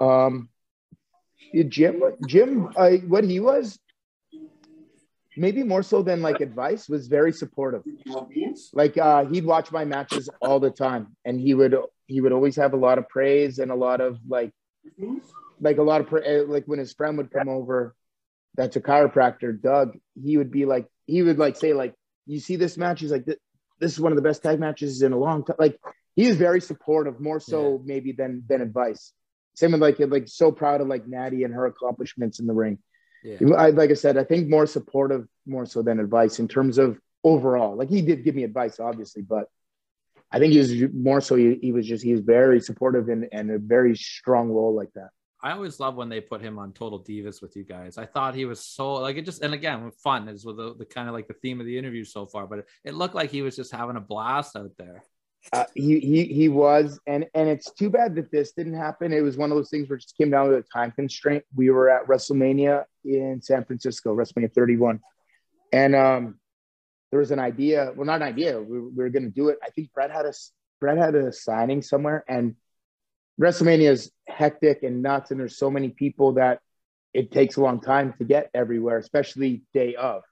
[0.01, 0.49] Um
[1.69, 3.79] jim jim uh, what he was
[5.37, 7.83] maybe more so than like advice was very supportive.
[8.73, 11.17] Like uh he'd watch my matches all the time.
[11.25, 14.19] And he would he would always have a lot of praise and a lot of
[14.29, 14.53] like
[15.61, 17.95] like a lot of pra- eh, like when his friend would come over
[18.57, 21.95] that's a chiropractor doug he would be like he would like say like
[22.27, 23.37] you see this match he's like this,
[23.81, 25.81] this is one of the best tag matches in a long time like
[26.19, 29.13] he is very supportive, more so maybe than than advice.
[29.55, 32.79] Same with like like so proud of like Natty and her accomplishments in the ring.
[33.23, 33.55] Yeah.
[33.57, 36.99] I, like I said, I think more supportive, more so than advice in terms of
[37.23, 37.77] overall.
[37.77, 39.45] Like he did give me advice, obviously, but
[40.33, 41.37] I think he was more so.
[41.37, 44.93] He, he was just he was very supportive and and a very strong role like
[44.95, 45.11] that.
[45.43, 47.97] I always love when they put him on Total Divas with you guys.
[47.97, 50.85] I thought he was so like it just and again fun is with the, the
[50.85, 53.31] kind of like the theme of the interview so far, but it, it looked like
[53.31, 55.05] he was just having a blast out there.
[55.53, 59.13] Uh, he he he was, and and it's too bad that this didn't happen.
[59.13, 61.45] It was one of those things where just came down to a time constraint.
[61.55, 65.01] We were at WrestleMania in San Francisco, WrestleMania 31,
[65.73, 66.41] and um,
[67.11, 67.93] there was an idea.
[67.95, 68.61] Well, not an idea.
[68.61, 69.59] We, we were going to do it.
[69.63, 70.33] I think Bret had a
[70.81, 72.57] Bret had a signing somewhere, and
[73.41, 76.61] WrestleMania is hectic and nuts, and there's so many people that
[77.15, 80.23] it takes a long time to get everywhere, especially day of.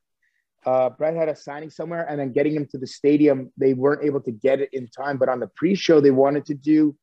[0.65, 4.05] Uh, Bret had a signing somewhere, and then getting him to the stadium, they weren't
[4.05, 5.17] able to get it in time.
[5.17, 6.97] But on the pre-show, they wanted to do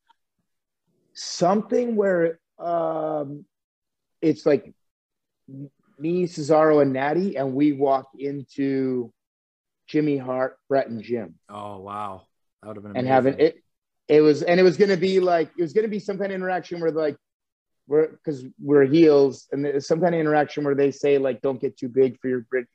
[1.14, 3.44] something where um,
[4.20, 4.72] it's like
[5.98, 9.12] me, Cesaro, and Natty, and we walk into
[9.86, 12.26] Jimmy Hart, Bret, and Jim Oh wow,
[12.62, 13.63] that would have been and having it
[14.08, 16.18] it was and it was going to be like it was going to be some
[16.18, 17.16] kind of interaction where like
[17.86, 21.60] we're because we're heels and there's some kind of interaction where they say like don't
[21.60, 22.66] get too big for your bridge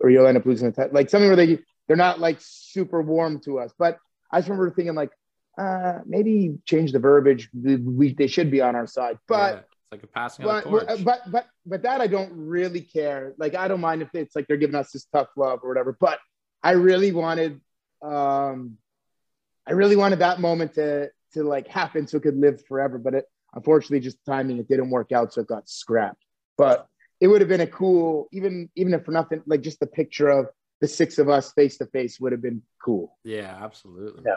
[0.00, 1.58] or you'll end up losing the title like something where they
[1.88, 3.98] they're not like super warm to us but
[4.30, 5.10] i just remember thinking like
[5.58, 9.92] uh maybe change the verbiage we, they should be on our side but Yeah, it's
[9.92, 11.04] like a passing of but, torch.
[11.04, 13.34] but but but that I don't really care.
[13.38, 15.96] Like I don't mind if it's like they're giving us this tough love or whatever.
[15.98, 16.18] But
[16.62, 17.60] I really wanted,
[18.02, 18.78] um,
[19.66, 22.98] I really wanted that moment to to like happen so it could live forever.
[22.98, 23.24] But it
[23.54, 26.24] unfortunately just timing it didn't work out, so it got scrapped.
[26.56, 26.86] But
[27.20, 30.28] it would have been a cool, even even if for nothing, like just the picture
[30.28, 30.46] of
[30.80, 33.16] the six of us face to face would have been cool.
[33.24, 34.22] Yeah, absolutely.
[34.26, 34.36] Yeah.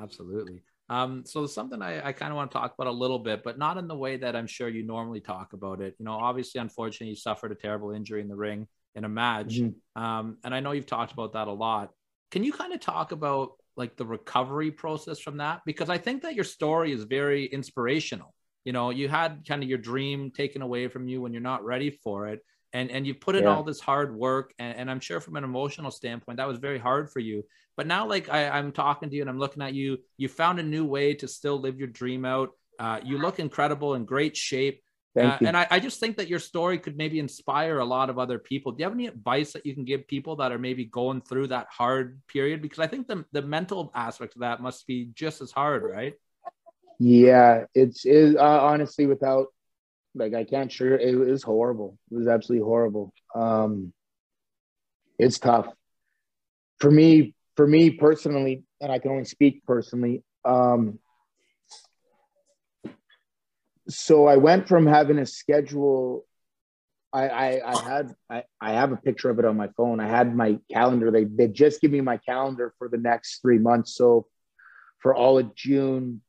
[0.00, 0.62] Absolutely.
[0.88, 3.58] Um, so something I, I kind of want to talk about a little bit, but
[3.58, 5.94] not in the way that I'm sure you normally talk about it.
[5.98, 9.60] You know, obviously, unfortunately, you suffered a terrible injury in the ring in a match.
[9.60, 9.74] Mhm.
[9.94, 11.92] Um, and I know you've talked about that a lot.
[12.30, 15.60] Can you kind of talk about like the recovery process from that?
[15.64, 18.34] Because I think that your story is very inspirational.
[18.64, 21.64] You know, you had kind of your dream taken away from you when you're not
[21.64, 22.40] ready for it.
[22.72, 23.50] And, and you put in Yeah.
[23.50, 26.78] all this hard work and, and i'm sure from an emotional standpoint that was very
[26.78, 27.42] hard for you
[27.76, 30.60] but now like I, i'm talking to you and i'm looking at you you found
[30.60, 34.36] a new way to still live your dream out uh, you look incredible in great
[34.36, 34.84] shape
[35.18, 38.18] Uh, and I, I just think that your story could maybe inspire a lot of
[38.18, 38.72] other people.
[38.72, 41.48] Do you have any advice that you can give people that are maybe going through
[41.48, 42.62] that hard period?
[42.62, 46.14] Because I think the, the mental aspect of that must be just as hard, right?
[47.00, 49.46] Yeah, it's it, uh, honestly without
[50.14, 51.98] like I can't sure it was horrible.
[52.10, 53.12] It was absolutely horrible.
[53.34, 53.92] Um,
[55.18, 55.68] it's tough
[56.78, 57.34] for me.
[57.56, 60.22] For me personally, and I can only speak personally.
[60.46, 60.98] Um,
[63.92, 66.24] so I went from having a schedule.
[67.12, 70.00] I, I, I had I, I have a picture of it on my phone.
[70.00, 71.10] I had my calendar.
[71.10, 73.94] They they just give me my calendar for the next three months.
[73.94, 74.26] So
[75.00, 76.22] for all of June,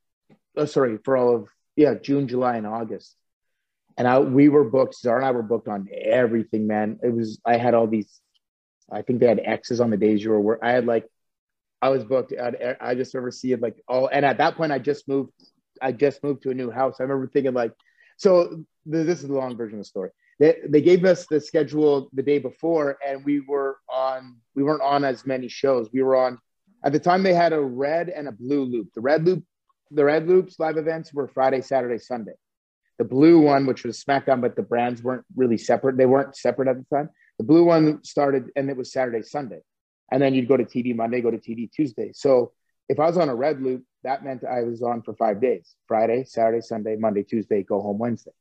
[0.56, 3.16] oh, sorry, for all of yeah, June, July, and August.
[3.96, 6.98] And I we were booked, Cesaro and I were booked on everything, man.
[7.02, 8.20] It was I had all these,
[8.90, 10.60] I think they had X's on the days you were work.
[10.62, 11.06] I had like
[11.80, 14.78] I was booked at I just remember seeing like all and at that point I
[14.78, 15.32] just moved,
[15.82, 16.96] I just moved to a new house.
[17.00, 17.72] I remember thinking like,
[18.16, 20.10] so th- this is the long version of the story.
[20.38, 24.82] They, they gave us the schedule the day before and we were on we weren't
[24.82, 25.88] on as many shows.
[25.92, 26.38] We were on
[26.84, 28.88] at the time they had a red and a blue loop.
[28.94, 29.44] The red loop
[29.90, 32.32] the red loops live events were Friday, Saturday, Sunday.
[32.98, 35.96] The blue one, which was SmackDown, but the brands weren't really separate.
[35.96, 37.10] They weren't separate at the time.
[37.38, 39.60] The blue one started and it was Saturday, Sunday.
[40.10, 42.12] And then you'd go to TV Monday, go to TV Tuesday.
[42.14, 42.52] So
[42.88, 45.74] if I was on a red loop, that meant I was on for five days
[45.86, 48.32] Friday, Saturday, Sunday, Monday, Tuesday, go home Wednesday.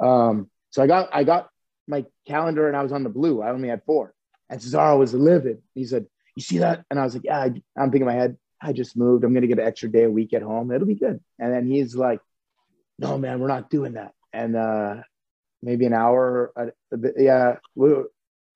[0.00, 1.48] Um, so I got I got
[1.86, 3.42] my calendar and I was on the blue.
[3.42, 4.14] I only had four.
[4.48, 5.62] And Cesaro was livid.
[5.74, 6.84] He said, You see that?
[6.90, 7.44] And I was like, Yeah, I,
[7.76, 9.24] I'm thinking in my head, I just moved.
[9.24, 10.70] I'm to get an extra day a week at home.
[10.72, 11.20] It'll be good.
[11.38, 12.20] And then he's like,
[12.98, 14.12] No, man, we're not doing that.
[14.32, 14.96] And uh,
[15.62, 17.94] maybe an hour, uh, yeah, we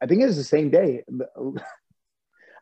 [0.01, 1.05] I think it was the same day.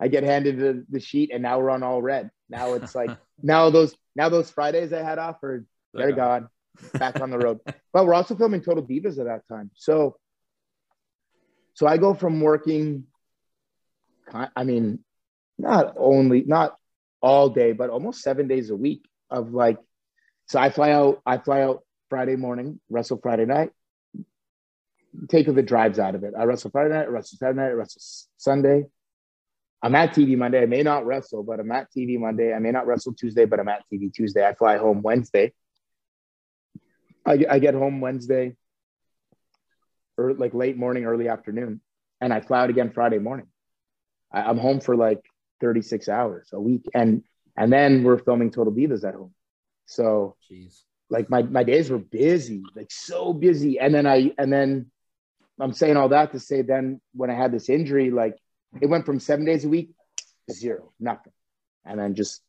[0.00, 2.30] I get handed the, the sheet, and now we're on all red.
[2.48, 3.10] Now it's like
[3.42, 5.64] now those now those Fridays I had off are
[5.94, 6.16] they're Okay.
[6.16, 6.48] gone,
[6.94, 7.60] back on the road.
[7.92, 10.16] But we're also filming Total Divas at that time, so
[11.74, 13.04] so I go from working.
[14.32, 15.00] I mean,
[15.58, 16.76] not only not
[17.20, 19.76] all day, but almost seven days a week of like.
[20.46, 21.20] So I fly out.
[21.26, 23.70] I fly out Friday morning, wrestle Friday night.
[25.28, 26.32] Take the drives out of it.
[26.38, 28.00] I wrestle Friday night, I wrestle Saturday night, I wrestle
[28.38, 28.84] Sunday.
[29.82, 30.62] I'm at TV Monday.
[30.62, 32.54] I may not wrestle, but I'm at TV Monday.
[32.54, 34.46] I may not wrestle Tuesday, but I'm at TV Tuesday.
[34.46, 35.52] I fly home Wednesday.
[37.26, 38.56] I, I get home Wednesday,
[40.16, 41.80] or like late morning, early afternoon,
[42.20, 43.46] and I fly out again Friday morning.
[44.32, 45.20] I, I'm home for like
[45.60, 47.24] 36 hours a week, and
[47.56, 49.34] and then we're filming Total Divas at home.
[49.86, 50.36] So,
[51.10, 54.90] like my my days were busy, like so busy, and then I and then
[55.60, 58.36] I'm saying all that to say then when I had this injury, like
[58.80, 59.90] it went from seven days a week
[60.48, 61.32] to zero, nothing,
[61.84, 62.42] and then just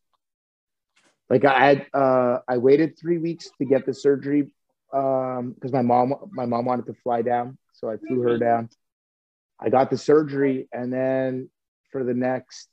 [1.30, 4.52] like I had uh, I waited three weeks to get the surgery
[4.94, 8.70] um because my mom my mom wanted to fly down, so I flew her down.
[9.60, 11.50] I got the surgery, and then
[11.92, 12.70] for the next,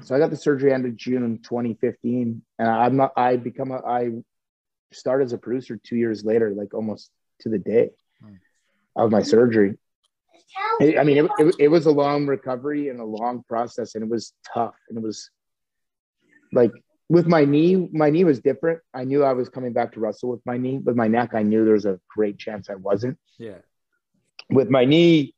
[0.00, 3.78] so I got the surgery end of June 2015, and I'm not I become a
[3.86, 4.10] I
[4.92, 7.10] started as a producer two years later, like almost
[7.40, 7.90] to the day
[8.96, 9.78] of my surgery.
[10.80, 14.04] I I mean, it, it, it was a long recovery and a long process, and
[14.04, 14.74] it was tough.
[14.88, 15.30] And it was
[16.52, 16.72] like
[17.08, 18.80] with my knee, my knee was different.
[18.94, 20.78] I knew I was coming back to wrestle with my knee.
[20.78, 23.18] With my neck, I knew there was a great chance I wasn't.
[23.38, 23.58] Yeah.
[24.50, 25.34] With my knee,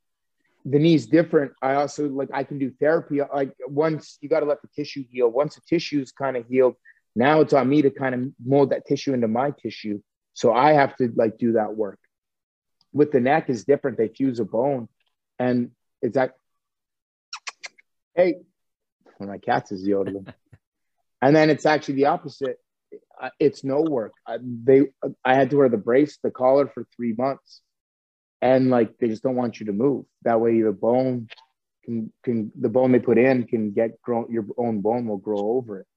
[0.65, 1.53] the knee's different.
[1.61, 3.19] I also like I can do therapy.
[3.21, 5.29] Like once you got to let the tissue heal.
[5.29, 6.75] Once the tissue's kind of healed,
[7.15, 10.01] now it's on me to kind of mold that tissue into my tissue.
[10.33, 11.99] So I have to like do that work.
[12.95, 13.97] With the neck is different.
[13.97, 14.87] They fuse a bone,
[15.37, 16.31] and it's that.
[18.15, 18.35] Hey,
[19.17, 20.27] one of my cats is yodeling,
[21.21, 22.57] and then it's actually the opposite.
[23.37, 24.13] It's no work.
[24.25, 24.83] I, they,
[25.25, 27.59] I had to wear the brace, the collar for three months,
[28.41, 30.05] and like they just don't want you to move.
[30.23, 31.27] That way, the bone
[31.83, 34.31] can can the bone they put in can get grown.
[34.31, 35.87] Your own bone will grow over it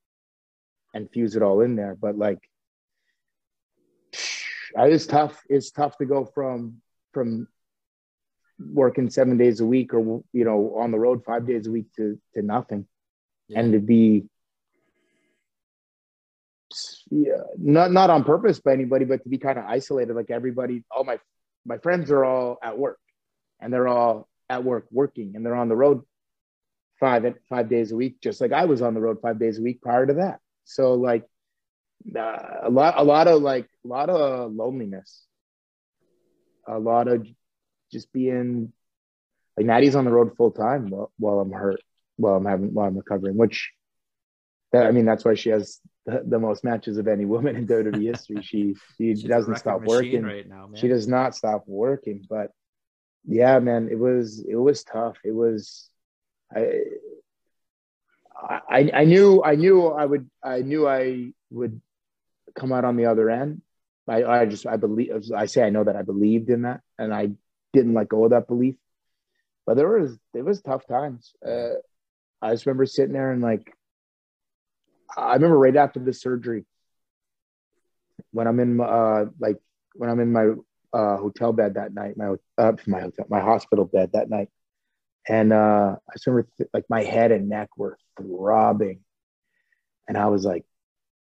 [0.94, 1.94] and fuse it all in there.
[1.94, 2.40] But like,
[4.76, 5.40] it's tough.
[5.48, 6.82] It's tough to go from
[7.18, 7.48] from
[8.72, 11.86] working seven days a week or you know on the road five days a week
[11.96, 12.86] to to nothing,
[13.54, 14.28] and to be
[17.10, 20.14] yeah, not not on purpose by anybody, but to be kind of isolated.
[20.14, 21.18] Like everybody, all my
[21.66, 23.00] my friends are all at work,
[23.60, 26.02] and they're all at work working, and they're on the road
[27.00, 29.62] five five days a week, just like I was on the road five days a
[29.62, 30.38] week prior to that.
[30.64, 31.24] So like
[32.16, 35.24] uh, a lot a lot of like a lot of loneliness,
[36.68, 37.26] a lot of
[37.90, 38.72] just being
[39.56, 41.80] like Natty's on the road full time while, while I'm hurt,
[42.16, 43.72] while I'm having while I'm recovering, which
[44.72, 47.66] that, I mean that's why she has the, the most matches of any woman in
[47.66, 48.42] WWE history.
[48.42, 50.80] She she doesn't stop working right now, man.
[50.80, 52.50] She does not stop working, but
[53.26, 55.16] yeah, man, it was it was tough.
[55.24, 55.88] It was
[56.54, 56.82] I
[58.68, 61.80] I I knew I knew I would I knew I would
[62.54, 63.62] come out on the other end.
[64.08, 67.14] I, I just I believe I say I know that I believed in that and
[67.14, 67.30] I
[67.72, 68.76] didn't let go of that belief.
[69.66, 71.32] But there was it was tough times.
[71.46, 71.74] Uh,
[72.42, 73.72] I just remember sitting there and like
[75.16, 76.64] I remember right after the surgery
[78.32, 79.56] when I'm in uh like
[79.94, 80.50] when I'm in my
[80.92, 84.48] uh hotel bed that night, my uh my hotel my hospital bed that night.
[85.28, 89.00] And uh I just remember th- like my head and neck were throbbing.
[90.08, 90.64] And I was like,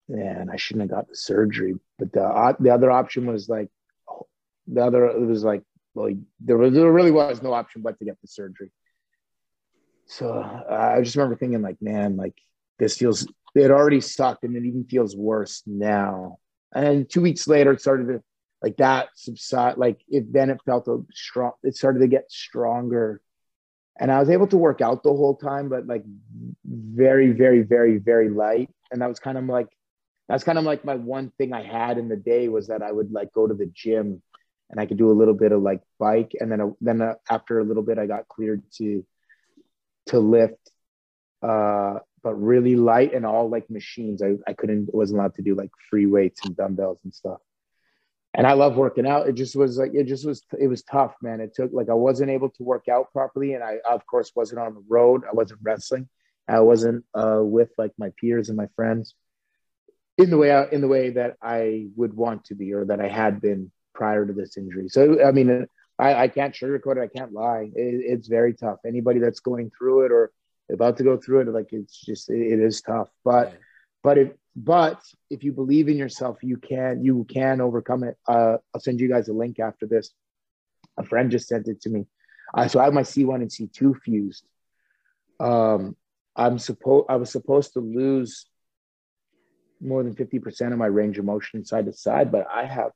[0.08, 1.74] man, I shouldn't have got the surgery.
[1.98, 3.68] But the uh, the other option was like
[4.66, 5.62] the other it was like
[5.94, 8.70] well there was there really was no option but to get the surgery.
[10.06, 12.34] So uh, I just remember thinking like, man, like
[12.78, 16.38] this feels it already sucked and it even feels worse now.
[16.74, 18.22] And two weeks later, it started to
[18.62, 19.78] like that subside.
[19.78, 21.52] Like it then it felt a strong.
[21.62, 23.20] It started to get stronger,
[23.98, 26.04] and I was able to work out the whole time, but like
[26.64, 28.70] very, very, very, very light.
[28.90, 29.68] And that was kind of like
[30.28, 32.90] that's kind of like my one thing I had in the day was that I
[32.90, 34.22] would like go to the gym
[34.70, 37.60] and I could do a little bit of like bike, and then then uh, after
[37.60, 39.04] a little bit, I got cleared to
[40.06, 40.70] to lift
[41.42, 44.22] uh but really light and all like machines.
[44.22, 47.38] I i couldn't wasn't allowed to do like free weights and dumbbells and stuff.
[48.34, 49.28] And i love working out.
[49.28, 51.40] It just was like it just was it was tough man.
[51.40, 54.60] It took like i wasn't able to work out properly and i of course wasn't
[54.60, 55.22] on the road.
[55.28, 56.08] I wasn't wrestling.
[56.48, 59.14] I wasn't uh with like my peers and my friends
[60.18, 63.00] in the way I, in the way that i would want to be or that
[63.00, 65.66] i had been prior to this injury so i mean
[65.98, 67.10] I, I can't sugarcoat it.
[67.10, 67.70] I can't lie.
[67.74, 68.78] It, it's very tough.
[68.86, 70.30] Anybody that's going through it or
[70.70, 73.08] about to go through it, like it's just it, it is tough.
[73.24, 73.54] But
[74.02, 78.16] but if but if you believe in yourself, you can you can overcome it.
[78.26, 80.10] Uh, I'll send you guys a link after this.
[80.98, 82.06] A friend just sent it to me.
[82.54, 84.44] Uh, so I have my C1 and C2 fused.
[85.40, 85.96] Um,
[86.34, 88.46] I'm supposed I was supposed to lose
[89.80, 92.92] more than 50% of my range of motion side to side, but I have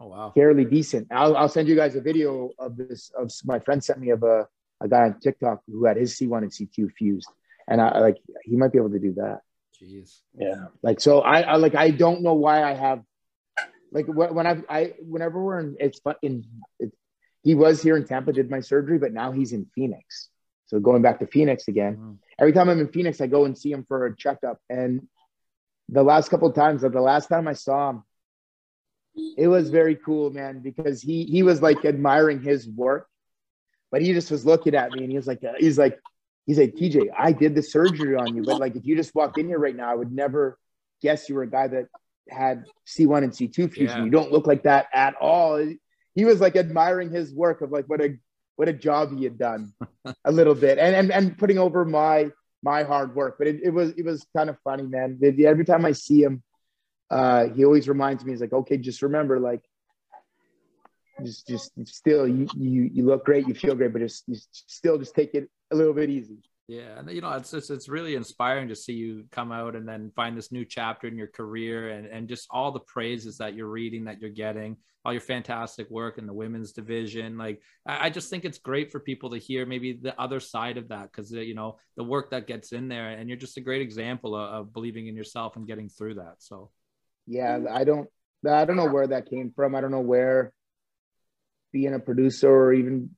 [0.00, 0.32] Oh wow.
[0.34, 1.08] fairly decent.
[1.10, 3.10] I'll, I'll send you guys a video of this.
[3.16, 4.48] Of my friend sent me of a
[4.80, 7.28] a guy on TikTok who had his C1 and C2 fused,
[7.68, 9.40] and I like he might be able to do that.
[9.80, 10.20] Jeez.
[10.34, 10.66] Yeah.
[10.82, 13.02] Like so, I, I like I don't know why I have
[13.92, 16.44] like when I I whenever we're in it's fun in
[16.78, 16.92] it,
[17.42, 20.30] he was here in Tampa did my surgery, but now he's in Phoenix.
[20.66, 21.96] So going back to Phoenix again.
[21.96, 22.18] Mm.
[22.38, 24.58] Every time I'm in Phoenix, I go and see him for a checkup.
[24.70, 25.08] And
[25.90, 28.02] the last couple of times, like the last time I saw him,
[29.36, 33.08] it was very cool, man, because he he was like admiring his work,
[33.90, 35.98] but he just was looking at me and he was like, uh, he's like,
[36.46, 39.38] he's like, TJ, I did the surgery on you, but like if you just walked
[39.38, 40.58] in here right now, I would never
[41.02, 41.86] guess you were a guy that
[42.28, 43.98] had C1 and C2 fusion.
[43.98, 44.04] Yeah.
[44.04, 45.64] You don't look like that at all.
[46.14, 48.16] He was like admiring his work of like what a
[48.56, 49.72] what a job he had done
[50.24, 52.30] a little bit and and, and putting over my
[52.62, 53.36] my hard work.
[53.38, 55.18] But it, it was it was kind of funny, man.
[55.22, 56.42] Every time I see him,
[57.10, 59.62] uh, he always reminds me, he's like, okay, just remember, like,
[61.24, 64.98] just just still you you you look great, you feel great, but just, just still
[64.98, 66.38] just take it a little bit easy.
[66.70, 69.88] Yeah, and you know, it's, it's it's really inspiring to see you come out and
[69.88, 73.54] then find this new chapter in your career, and and just all the praises that
[73.54, 77.36] you're reading, that you're getting, all your fantastic work in the women's division.
[77.36, 80.76] Like, I, I just think it's great for people to hear maybe the other side
[80.76, 83.56] of that, because uh, you know the work that gets in there, and you're just
[83.56, 86.36] a great example of, of believing in yourself and getting through that.
[86.38, 86.70] So,
[87.26, 88.08] yeah i don't
[88.48, 90.52] i don't know where that came from i don't know where
[91.72, 93.10] being a producer or even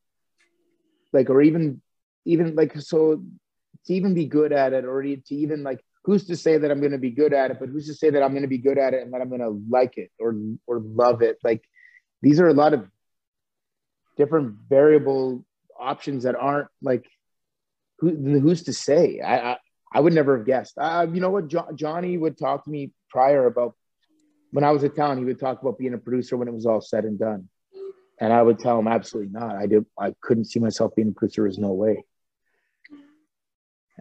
[1.13, 1.81] like or even
[2.25, 3.23] even like so
[3.87, 6.81] to even be good at it or to even like who's to say that i'm
[6.81, 8.59] going to be good at it but who's to say that i'm going to be
[8.59, 10.35] good at it and that i'm going to like it or
[10.67, 11.63] or love it like
[12.23, 12.87] these are a lot of
[14.17, 15.45] different variable
[15.79, 17.07] options that aren't like
[17.99, 18.11] who,
[18.41, 19.59] who's to say i i,
[19.95, 20.75] I would never have guessed
[21.13, 23.75] you know what jo- johnny would talk to me prior about
[24.53, 26.67] when I was in town, he would talk about being a producer when it was
[26.67, 27.49] all said and done.
[28.21, 29.57] And I would tell him absolutely not.
[29.57, 31.43] I did I couldn't see myself being a producer.
[31.43, 32.05] There's no way.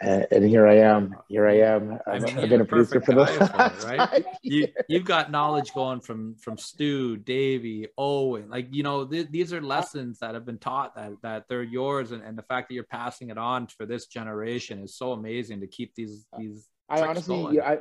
[0.01, 1.15] And, and here I am.
[1.29, 1.99] Here I am.
[2.07, 4.25] I I've, mean, I've been a producer for the guy for it, right?
[4.43, 8.49] You you've got knowledge going from from Stu, Davey, Owen.
[8.49, 12.11] Like you know, th- these are lessons that have been taught that that they're yours,
[12.11, 15.61] and, and the fact that you're passing it on for this generation is so amazing
[15.61, 16.67] to keep these these.
[16.89, 17.77] I honestly, yeah,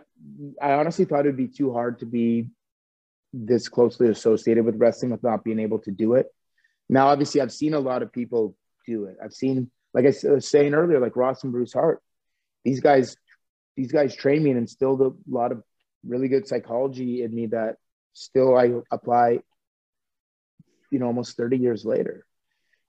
[0.60, 2.48] I, I honestly thought it'd be too hard to be
[3.32, 6.26] this closely associated with wrestling with not being able to do it.
[6.88, 8.56] Now, obviously, I've seen a lot of people
[8.86, 9.16] do it.
[9.22, 12.02] I've seen, like I was saying earlier, like Ross and Bruce Hart.
[12.64, 13.16] These guys,
[13.76, 15.62] these guys trained me and instilled a lot of
[16.06, 17.76] really good psychology in me that
[18.12, 19.40] still I apply.
[20.90, 22.26] You know, almost thirty years later.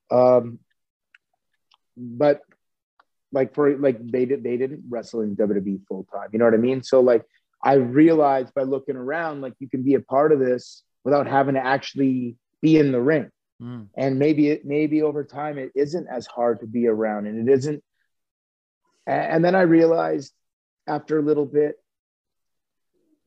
[0.09, 0.59] Um,
[1.95, 2.41] but
[3.31, 6.29] like for like they did they didn't wrestle in WWE full time.
[6.31, 6.83] You know what I mean?
[6.83, 7.23] So like
[7.63, 11.55] I realized by looking around, like you can be a part of this without having
[11.55, 13.29] to actually be in the ring.
[13.61, 13.87] Mm.
[13.95, 17.51] And maybe it maybe over time it isn't as hard to be around and it
[17.51, 17.83] isn't.
[19.07, 20.33] And then I realized
[20.87, 21.75] after a little bit,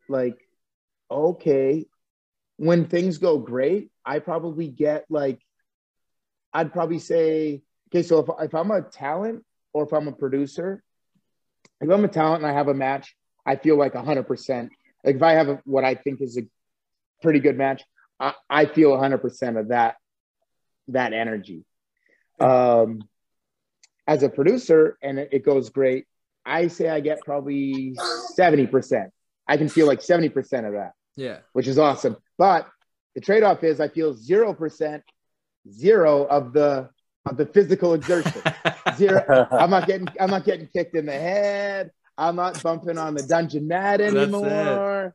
[0.09, 0.39] like,
[1.11, 1.87] okay,
[2.57, 5.41] when things go great, I probably get like,
[6.53, 10.83] I'd probably say, okay, so if, if I'm a talent or if I'm a producer,
[11.81, 13.15] if I'm a talent and I have a match,
[13.45, 14.69] I feel like 100%.
[15.05, 16.43] Like if I have a, what I think is a
[17.23, 17.83] pretty good match,
[18.21, 19.97] I, I feel 100% of that
[20.89, 21.65] that energy.
[22.39, 23.09] Um,
[24.07, 26.07] as a producer, and it, goes great,
[26.45, 27.97] I say I get probably
[28.39, 29.09] 70%.
[29.49, 31.39] I can feel like 70% of that Yeah.
[31.53, 32.17] which is awesome.
[32.39, 32.69] But
[33.15, 35.03] the trade-off is I feel zero percent,
[35.71, 36.91] zero of the
[37.27, 38.43] of the physical exertion.
[38.97, 39.49] Zero.
[39.51, 41.91] I'm not getting I'm not getting kicked in the head.
[42.19, 45.15] I'm not bumping on the dungeon mat anymore.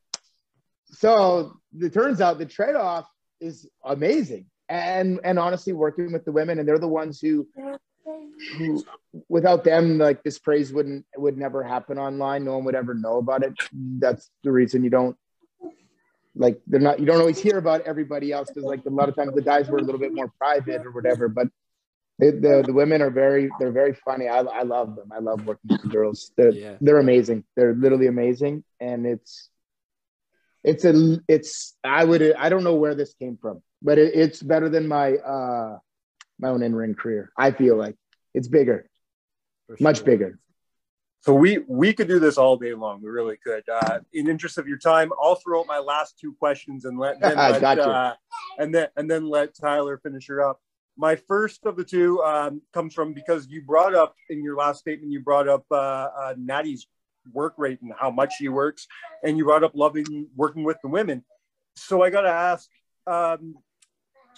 [0.86, 3.06] So it turns out the trade-off
[3.40, 4.46] is amazing.
[4.70, 7.48] And and honestly, working with the women, and they're the ones who
[8.58, 8.84] who
[9.28, 12.46] without them, like this praise wouldn't would never happen online.
[12.46, 13.54] No one would ever know about it.
[13.74, 15.18] That's the reason you don't
[16.36, 19.16] like they're not you don't always hear about everybody else because like a lot of
[19.16, 21.48] times the guys were a little bit more private or whatever but
[22.20, 25.46] the, the, the women are very they're very funny I, I love them I love
[25.46, 26.76] working with the girls they're, Yeah.
[26.80, 29.50] they're amazing they're literally amazing and it's
[30.64, 34.42] it's a it's I would I don't know where this came from but it, it's
[34.42, 35.80] better than my uh
[36.40, 37.96] my own in-ring career I feel like
[38.34, 38.90] it's bigger
[39.80, 40.40] much bigger
[41.22, 43.02] So we we could do this all day long.
[43.02, 43.68] We really could.
[43.68, 47.20] Uh, in interest of your time, I'll throw out my last two questions and let,
[47.22, 47.90] then let Gotcha.
[47.90, 48.14] uh,
[48.58, 50.62] and then and then let Tyler finish her up.
[50.98, 54.80] My first of the two um, comes from because you brought up in your last
[54.80, 56.88] statement, you brought up uh, uh, Natty's
[57.34, 58.88] work rate and how much she works,
[59.24, 61.24] and you brought up loving working with the women.
[61.76, 62.70] So I got to ask,
[63.08, 63.56] um,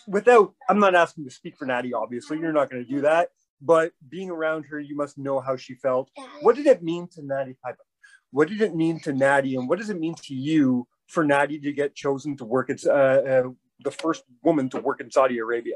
[0.08, 3.30] without I'm not asking to speak for Natty, obviously, you're not going to do that.
[3.64, 6.10] but being around her, you must know how she felt.
[6.42, 7.86] What did it mean to Natty Piper?
[8.32, 11.60] What did it mean to Natty, and what does it mean to you for Natty
[11.60, 12.70] to get chosen to work?
[12.70, 13.50] It's uh, uh,
[13.84, 15.76] the first woman to work in Saudi Arabia.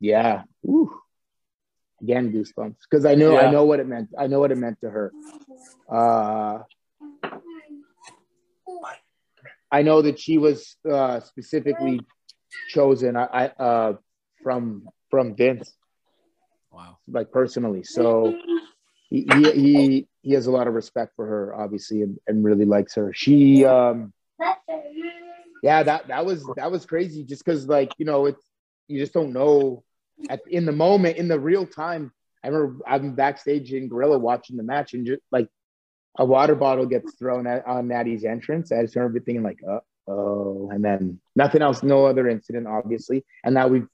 [0.00, 0.42] Yeah.
[0.66, 0.90] Ooh.
[2.02, 3.46] Again, goosebumps because I know Yeah.
[3.46, 4.08] I know what it meant.
[4.18, 5.12] I know what it meant to her.
[5.90, 6.60] Uh,
[9.70, 12.00] I know that she was uh, specifically
[12.68, 13.16] chosen.
[13.16, 13.92] I, I uh,
[14.42, 15.72] from from Vince.
[16.72, 16.98] Wow.
[17.08, 18.34] Like personally, so
[19.08, 22.64] he he he, he has a lot of respect for her, obviously, and, and really
[22.64, 23.12] likes her.
[23.12, 24.12] She um
[25.62, 28.44] yeah that that was that was crazy just because like you know it's
[28.88, 29.82] you just don't know
[30.28, 32.12] at in the moment in the real time
[32.42, 35.48] i remember i'm backstage in gorilla watching the match and just like
[36.18, 39.80] a water bottle gets thrown at, on natty's entrance i just remember thinking like uh
[40.10, 43.24] oh and then nothing else no other incident obviously.
[43.44, 43.86] And now we've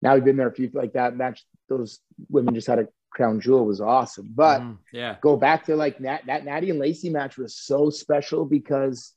[0.00, 3.40] now we've been there a few like that match those women just had a crown
[3.40, 3.66] jewel.
[3.66, 4.28] Was awesome.
[4.34, 5.16] But Mhm, yeah.
[5.20, 9.12] go back to like that that Natty and Lacey match was so special because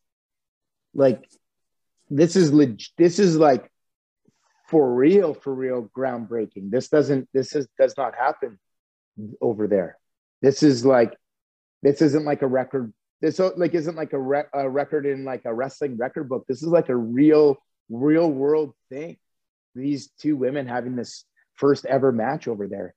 [0.93, 1.27] like
[2.09, 3.71] this is leg- this is like
[4.67, 6.69] for real for real groundbreaking.
[6.71, 8.59] This doesn't this is does not happen
[9.41, 9.97] over there.
[10.41, 11.13] This is like
[11.81, 15.43] this isn't like a record this like isn't like a, re- a record in like
[15.45, 16.45] a wrestling record book.
[16.47, 17.57] This is like a real
[17.89, 19.17] real world thing.
[19.73, 21.25] These two women having this
[21.55, 22.93] first ever match over there.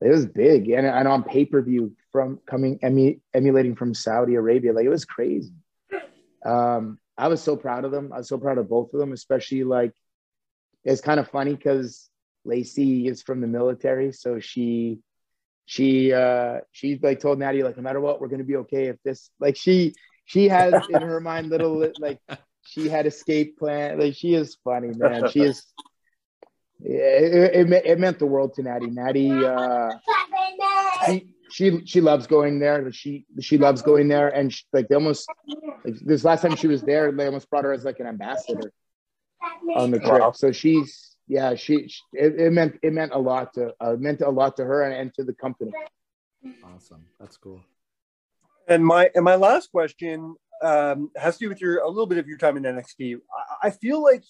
[0.00, 0.70] It was big.
[0.70, 4.72] And, and on pay-per-view from coming emu, emulating from saudi arabia.
[4.72, 5.54] Like it was crazy.
[6.44, 8.12] Um i was so proud of them.
[8.12, 9.92] I was so proud of both of them especially like
[10.84, 12.08] it's kind of funny because
[12.46, 15.00] lacey is from the military so she
[15.70, 18.96] she uh she like told natty like no matter what we're gonna be okay if
[19.04, 19.94] this like she
[20.24, 22.18] she has in her mind little like
[22.66, 25.64] she had escape plan like she is funny man she is
[26.82, 28.86] it, it, it meant the world to Natty.
[28.86, 29.90] Natty, uh,
[31.04, 32.90] she, she she loves going there.
[32.90, 35.28] She she loves going there, and she, like they almost
[35.84, 38.72] like this last time she was there, they almost brought her as like an ambassador
[39.76, 40.20] on the trip.
[40.20, 40.32] Wow.
[40.32, 44.20] So she's yeah, she, she it, it meant it meant a lot to uh, meant
[44.20, 45.70] a lot to her and, and to the company.
[46.74, 47.06] Awesome.
[47.20, 47.62] That's cool.
[48.66, 52.18] And my and my last question um, has to do with your a little bit
[52.18, 53.18] of your time in NXT.
[53.62, 54.24] I, I feel like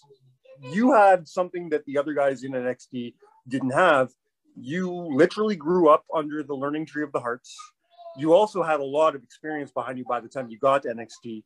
[0.75, 3.15] you had something that the other guys in NXT
[3.49, 4.11] didn't have.
[4.55, 7.57] You literally grew up under the learning tree of the Harts.
[8.19, 10.89] You also had a lot of experience behind you by the time you got to
[10.89, 11.45] NXT.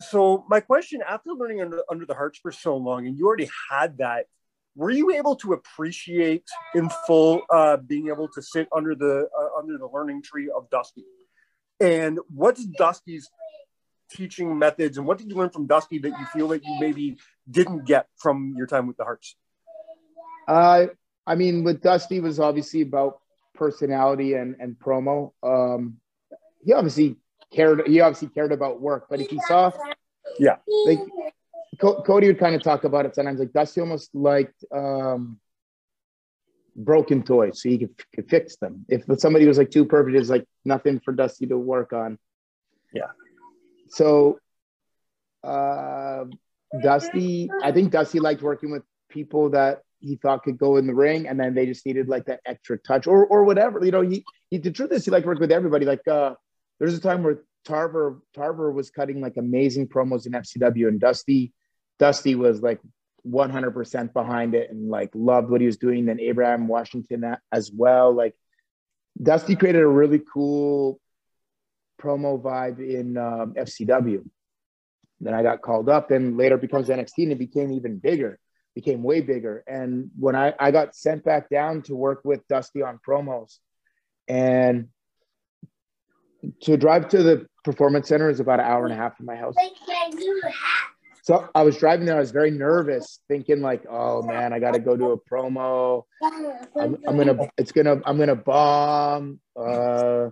[0.00, 3.50] So my question, after learning under, under the Harts for so long, and you already
[3.70, 4.26] had that,
[4.76, 6.44] were you able to appreciate
[6.74, 10.68] in full uh, being able to sit under the uh, under the learning tree of
[10.70, 11.04] Dusty?
[11.80, 13.28] And what's Dusty's
[14.10, 17.18] teaching methods, and what did you learn from Dusty that you feel that you maybe
[17.50, 19.36] didn't get from your time with the Harts?
[20.46, 20.86] Uh,
[21.26, 23.20] I mean, with Dusty was obviously about
[23.54, 25.32] personality and and promo.
[25.42, 25.98] Um,
[26.64, 27.16] he obviously
[27.52, 27.86] cared.
[27.86, 29.70] He obviously cared about work, but if he saw,
[30.38, 30.56] yeah,
[30.86, 30.98] like
[31.78, 33.40] Co- Cody would kind of talk about it sometimes.
[33.40, 35.38] Like Dusty almost liked um,
[36.76, 38.84] broken toys, so he could, could fix them.
[38.88, 42.18] If somebody was like too perfect, it's like nothing for Dusty to work on.
[42.92, 43.10] Yeah.
[43.88, 44.38] So,
[45.42, 46.24] uh,
[46.82, 50.94] Dusty, I think Dusty liked working with people that he thought could go in the
[50.94, 53.84] ring, and then they just needed like that extra touch or or whatever.
[53.84, 55.86] You know, he, he the truth is he liked working with everybody.
[55.86, 56.34] Like, uh,
[56.78, 61.52] there's a time where Tarver Tarver was cutting like amazing promos in FCW, and Dusty
[61.98, 62.80] Dusty was like
[63.26, 66.06] 100% behind it and like loved what he was doing.
[66.06, 68.12] Then Abraham Washington as well.
[68.12, 68.34] Like
[69.20, 71.00] Dusty created a really cool
[72.00, 74.24] promo vibe in um, FCW.
[75.20, 78.38] Then I got called up, and later becomes NXT, and it became even bigger,
[78.74, 79.62] became way bigger.
[79.66, 83.58] And when I, I got sent back down to work with Dusty on promos,
[84.28, 84.88] and
[86.62, 89.36] to drive to the performance center is about an hour and a half from my
[89.36, 89.54] house.
[91.24, 92.16] So I was driving there.
[92.16, 96.04] I was very nervous, thinking like, "Oh man, I got to go to a promo.
[96.22, 99.40] I'm, I'm gonna, it's gonna, I'm gonna bomb.
[99.58, 100.28] Uh,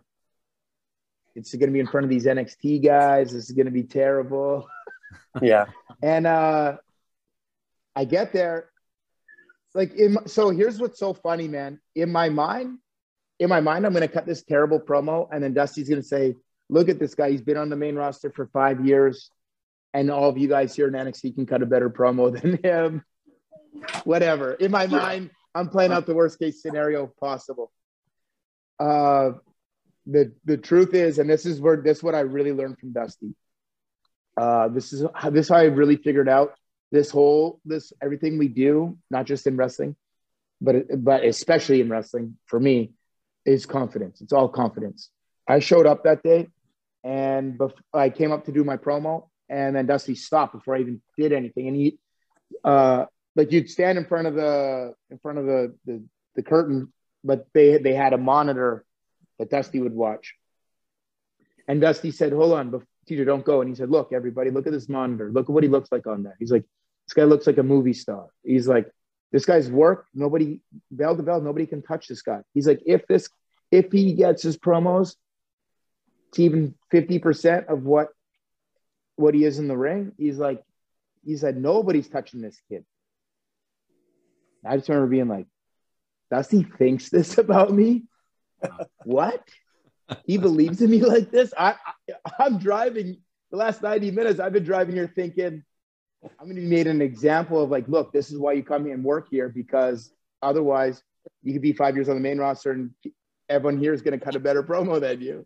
[1.35, 3.33] it's gonna be in front of these NXT guys.
[3.33, 4.69] This is gonna be terrible."
[5.41, 5.67] Yeah.
[6.03, 6.77] And uh,
[7.97, 8.69] I get there,
[9.75, 11.81] like, in so here's what's so funny, man.
[11.95, 12.79] In my mind,
[13.39, 16.35] in my mind, I'm gonna cut this terrible promo, and then Dusty's gonna say,
[16.69, 17.31] "Look at this guy.
[17.31, 19.31] He's been on the main roster for five years."
[19.95, 23.05] And all of you guys here in NXT can cut a better promo than him.
[24.05, 24.53] Whatever.
[24.55, 27.73] In my mind, I'm playing out the worst case scenario possible.
[28.79, 29.33] Uh,
[30.07, 32.93] the the truth is, and this is where this is what I really learned from
[32.93, 33.35] Dusty.
[34.37, 36.55] Uh, this is how this is how I really figured out
[36.91, 39.97] this whole this everything we do, not just in wrestling,
[40.61, 42.93] but but especially in wrestling for me
[43.45, 44.21] is confidence.
[44.21, 45.11] It's all confidence.
[45.47, 46.49] I showed up that day,
[47.05, 50.81] and bef- I came up to do my promo, and then Dusty stopped before I
[50.81, 51.99] even did anything, and he,
[52.65, 53.05] uh,
[53.37, 56.03] like you'd stand in front of the in front of the the,
[56.37, 56.91] the curtain,
[57.23, 58.85] but they they had a monitor
[59.39, 60.35] that Dusty would watch,
[61.69, 64.73] and Dusty said, "Hold on, teacher, don't go." And he said, "Look, everybody, look at
[64.73, 65.31] this monitor.
[65.31, 66.65] Look at what he looks like on there." He's like,
[67.07, 68.91] "This guy looks like a movie star." He's like,
[69.33, 73.07] "This guy's work, nobody bell to bell, nobody can touch this guy." He's like, "If
[73.07, 73.29] this,
[73.71, 75.17] if he gets his promos
[76.33, 78.09] to even fifty percent of what
[79.17, 80.63] what he is in the ring, he's like,
[81.25, 82.85] he said, nobody's touching this kid."
[84.65, 85.47] I just remember being like,
[86.31, 88.05] Dusty thinks this about me.
[89.05, 89.43] what?
[90.25, 91.53] He believes in me like this.
[91.59, 91.75] I,
[92.07, 93.19] I I'm driving
[93.51, 94.41] the last 90 minutes.
[94.41, 95.65] I've been driving here thinking
[96.25, 98.85] I'm going to be made an example of like, look, this is why you come
[98.85, 101.03] here and work here because otherwise
[101.43, 102.91] you could be five years on the main roster and
[103.49, 105.45] everyone here is going to cut a better promo than you.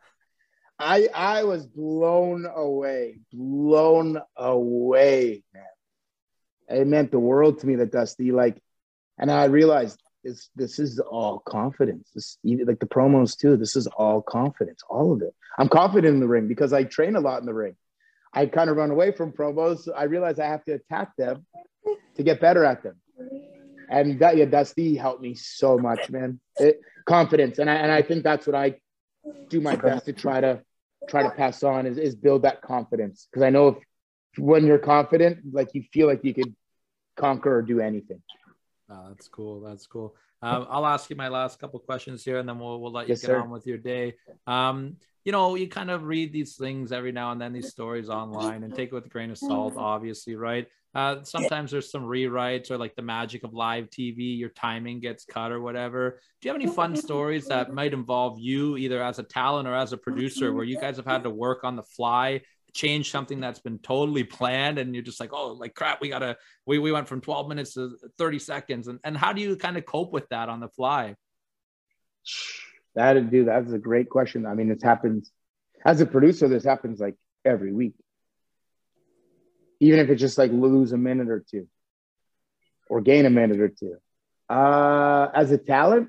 [0.78, 5.64] I I was blown away, blown away, man.
[6.68, 8.60] It meant the world to me that Dusty like,
[9.18, 12.10] and I realized this this is all confidence.
[12.14, 13.56] This like the promos too.
[13.56, 15.34] This is all confidence, all of it.
[15.58, 17.76] I'm confident in the ring because I train a lot in the ring.
[18.34, 19.88] I kind of run away from promos.
[19.94, 21.46] I realize I have to attack them
[22.16, 22.96] to get better at them.
[23.88, 26.40] And that yeah, Dusty helped me so much, man.
[26.58, 28.76] It, confidence, and I and I think that's what I
[29.48, 30.62] do my best to try to
[31.08, 33.76] try to pass on is, is build that confidence because I know if
[34.38, 36.54] when you're confident, like you feel like you could
[37.16, 38.22] conquer or do anything.
[38.90, 39.60] Oh, that's cool.
[39.60, 40.14] That's cool.
[40.42, 43.12] Um, I'll ask you my last couple questions here, and then we'll we'll let you
[43.12, 43.40] Yes, get sir.
[43.40, 44.14] on with your day.
[44.46, 44.96] Um,
[45.26, 48.62] you know, you kind of read these things every now and then, these stories online,
[48.62, 50.68] and take it with a grain of salt, obviously, right?
[50.94, 55.24] Uh, sometimes there's some rewrites or like the magic of live TV, your timing gets
[55.24, 56.20] cut or whatever.
[56.40, 59.74] Do you have any fun stories that might involve you, either as a talent or
[59.74, 62.42] as a producer, where you guys have had to work on the fly?
[62.72, 66.36] change something that's been totally planned and you're just like oh like crap we gotta
[66.66, 69.78] we, we went from 12 minutes to 30 seconds and, and how do you kind
[69.78, 71.14] of cope with that on the fly
[72.96, 74.46] That dude, that's a great question.
[74.46, 75.30] I mean, it happens
[75.84, 77.14] as a producer, this happens like
[77.44, 77.94] every week.
[79.78, 81.68] Even if it's just like lose a minute or two
[82.88, 83.96] or gain a minute or two.
[84.48, 86.08] Uh as a talent,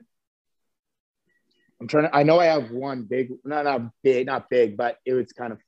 [1.80, 4.98] I'm trying to I know I have one big, not not big, not big, but
[5.06, 5.60] it was kind of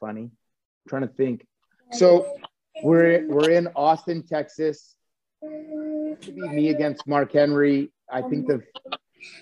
[0.00, 0.22] funny.
[0.22, 1.46] I'm trying to think.
[1.92, 2.36] So
[2.82, 4.94] we're we're in Austin, Texas.
[5.42, 7.90] Be me against Mark Henry.
[8.10, 8.62] I think the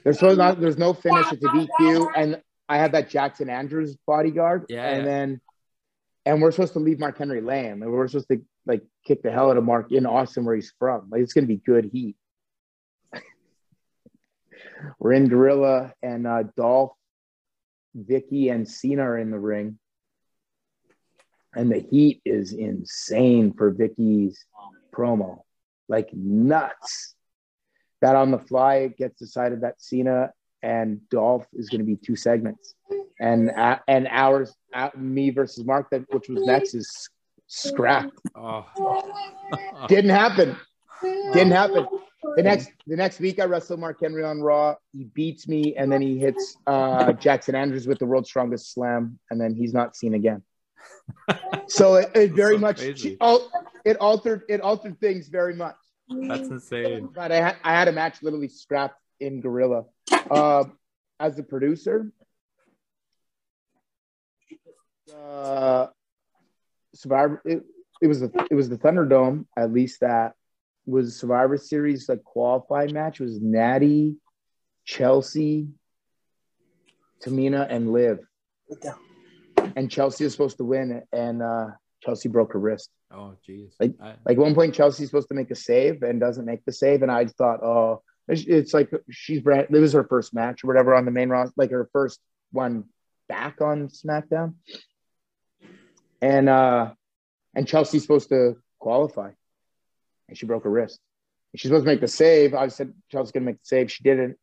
[0.05, 1.27] there's so not there's no finish.
[1.32, 4.66] It's a DQ, and I have that Jackson Andrews bodyguard.
[4.69, 5.40] Yeah, and then
[6.27, 7.82] and we're supposed to leave Mark Henry laying.
[7.82, 10.73] And we're supposed to like kick the hell out of Mark in Austin where he's
[10.78, 11.09] from.
[11.11, 12.16] Like it's gonna be good heat.
[14.98, 16.93] we're in Gorilla and uh, Dolph,
[17.94, 19.78] Vicky, and Cena are in the ring.
[21.55, 24.44] And the heat is insane for Vicky's
[24.93, 25.39] promo,
[25.89, 27.15] like nuts.
[28.06, 30.30] That on the fly it gets decided that Cena
[30.62, 32.76] and Dolph is going to be two segments,
[33.18, 37.08] and uh, and ours, uh, me versus Mark, that which was next is
[37.48, 38.16] scrapped.
[38.36, 38.64] oh
[39.88, 40.54] Didn't happen.
[41.02, 41.84] Didn't happen.
[42.36, 44.76] The next the next week I wrestle Mark Henry on Raw.
[44.92, 49.18] He beats me, and then he hits uh, Jackson Andrews with the world's strongest slam,
[49.32, 50.44] and then he's not seen again.
[51.66, 53.18] So it, it very so much crazy.
[53.84, 55.74] it altered it altered things very much.
[56.08, 59.84] That's insane But I had I had a match literally scrapped in Gorilla.
[60.30, 60.64] Uh,
[61.18, 62.12] as a producer,
[65.14, 65.86] uh,
[66.94, 67.42] Survivor.
[67.44, 67.62] It,
[68.02, 69.46] it was the it was the Thunderdome.
[69.56, 70.34] At least that
[70.86, 73.20] was Survivor Series like qualified match.
[73.20, 74.16] It was Natty,
[74.84, 75.68] Chelsea,
[77.22, 78.20] Tamina, and Liv.
[79.74, 81.68] And Chelsea was supposed to win, and uh,
[82.06, 82.88] Chelsea broke her wrist.
[83.10, 86.44] oh geez Like, I- like one point, Chelsea's supposed to make a save and doesn't
[86.46, 89.68] make the save, and I thought, oh, it's, like she's brand.
[89.70, 92.18] It was her first match or whatever on the main roster, like her first
[92.50, 92.84] one
[93.28, 94.54] back on SmackDown,
[96.20, 96.92] and uh,
[97.54, 99.30] and Chelsea's supposed to qualify,
[100.28, 100.98] and she broke her wrist.
[101.52, 102.54] And she's supposed to make the save.
[102.54, 103.90] I said Chelsea's gonna make the save.
[103.92, 104.36] She didn't.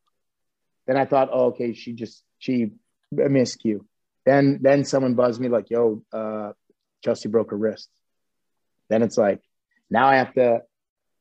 [0.88, 2.72] Then I thought, oh, okay, she just she
[3.14, 3.82] a miscue.
[4.26, 6.54] Then then someone buzzed me like, yo, uh,
[7.04, 7.90] Chelsea broke her wrist.
[8.90, 9.42] Then it's like,
[9.90, 10.62] now I have to,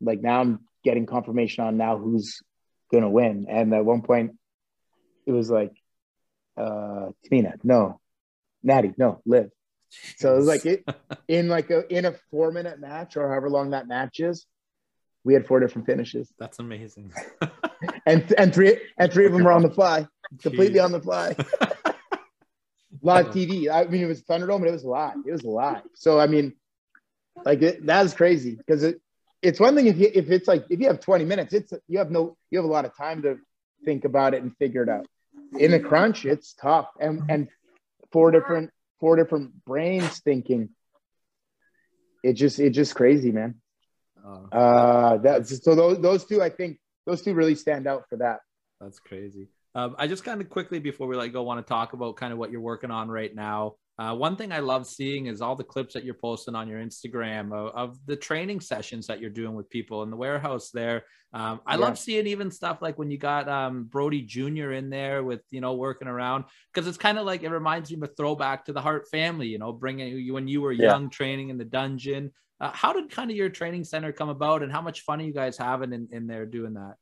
[0.01, 2.41] like, now I'm getting confirmation on now who's
[2.93, 3.47] gonna win.
[3.49, 4.33] And at one point,
[5.27, 5.73] it was like,
[6.57, 8.01] uh, Tamina, no,
[8.63, 9.51] Natty, no, Liv.
[10.17, 10.85] So it was like it
[11.29, 14.47] in like a in a four minute match or however long that match is.
[15.25, 17.13] we had four different finishes, That's amazing.
[18.07, 20.07] and and three and three of them were on the fly,
[20.41, 20.85] completely Jeez.
[20.85, 21.37] on the fly.
[23.03, 23.69] live TV.
[23.69, 25.17] I mean, it was Thunderdome, but it was live.
[25.27, 25.83] It was live.
[25.95, 26.55] So I mean,
[27.45, 29.01] like it, that's crazy because it
[29.43, 31.99] it's one thing if you if it's like if you have 20 minutes, it's you
[31.99, 33.39] have no you have a lot of time to
[33.85, 35.07] think about it and figure it out.
[35.59, 37.49] In a crunch, it's tough, and and
[38.13, 38.71] four different
[39.01, 40.71] four different brains thinking.
[42.23, 43.57] It just it's just crazy, man.
[44.25, 48.19] Oh, Uh, that's so those those two I think those two really stand out for
[48.19, 48.41] that.
[48.81, 49.49] That's crazy.
[49.75, 52.33] Um, I just kind of quickly before we let go want to talk about kind
[52.33, 53.75] of what you're working on right now.
[53.99, 56.81] Uh, one thing I love seeing is all the clips that you're posting on your
[56.81, 61.05] Instagram of, of the training sessions that you're doing with people in the warehouse there.
[61.33, 61.83] Um, I Yeah.
[61.83, 64.73] love seeing even stuff like when you got um, Brodie Jr.
[64.73, 67.97] in there with, you know, working around because it's kind of like it reminds me
[67.97, 70.89] of a throwback to the Hart family, you know, bringing you when you were Yeah.
[70.89, 72.33] young training in the dungeon.
[72.61, 75.25] Uh, how did kind of your training center come about and how much fun are
[75.25, 76.97] you guys having in, in there doing that?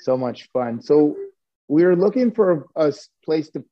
[0.00, 0.80] so much fun.
[0.80, 1.16] So
[1.68, 2.92] we were looking for a
[3.24, 3.64] place to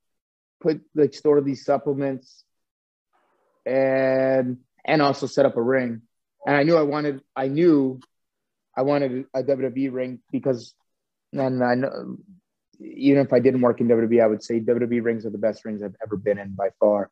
[0.61, 2.45] put like store these supplements
[3.65, 6.03] and and also set up a ring.
[6.47, 8.01] And I knew I wanted I knew
[8.77, 10.75] I wanted a WWE ring because
[11.33, 12.19] and I know
[12.79, 15.65] even if I didn't work in WWE, I would say WWE rings are the best
[15.65, 17.11] rings I've ever been in by far.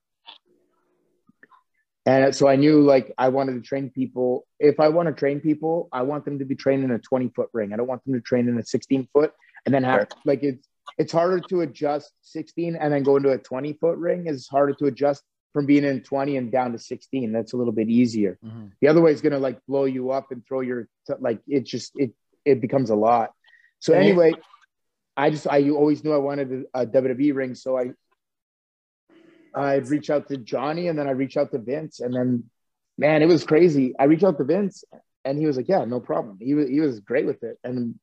[2.07, 4.47] And so I knew like I wanted to train people.
[4.61, 7.31] If I want to train people, I want them to be trained in a 20
[7.31, 7.73] foot ring.
[7.73, 9.33] I don't want them to train in a 16 foot
[9.65, 13.39] and then have like it's it's harder to adjust 16 and then go into a
[13.39, 17.33] 20 foot ring is harder to adjust from being in 20 and down to 16.
[17.33, 18.39] That's a little bit easier.
[18.45, 18.67] Mm-hmm.
[18.81, 20.89] The other way is gonna like blow you up and throw your
[21.21, 22.13] like it just it
[22.45, 23.31] it becomes a lot.
[23.79, 24.35] So anyway,
[25.17, 27.93] I just I always knew I wanted a, a WWE ring, so I
[29.55, 32.45] I'd reach out to Johnny and then I reach out to Vince and then
[32.99, 33.95] man, it was crazy.
[33.99, 34.85] I reached out to Vince
[35.25, 37.59] and he was like, "Yeah, no problem." He was he was great with it.
[37.63, 37.99] And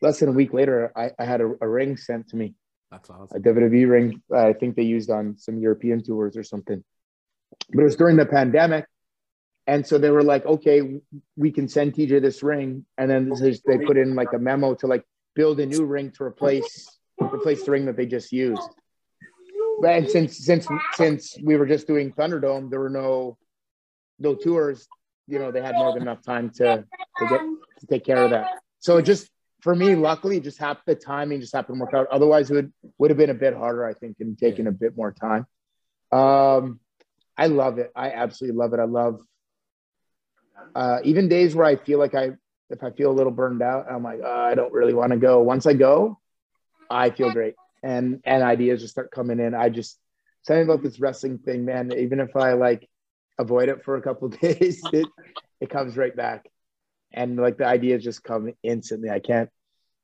[0.00, 2.54] less than a week later, I, I had a, a ring sent to me,
[2.90, 3.36] That's awesome.
[3.36, 3.40] a.
[3.40, 4.22] WWE ring.
[4.34, 6.82] I think they used on some European tours or something.
[7.72, 8.86] But it was during the pandemic,
[9.66, 11.00] and so they were like, "Okay,
[11.36, 14.74] we can send TJ this ring," and then is- they put in like a memo
[14.76, 15.04] to like
[15.34, 18.68] build a new ring to replace replace the ring that they just used.
[19.86, 23.38] And since since since we were just doing Thunderdome, there were no
[24.18, 24.86] no tours.
[25.26, 26.84] You know, they had more than enough time to
[27.18, 27.40] to get
[27.80, 28.46] to take care of that.
[28.80, 29.28] So it just
[29.60, 30.84] for me, luckily, just happened.
[30.86, 32.06] The timing just happened to work out.
[32.10, 34.96] Otherwise, it would would have been a bit harder, I think, and taken a bit
[34.96, 35.46] more time.
[36.12, 36.80] Um,
[37.36, 37.92] I love it.
[37.94, 38.80] I absolutely love it.
[38.80, 39.20] I love
[40.74, 42.30] uh, even days where I feel like I,
[42.70, 45.18] if I feel a little burned out, I'm like, oh, I don't really want to
[45.18, 45.40] go.
[45.42, 46.18] Once I go,
[46.90, 49.54] I feel great, and and ideas just start coming in.
[49.54, 49.98] I just
[50.42, 51.92] something about this wrestling thing, man.
[51.98, 52.88] Even if I like
[53.38, 55.08] avoid it for a couple of days, it
[55.60, 56.46] it comes right back,
[57.12, 59.10] and like the ideas just come instantly.
[59.10, 59.50] I can't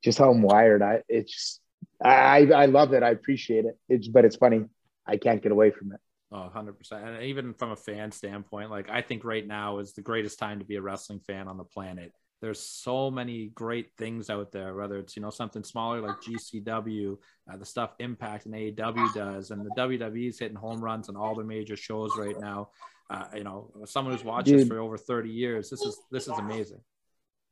[0.03, 0.83] just how I'm wired.
[0.83, 1.61] I it's just
[2.03, 3.03] I I love it.
[3.03, 3.79] I appreciate it.
[3.89, 4.65] It's but it's funny.
[5.07, 6.01] I can't get away from it.
[6.33, 6.75] Oh, 100%.
[6.93, 10.59] And even from a fan standpoint, like I think right now is the greatest time
[10.59, 12.13] to be a wrestling fan on the planet.
[12.41, 17.17] There's so many great things out there, whether it's, you know, something smaller like GCW,
[17.51, 21.17] uh, the stuff Impact and AEW does, and the WWE is hitting home runs on
[21.17, 22.71] all the major shows right now.
[23.09, 26.37] Uh, you know, someone who's watched this for over 30 years, this is, this is
[26.37, 26.81] amazing.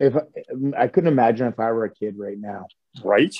[0.02, 2.66] If um, I couldn't imagine if I were a kid right now.
[3.04, 3.34] Right.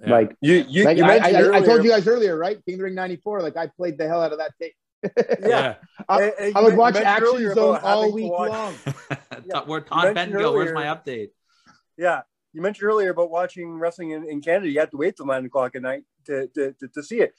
[0.00, 0.10] Yeah.
[0.10, 2.62] Like You you, like you I, I, I told you guys earlier, right?
[2.66, 3.40] King of the Ring '94.
[3.40, 4.74] Like I played the hell out of that tape.
[5.40, 5.76] Yeah.
[6.08, 8.74] I, And- and I you would watch Action earlier Zone all week watch- long.
[9.66, 11.30] Where you Todd mentioned Benn go, where's my update?
[11.96, 12.22] Yeah.
[12.52, 14.70] You mentioned earlier about watching wrestling in, in Canada.
[14.70, 17.34] You have to wait till nine o'clock at night to, to, to, to see it.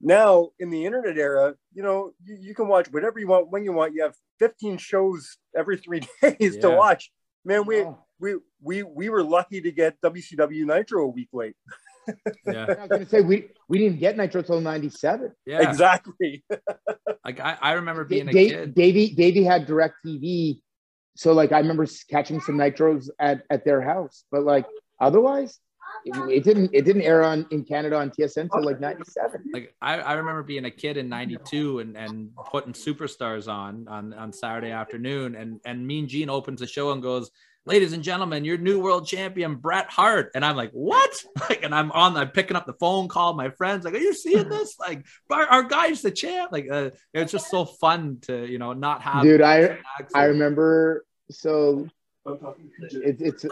[0.00, 3.64] Now, in the internet era, you know, you, you can watch whatever you want when
[3.64, 3.94] you want.
[3.94, 7.10] You have 15 shows every three days to watch.
[7.44, 7.84] Man, we,
[8.18, 11.56] we, we, we were lucky to get WCW Nitro a week late.
[12.44, 12.64] Yeah.
[12.66, 15.30] I was gonna say we we didn't get Nitro till '97.
[15.46, 15.68] Yeah.
[15.68, 16.44] Exactly.
[17.24, 18.74] Like I, I remember being a Da- kid.
[18.74, 20.60] Davey Davey had Direct TV,
[21.14, 24.66] so like I remember catching some Nitros at at their house, but like
[24.98, 25.60] otherwise,
[26.04, 29.44] it, it didn't it didn't air on in Canada on TSN until like '97.
[29.52, 34.12] like I, I remember being a kid in 92 and, and putting superstars on, on
[34.14, 37.30] on Saturday afternoon and and Mean Gene opens the show and goes,
[37.66, 40.32] ladies and gentlemen, your new world champion, Bret Hart.
[40.34, 41.10] And I'm like, what?
[41.48, 44.14] Like, and I'm on, I'm picking up the phone call, my friends, like, are you
[44.14, 44.78] seeing this?
[44.78, 46.52] Like, our, our guy's the champ.
[46.52, 49.22] Like, uh, it's just so fun to, you know, not have.
[49.22, 49.78] Dude, I.
[50.14, 51.88] I remember so
[52.26, 53.46] it, it's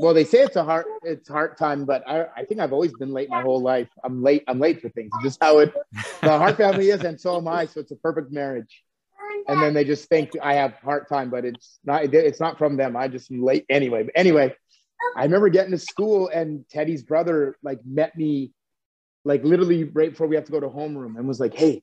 [0.00, 2.92] well they say it's a hard it's hard time, but I I think I've always
[2.94, 3.88] been late my whole life.
[4.04, 5.10] I'm late I'm late for things.
[5.14, 5.72] It's just how it
[6.22, 7.66] the Hart family is, and so am I.
[7.66, 8.82] So it's a perfect marriage.
[9.48, 12.04] and then they just think I have Hart time, but it's not.
[12.14, 12.96] It's not from them.
[12.96, 14.02] I just am late anyway.
[14.04, 14.54] But anyway,
[15.16, 18.52] I remember getting to school and Teddy's brother like met me,
[19.24, 21.82] like literally right before we have to go to homeroom, and was like, "Hey,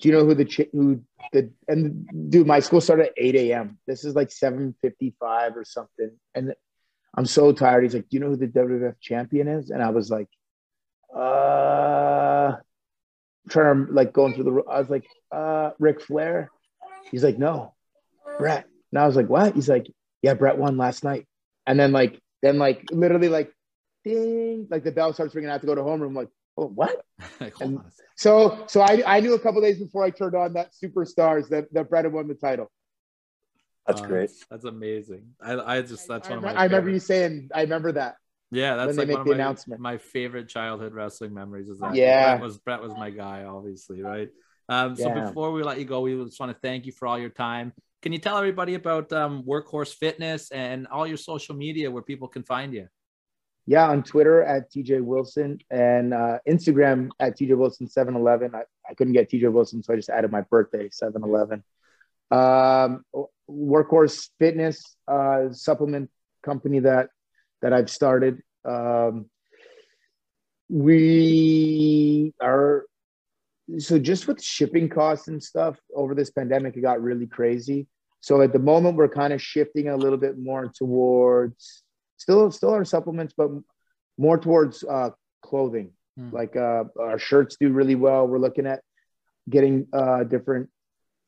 [0.00, 1.02] do you know who the chi- who
[1.32, 2.46] the and dude?
[2.46, 3.78] My school started at eight a.m.
[3.86, 6.54] This is like seven fifty five or something, and
[7.18, 7.82] I'm so tired.
[7.82, 10.28] He's like, "Do you know who the WWF champion is?" And I was like,
[11.14, 12.56] "Uh."
[13.48, 14.62] Trying to like going through the.
[14.70, 16.50] I was like, "Uh, Ric Flair."
[17.10, 17.74] He's like, no,
[18.38, 18.66] Bret.
[18.92, 19.54] And I was like, what?
[19.54, 19.90] He's like,
[20.22, 21.26] yeah, Bret won last night.
[21.66, 23.52] And then like, then like literally like,
[24.04, 25.50] ding, like the bell starts ringing.
[25.50, 26.14] I have to go to homeroom.
[26.14, 27.04] Like, oh, what?
[28.16, 31.72] So, so I, I knew a couple days before I turned on that Superstars that
[31.72, 32.68] that Bret had won the title.
[33.88, 34.30] That's Uh, great.
[34.50, 35.34] That's amazing.
[35.40, 36.48] I, I just that's I, one of my.
[36.50, 38.16] remember, I remember favorite- you saying, I remember that.
[38.50, 39.80] Yeah, that's like make one of the my, announcement.
[39.80, 41.68] my favorite childhood wrestling memories.
[41.68, 42.36] Is that Yeah.
[42.36, 44.30] Bret was Bret was my guy, obviously, right?
[44.70, 45.26] Um, so Yeah.
[45.26, 47.72] before we let you go, we just want to thank you for all your time.
[48.02, 52.28] Can you tell everybody about um, Workhorse Fitness and all your social media where people
[52.28, 52.86] can find you?
[53.66, 58.54] Yeah, on Twitter at TJ Wilson and uh, Instagram at TJ Wilson 711.
[58.54, 61.62] I, I couldn't get TJ Wilson, so I just added my birthday, 711.
[62.30, 63.04] Um,
[63.48, 66.10] Workhorse Fitness, uh, supplement
[66.42, 67.08] company that
[67.62, 68.42] that I've started.
[68.64, 69.30] Um,
[70.68, 72.84] we are
[73.78, 77.86] so just with shipping costs and stuff over this pandemic, it got really crazy.
[78.20, 81.82] So at the moment, we're kind of shifting a little bit more towards
[82.16, 83.50] still still our supplements, but
[84.18, 85.10] more towards uh,
[85.42, 85.92] clothing.
[86.32, 88.26] Like uh, our shirts do really well.
[88.26, 88.80] We're looking at
[89.48, 90.68] getting uh, different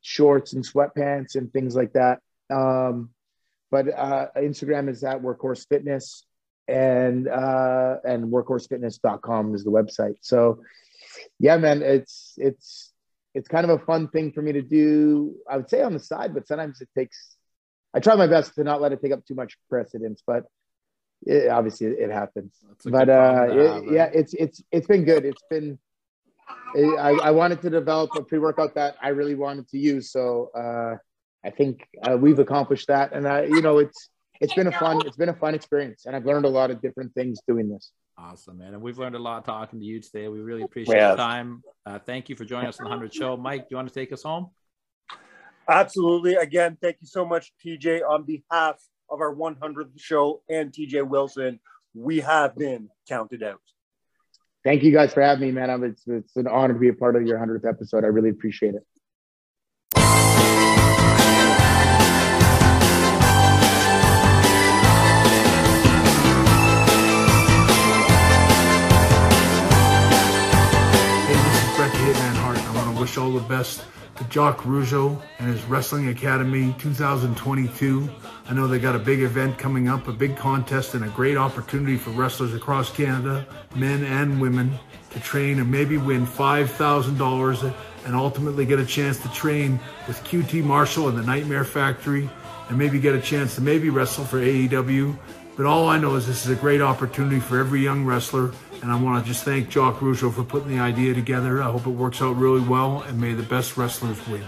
[0.01, 2.19] shorts and sweatpants and things like that.
[2.49, 3.09] Um,
[3.69, 6.25] but uh, Instagram is at Workhorse Fitness,
[6.67, 10.15] and uh, and workhorsefitness.com is the website.
[10.21, 10.61] So
[11.39, 12.91] yeah, man, it's it's
[13.33, 15.35] it's kind of a fun thing for me to do.
[15.49, 17.37] I would say on the side, but sometimes it takes.
[17.93, 20.45] I try my best to not let it take up too much precedence, but
[21.25, 22.53] it, obviously it happens.
[22.91, 25.25] But uh, it- yeah, it's it's it's been good.
[25.25, 25.79] It's been.
[26.75, 30.95] I, I wanted to develop a pre-workout that I really wanted to use, so uh,
[31.45, 33.13] I think uh, we've accomplished that.
[33.13, 34.09] And I, you know, it's
[34.39, 36.81] it's been a fun it's been a fun experience, and I've learned a lot of
[36.81, 37.91] different things doing this.
[38.17, 38.73] Awesome, man.
[38.73, 40.27] And we've learned a lot talking to you today.
[40.27, 41.09] We really appreciate Yeah.
[41.09, 41.63] your time.
[41.85, 43.35] Uh, thank you for joining us on the 100 Show.
[43.35, 44.51] Mike, do you want to take us home?
[45.67, 46.35] Absolutely.
[46.35, 48.75] Again, thank you so much, TJ, on behalf
[49.09, 51.59] of our 100th show and TJ Wilson.
[51.93, 53.61] We have been counted out.
[54.63, 55.83] Thank you guys for having me, man.
[55.83, 58.03] It's it's an honor to be a part of your hundredth episode.
[58.03, 58.85] I really appreciate it.
[71.25, 72.59] Hey, this is Bret the Hitman Hart.
[72.59, 73.83] I want to wish all the best
[74.29, 78.09] Jacques Rougeau and his Wrestling Academy 2022.
[78.47, 81.37] I know they got a big event coming up, a big contest, and a great
[81.37, 83.45] opportunity for wrestlers across Canada,
[83.75, 84.77] men and women,
[85.11, 87.73] to train and maybe win $5,000
[88.05, 92.29] and ultimately get a chance to train with QT Marshall and the Nightmare Factory
[92.69, 95.17] and maybe get a chance to maybe wrestle for AEW.
[95.57, 98.91] But all I know is this is a great opportunity for every young wrestler, and
[98.91, 101.61] I want to just thank Jacques Rougeau for putting the idea together.
[101.61, 104.43] I hope it works out really well, and may the best wrestlers win.